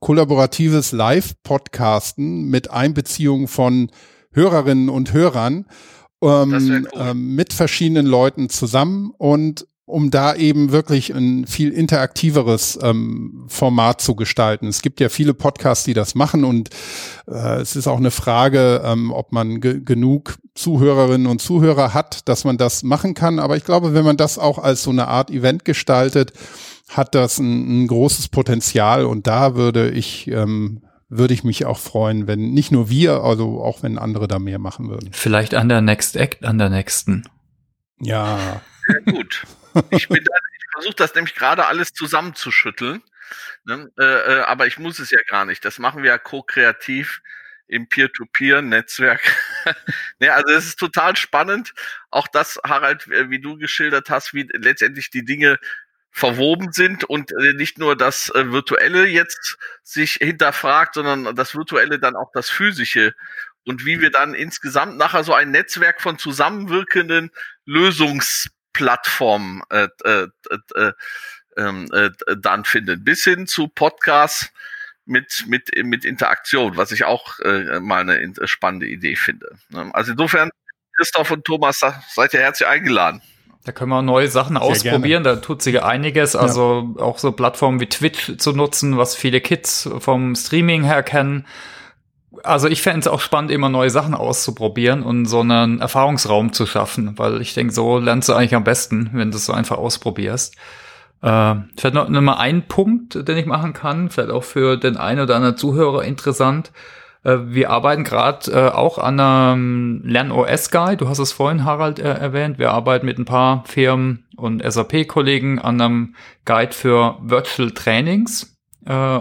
kollaboratives 0.00 0.92
Live-Podcasten 0.92 2.48
mit 2.48 2.70
Einbeziehung 2.70 3.48
von 3.48 3.90
Hörerinnen 4.32 4.88
und 4.88 5.12
Hörern 5.12 5.66
ähm, 6.22 6.52
cool. 6.52 6.88
ähm, 6.94 7.34
mit 7.34 7.52
verschiedenen 7.52 8.06
Leuten 8.06 8.48
zusammen 8.48 9.12
und 9.16 9.66
um 9.88 10.10
da 10.10 10.34
eben 10.34 10.72
wirklich 10.72 11.14
ein 11.14 11.46
viel 11.46 11.70
interaktiveres 11.70 12.76
ähm, 12.82 13.44
Format 13.46 14.00
zu 14.00 14.16
gestalten. 14.16 14.66
Es 14.66 14.82
gibt 14.82 14.98
ja 14.98 15.08
viele 15.08 15.32
Podcasts, 15.32 15.84
die 15.84 15.94
das 15.94 16.16
machen 16.16 16.42
und 16.42 16.70
äh, 17.28 17.60
es 17.60 17.76
ist 17.76 17.86
auch 17.86 17.98
eine 17.98 18.10
Frage, 18.10 18.82
ähm, 18.84 19.12
ob 19.12 19.30
man 19.30 19.60
ge 19.60 19.80
genug 19.84 20.38
Zuhörerinnen 20.56 21.28
und 21.28 21.40
Zuhörer 21.40 21.94
hat, 21.94 22.28
dass 22.28 22.44
man 22.44 22.56
das 22.56 22.82
machen 22.82 23.14
kann. 23.14 23.38
Aber 23.38 23.56
ich 23.56 23.64
glaube, 23.64 23.94
wenn 23.94 24.04
man 24.04 24.16
das 24.16 24.38
auch 24.38 24.58
als 24.58 24.82
so 24.82 24.90
eine 24.90 25.06
Art 25.06 25.30
Event 25.30 25.64
gestaltet, 25.64 26.32
hat 26.88 27.14
das 27.14 27.38
ein, 27.38 27.84
ein 27.84 27.86
großes 27.86 28.28
Potenzial 28.28 29.04
und 29.04 29.26
da 29.26 29.54
würde 29.54 29.90
ich 29.90 30.28
ähm, 30.28 30.82
würde 31.08 31.34
ich 31.34 31.44
mich 31.44 31.64
auch 31.64 31.78
freuen, 31.78 32.26
wenn 32.26 32.50
nicht 32.50 32.72
nur 32.72 32.90
wir, 32.90 33.22
also 33.22 33.62
auch 33.62 33.82
wenn 33.82 33.98
andere 33.98 34.26
da 34.26 34.38
mehr 34.38 34.58
machen 34.58 34.88
würden. 34.88 35.12
Vielleicht 35.12 35.54
an 35.54 35.68
der 35.68 35.80
Next 35.80 36.16
Act, 36.16 36.44
an 36.44 36.58
der 36.58 36.68
nächsten. 36.68 37.24
Ja. 38.00 38.60
Sehr 38.86 39.00
gut. 39.02 39.44
Ich, 39.90 40.08
ich 40.10 40.26
versuche 40.72 40.94
das 40.96 41.14
nämlich 41.14 41.34
gerade 41.34 41.66
alles 41.66 41.92
zusammenzuschütteln. 41.92 43.02
Ne? 43.64 43.90
Äh, 43.98 44.04
äh, 44.04 44.40
aber 44.42 44.66
ich 44.66 44.78
muss 44.78 44.98
es 44.98 45.10
ja 45.10 45.18
gar 45.28 45.44
nicht. 45.44 45.64
Das 45.64 45.78
machen 45.78 46.02
wir 46.02 46.10
ja 46.10 46.18
ko-kreativ 46.18 47.20
im 47.68 47.88
Peer-to-Peer-Netzwerk. 47.88 49.20
ja, 50.20 50.34
also 50.34 50.52
es 50.54 50.66
ist 50.66 50.78
total 50.78 51.16
spannend. 51.16 51.74
Auch 52.10 52.28
das, 52.28 52.60
Harald, 52.64 53.08
wie 53.08 53.40
du 53.40 53.56
geschildert 53.56 54.10
hast, 54.10 54.34
wie 54.34 54.48
letztendlich 54.52 55.10
die 55.10 55.24
Dinge 55.24 55.58
verwoben 56.16 56.72
sind 56.72 57.04
und 57.04 57.30
äh, 57.32 57.52
nicht 57.52 57.76
nur 57.76 57.94
das 57.94 58.30
äh, 58.30 58.50
Virtuelle 58.50 59.06
jetzt 59.06 59.58
sich 59.82 60.14
hinterfragt, 60.14 60.94
sondern 60.94 61.36
das 61.36 61.54
Virtuelle 61.54 61.98
dann 61.98 62.16
auch 62.16 62.32
das 62.32 62.48
Physische 62.48 63.14
und 63.66 63.84
wie 63.84 64.00
wir 64.00 64.10
dann 64.10 64.32
insgesamt 64.32 64.96
nachher 64.96 65.24
so 65.24 65.34
ein 65.34 65.50
Netzwerk 65.50 66.00
von 66.00 66.18
zusammenwirkenden 66.18 67.32
Lösungsplattformen 67.66 69.60
äh, 69.68 69.88
äh, 70.04 70.28
äh, 70.74 70.92
ähm, 71.58 71.86
äh, 71.92 72.08
dann 72.38 72.64
finden, 72.64 73.04
bis 73.04 73.22
hin 73.22 73.46
zu 73.46 73.68
Podcasts 73.68 74.50
mit 75.04 75.44
mit 75.46 75.70
mit 75.84 76.06
Interaktion, 76.06 76.78
was 76.78 76.92
ich 76.92 77.04
auch 77.04 77.40
äh, 77.40 77.78
mal 77.80 78.08
eine 78.08 78.32
spannende 78.48 78.86
Idee 78.86 79.16
finde. 79.16 79.58
Ne? 79.68 79.90
Also 79.92 80.12
insofern 80.12 80.48
Christoph 80.96 81.30
und 81.30 81.44
Thomas, 81.44 81.82
seid 82.14 82.32
ihr 82.32 82.40
herzlich 82.40 82.66
eingeladen. 82.66 83.20
Da 83.66 83.72
können 83.72 83.90
wir 83.90 84.00
neue 84.00 84.28
Sachen 84.28 84.54
Sehr 84.54 84.62
ausprobieren, 84.62 85.24
gerne. 85.24 85.40
da 85.40 85.42
tut 85.42 85.60
sich 85.60 85.82
einiges. 85.82 86.36
Also 86.36 86.94
ja. 86.96 87.02
auch 87.02 87.18
so 87.18 87.32
Plattformen 87.32 87.80
wie 87.80 87.88
Twitch 87.88 88.36
zu 88.38 88.52
nutzen, 88.52 88.96
was 88.96 89.16
viele 89.16 89.40
Kids 89.40 89.90
vom 89.98 90.36
Streaming 90.36 90.84
her 90.84 91.02
kennen. 91.02 91.46
Also 92.44 92.68
ich 92.68 92.80
fände 92.80 93.00
es 93.00 93.08
auch 93.08 93.18
spannend, 93.18 93.50
immer 93.50 93.68
neue 93.68 93.90
Sachen 93.90 94.14
auszuprobieren 94.14 95.02
und 95.02 95.26
so 95.26 95.40
einen 95.40 95.80
Erfahrungsraum 95.80 96.52
zu 96.52 96.64
schaffen, 96.64 97.18
weil 97.18 97.40
ich 97.40 97.54
denke, 97.54 97.72
so 97.72 97.98
lernst 97.98 98.28
du 98.28 98.34
eigentlich 98.34 98.54
am 98.54 98.62
besten, 98.62 99.10
wenn 99.14 99.32
du 99.32 99.36
es 99.36 99.46
so 99.46 99.52
einfach 99.52 99.78
ausprobierst. 99.78 100.54
Äh, 101.22 101.54
vielleicht 101.76 101.94
noch, 101.94 102.08
noch 102.08 102.20
mal 102.20 102.36
ein 102.36 102.68
Punkt, 102.68 103.26
den 103.26 103.36
ich 103.36 103.46
machen 103.46 103.72
kann, 103.72 104.10
vielleicht 104.10 104.30
auch 104.30 104.44
für 104.44 104.76
den 104.76 104.96
einen 104.96 105.22
oder 105.22 105.34
anderen 105.34 105.56
Zuhörer 105.56 106.04
interessant. 106.04 106.70
Äh, 107.26 107.52
wir 107.52 107.70
arbeiten 107.70 108.04
gerade 108.04 108.50
äh, 108.52 108.70
auch 108.70 108.98
an 108.98 109.18
einem 109.18 110.02
Lern-OS-Guide. 110.04 110.98
Du 110.98 111.08
hast 111.08 111.18
es 111.18 111.32
vorhin, 111.32 111.64
Harald, 111.64 111.98
äh, 111.98 112.04
erwähnt. 112.04 112.58
Wir 112.58 112.70
arbeiten 112.70 113.04
mit 113.04 113.18
ein 113.18 113.24
paar 113.24 113.64
Firmen 113.66 114.24
und 114.36 114.62
SAP-Kollegen 114.62 115.58
an 115.58 115.80
einem 115.80 116.14
Guide 116.44 116.72
für 116.72 117.18
Virtual 117.22 117.70
Trainings. 117.72 118.52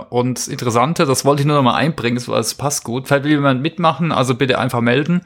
Und 0.10 0.38
das 0.38 0.47
Interessante, 0.47 1.08
das 1.08 1.26
wollte 1.26 1.41
ich 1.41 1.47
nur 1.47 1.56
noch 1.56 1.64
mal 1.64 1.74
einbringen, 1.74 2.22
weil 2.28 2.39
es 2.39 2.53
passt 2.53 2.84
gut. 2.84 3.08
Vielleicht 3.08 3.24
will 3.24 3.32
jemand 3.32 3.64
mitmachen, 3.64 4.12
also 4.12 4.36
bitte 4.36 4.60
einfach 4.60 4.82
melden. 4.82 5.22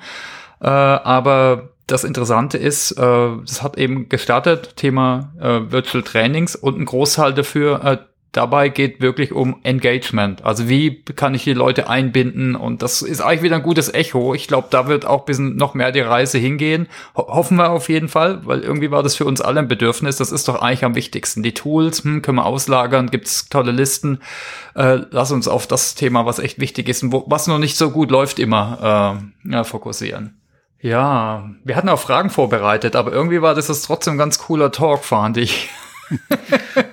Aber 0.61 1.71
das 1.91 2.03
Interessante 2.03 2.57
ist, 2.57 2.91
äh, 2.91 3.29
das 3.41 3.63
hat 3.63 3.77
eben 3.77 4.09
gestartet, 4.09 4.75
Thema 4.75 5.33
äh, 5.39 5.71
Virtual 5.71 6.03
Trainings 6.03 6.55
und 6.55 6.79
ein 6.79 6.85
Großteil 6.85 7.33
dafür, 7.33 7.83
äh, 7.83 7.97
dabei 8.31 8.69
geht 8.69 9.01
wirklich 9.01 9.31
um 9.31 9.59
Engagement. 9.63 10.45
Also 10.45 10.69
wie 10.69 11.01
kann 11.03 11.33
ich 11.33 11.43
die 11.43 11.53
Leute 11.53 11.89
einbinden? 11.89 12.55
Und 12.55 12.81
das 12.81 13.01
ist 13.01 13.21
eigentlich 13.21 13.43
wieder 13.43 13.55
ein 13.55 13.63
gutes 13.63 13.93
Echo. 13.93 14.33
Ich 14.33 14.47
glaube, 14.47 14.67
da 14.69 14.87
wird 14.87 15.05
auch 15.05 15.25
bisschen 15.25 15.55
noch 15.55 15.73
mehr 15.73 15.91
die 15.91 15.99
Reise 16.01 16.37
hingehen. 16.37 16.87
Ho 17.15 17.27
hoffen 17.27 17.57
wir 17.57 17.69
auf 17.71 17.89
jeden 17.89 18.07
Fall, 18.07 18.45
weil 18.45 18.59
irgendwie 18.61 18.91
war 18.91 19.03
das 19.03 19.15
für 19.15 19.25
uns 19.25 19.41
alle 19.41 19.59
ein 19.59 19.67
Bedürfnis. 19.67 20.17
Das 20.17 20.31
ist 20.31 20.47
doch 20.47 20.61
eigentlich 20.61 20.85
am 20.85 20.95
wichtigsten. 20.95 21.43
Die 21.43 21.53
Tools 21.53 22.03
hm, 22.03 22.21
können 22.21 22.37
wir 22.37 22.45
auslagern, 22.45 23.09
gibt's 23.09 23.49
tolle 23.49 23.71
Listen. 23.71 24.19
Äh, 24.75 24.99
lass 25.09 25.31
uns 25.31 25.47
auf 25.47 25.65
das 25.65 25.95
Thema, 25.95 26.25
was 26.25 26.39
echt 26.39 26.59
wichtig 26.59 26.87
ist 26.89 27.03
und 27.03 27.11
wo, 27.11 27.25
was 27.27 27.47
noch 27.47 27.59
nicht 27.59 27.77
so 27.77 27.89
gut 27.89 28.11
läuft, 28.11 28.39
immer 28.39 29.19
äh, 29.45 29.51
ja, 29.51 29.63
fokussieren. 29.63 30.35
Ja, 30.81 31.49
wir 31.65 31.75
hatten 31.75 31.89
auch 31.89 31.99
Fragen 31.99 32.29
vorbereitet, 32.29 32.95
aber 32.95 33.11
irgendwie 33.11 33.41
war 33.41 33.53
das 33.53 33.67
jetzt 33.67 33.85
trotzdem 33.85 34.13
ein 34.13 34.17
ganz 34.17 34.39
cooler 34.39 34.71
Talk, 34.71 35.03
fand 35.03 35.35
ich. 35.35 35.69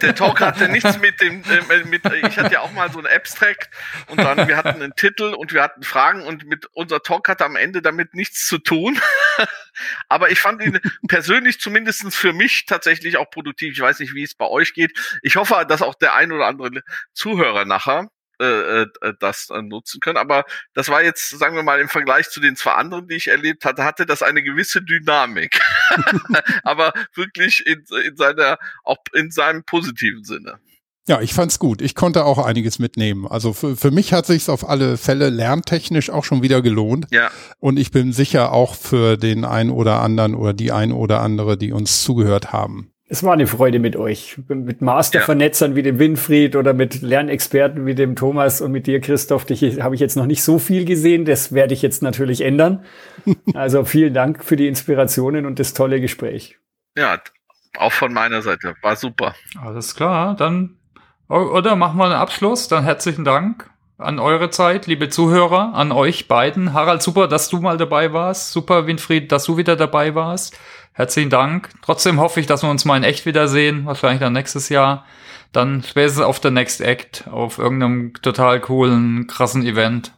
Der 0.02 0.14
Talk 0.14 0.40
hatte 0.40 0.68
nichts 0.68 0.98
mit 0.98 1.20
dem, 1.20 1.42
äh, 1.44 1.84
mit, 1.84 2.02
ich 2.04 2.38
hatte 2.38 2.54
ja 2.54 2.60
auch 2.60 2.72
mal 2.72 2.90
so 2.90 2.98
ein 2.98 3.06
Abstract 3.06 3.70
und 4.08 4.18
dann, 4.18 4.48
wir 4.48 4.56
hatten 4.56 4.82
einen 4.82 4.94
Titel 4.94 5.34
und 5.34 5.52
wir 5.52 5.62
hatten 5.62 5.82
Fragen 5.82 6.22
und 6.22 6.46
mit 6.46 6.66
unser 6.72 7.02
Talk 7.02 7.28
hatte 7.28 7.44
am 7.44 7.56
Ende 7.56 7.82
damit 7.82 8.14
nichts 8.14 8.46
zu 8.46 8.58
tun. 8.58 8.98
Aber 10.08 10.30
ich 10.30 10.40
fand 10.40 10.62
ihn 10.62 10.80
persönlich 11.08 11.60
zumindestens 11.60 12.16
für 12.16 12.32
mich 12.32 12.66
tatsächlich 12.66 13.16
auch 13.16 13.30
produktiv. 13.30 13.72
Ich 13.72 13.80
weiß 13.80 14.00
nicht, 14.00 14.14
wie 14.14 14.22
es 14.22 14.34
bei 14.34 14.46
euch 14.46 14.74
geht. 14.74 14.98
Ich 15.22 15.36
hoffe, 15.36 15.64
dass 15.68 15.82
auch 15.82 15.94
der 15.94 16.14
ein 16.14 16.32
oder 16.32 16.46
andere 16.46 16.82
Zuhörer 17.12 17.64
nachher 17.64 18.08
äh, 18.41 18.82
äh, 18.82 18.87
das 19.18 19.51
äh, 19.51 19.62
nutzen 19.62 20.01
können. 20.01 20.18
Aber 20.18 20.45
das 20.74 20.89
war 20.89 21.03
jetzt, 21.03 21.30
sagen 21.30 21.57
wir 21.57 21.62
mal, 21.62 21.80
im 21.80 21.89
Vergleich 21.89 22.28
zu 22.28 22.41
den 22.41 22.57
zwei 22.57 22.72
anderen, 22.72 23.09
die 23.09 23.16
ich 23.16 23.28
erlebt 23.28 23.64
hatte, 23.64 23.84
hatte 23.84 24.07
das 24.07 24.22
eine 24.22 24.43
gewisse 24.43 24.82
Dynamik. 24.82 25.61
Aber 26.62 26.93
wirklich 27.14 27.66
in, 27.66 27.84
in 28.05 28.16
seiner, 28.16 28.59
auch 28.84 28.99
in 29.12 29.30
seinem 29.30 29.64
positiven 29.64 30.24
Sinne. 30.24 30.59
Ja, 31.09 31.20
ich 31.20 31.34
fand's 31.34 31.61
gut. 31.61 31.82
Ich 31.82 31.95
konnte 31.95 32.24
auch 32.24 32.39
einiges 32.39 32.80
mitnehmen. 32.80 33.28
Also 33.28 33.53
für, 33.53 33.76
für 33.76 33.93
mich 33.93 34.12
hat 34.12 34.26
sich's 34.26 34.49
auf 34.49 34.68
alle 34.68 34.97
Fälle 34.97 35.30
lerntechnisch 35.30 36.11
auch 36.11 36.24
schon 36.24 36.43
wieder 36.43 36.62
gelohnt. 36.62 37.07
Ja. 37.11 37.30
Und 37.61 37.78
ich 37.78 37.93
bin 37.93 38.12
sicher 38.12 38.53
auch 38.53 38.74
für 38.74 39.16
den 39.16 39.45
einen 39.45 39.70
oder 39.70 40.01
anderen 40.01 40.34
oder 40.34 40.53
die 40.53 40.72
ein 40.72 40.91
oder 40.91 41.20
andere, 41.20 41.57
die 41.57 41.72
uns 41.72 42.03
zugehört 42.03 42.53
haben. 42.53 42.91
Es 43.09 43.22
war 43.22 43.34
eine 43.34 43.46
Freude 43.46 43.78
mit 43.78 43.94
euch. 43.94 44.36
Mit 44.48 44.82
Mastervernetzern 44.82 45.72
ja. 45.72 45.76
wie 45.76 45.82
dem 45.82 45.98
Winfried 46.00 46.57
oder 46.57 46.74
mit 46.74 47.02
Lernexperten 47.02 47.86
wie 47.86 47.94
dem 47.94 48.16
Thomas 48.16 48.61
und 48.61 48.72
mit 48.72 48.88
dir, 48.88 49.00
Christoph. 49.00 49.44
Dich 49.44 49.80
habe 49.80 49.94
ich 49.94 50.00
jetzt 50.00 50.16
noch 50.16 50.26
nicht 50.26 50.42
so 50.42 50.59
viel 50.59 50.84
gesehen. 50.84 51.24
Das 51.24 51.52
werde 51.52 51.72
ich 51.72 51.82
jetzt 51.82 52.02
natürlich 52.02 52.40
ändern. 52.40 52.84
Also 53.54 53.84
vielen 53.84 54.14
Dank 54.14 54.44
für 54.44 54.57
die 54.57 54.68
Inspirationen 54.68 55.46
und 55.46 55.59
das 55.59 55.74
tolle 55.74 56.00
Gespräch. 56.00 56.59
Ja, 56.96 57.20
auch 57.78 57.92
von 57.92 58.12
meiner 58.12 58.42
Seite. 58.42 58.74
War 58.82 58.96
super. 58.96 59.34
Alles 59.61 59.94
klar. 59.94 60.36
Dann, 60.36 60.76
oder 61.28 61.74
machen 61.74 61.98
wir 61.98 62.04
einen 62.04 62.14
Abschluss. 62.14 62.68
Dann 62.68 62.84
herzlichen 62.84 63.24
Dank 63.24 63.68
an 63.99 64.18
eure 64.18 64.51
Zeit, 64.51 64.86
liebe 64.86 65.09
Zuhörer, 65.09 65.74
an 65.74 65.92
euch 65.92 66.28
beiden. 66.28 66.74
Harald, 66.74 67.03
super, 67.03 67.28
dass 67.28 67.49
du 67.49 67.61
mal 67.61 67.78
dabei 67.78 68.12
warst. 68.12 68.53
Super, 68.53 68.86
Winfried, 68.86 69.32
dass 69.32 69.44
du 69.44 69.57
wieder 69.57 69.76
dabei 69.76 70.14
warst. 70.14 70.59
Herzlichen 70.92 71.30
Dank. 71.30 71.70
Trotzdem 71.82 72.20
hoffe 72.20 72.40
ich, 72.40 72.47
dass 72.47 72.62
wir 72.62 72.70
uns 72.70 72.84
mal 72.84 72.97
in 72.97 73.05
echt 73.05 73.26
wiedersehen, 73.26 73.86
wahrscheinlich 73.86 74.20
dann 74.20 74.32
nächstes 74.32 74.68
Jahr. 74.68 75.05
Dann 75.53 75.82
spätestens 75.82 76.24
auf 76.24 76.40
der 76.40 76.51
Next 76.51 76.80
Act, 76.80 77.28
auf 77.30 77.59
irgendeinem 77.59 78.12
total 78.20 78.61
coolen, 78.61 79.26
krassen 79.26 79.64
Event. 79.64 80.12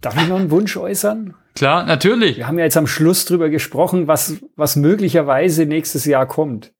Darf 0.00 0.16
ich 0.16 0.28
noch 0.28 0.38
einen 0.38 0.50
Wunsch 0.50 0.76
äußern? 0.76 1.34
Klar, 1.54 1.84
natürlich. 1.84 2.36
Wir 2.36 2.46
haben 2.46 2.58
ja 2.58 2.64
jetzt 2.64 2.76
am 2.76 2.86
Schluss 2.86 3.24
drüber 3.24 3.48
gesprochen, 3.50 4.06
was, 4.06 4.36
was 4.56 4.76
möglicherweise 4.76 5.66
nächstes 5.66 6.04
Jahr 6.04 6.26
kommt. 6.26 6.72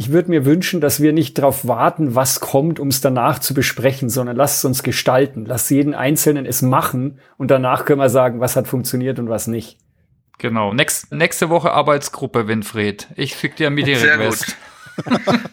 Ich 0.00 0.10
würde 0.12 0.30
mir 0.30 0.46
wünschen, 0.46 0.80
dass 0.80 1.02
wir 1.02 1.12
nicht 1.12 1.36
darauf 1.36 1.68
warten, 1.68 2.14
was 2.14 2.40
kommt, 2.40 2.80
um 2.80 2.88
es 2.88 3.02
danach 3.02 3.38
zu 3.38 3.52
besprechen, 3.52 4.08
sondern 4.08 4.34
lasst 4.34 4.56
es 4.56 4.64
uns 4.64 4.82
gestalten. 4.82 5.44
Lasst 5.44 5.70
jeden 5.70 5.92
Einzelnen 5.92 6.46
es 6.46 6.62
machen 6.62 7.20
und 7.36 7.50
danach 7.50 7.84
können 7.84 8.00
wir 8.00 8.08
sagen, 8.08 8.40
was 8.40 8.56
hat 8.56 8.66
funktioniert 8.66 9.18
und 9.18 9.28
was 9.28 9.46
nicht. 9.46 9.76
Genau. 10.38 10.72
Nächst, 10.72 11.12
nächste 11.12 11.50
Woche 11.50 11.72
Arbeitsgruppe, 11.72 12.48
Winfried. 12.48 13.08
Ich 13.14 13.34
schick 13.34 13.56
dir 13.56 13.66
ein 13.66 13.74
Meeting-Request. 13.74 14.56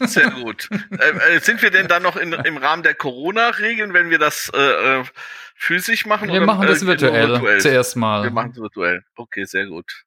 Sehr 0.06 0.30
gut. 0.30 0.70
Äh, 0.98 1.36
äh, 1.36 1.40
sind 1.40 1.60
wir 1.60 1.70
denn 1.70 1.86
dann 1.86 2.02
noch 2.02 2.16
in, 2.16 2.32
im 2.32 2.56
Rahmen 2.56 2.82
der 2.82 2.94
Corona-Regeln, 2.94 3.92
wenn 3.92 4.08
wir 4.08 4.18
das 4.18 4.50
äh, 4.54 5.00
äh 5.00 5.04
physisch 5.56 6.06
machen? 6.06 6.28
Wir 6.28 6.36
oder, 6.36 6.46
machen 6.46 6.66
das 6.66 6.86
virtuell, 6.86 7.32
virtuell 7.32 7.60
zuerst 7.60 7.96
mal. 7.96 8.22
Wir 8.22 8.30
machen 8.30 8.52
es 8.52 8.56
virtuell. 8.58 9.04
Okay, 9.14 9.44
sehr 9.44 9.66
gut. 9.66 10.06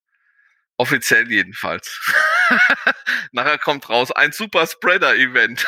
Offiziell 0.81 1.29
jedenfalls. 1.31 2.01
Nachher 3.33 3.59
kommt 3.59 3.87
raus 3.87 4.11
ein 4.11 4.31
Super 4.31 4.65
Spreader-Event. 4.65 5.63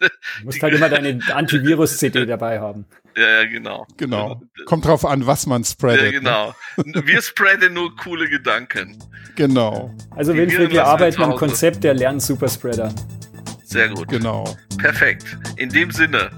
du 0.00 0.08
musst 0.42 0.60
halt 0.60 0.74
immer 0.74 0.88
deine 0.88 1.20
Antivirus-CD 1.32 2.26
dabei 2.26 2.58
haben. 2.58 2.84
Ja, 3.16 3.42
ja, 3.42 3.44
genau. 3.48 3.86
Genau. 3.98 4.42
Kommt 4.66 4.84
drauf 4.84 5.04
an, 5.04 5.28
was 5.28 5.46
man 5.46 5.62
spreadet. 5.62 6.00
Ja, 6.00 6.06
ne? 6.06 6.12
genau. 6.12 6.54
Ne? 6.84 7.06
Wir 7.06 7.22
spreaden 7.22 7.72
nur 7.74 7.94
coole 7.94 8.28
Gedanken. 8.28 8.98
Genau. 9.36 9.94
Also 10.10 10.34
Winfried, 10.34 10.72
wir 10.72 10.86
arbeiten 10.86 11.22
am 11.22 11.36
Konzept 11.36 11.84
der 11.84 11.94
Lern-Superspreader. 11.94 12.92
Sehr 13.62 13.90
gut. 13.90 14.08
Genau. 14.08 14.56
Perfekt. 14.76 15.38
In 15.56 15.68
dem 15.68 15.92
Sinne. 15.92 16.32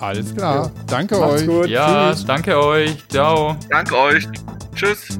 Alles 0.00 0.34
klar. 0.34 0.72
Ja. 0.74 0.84
Danke 0.86 1.18
Macht's 1.18 1.42
euch. 1.42 1.46
Gut. 1.46 1.66
Ja, 1.66 2.12
Tschüss. 2.14 2.24
danke 2.24 2.58
euch. 2.58 3.08
Ciao. 3.08 3.58
Danke 3.68 3.94
euch. 3.94 4.26
Tschüss. 4.74 5.18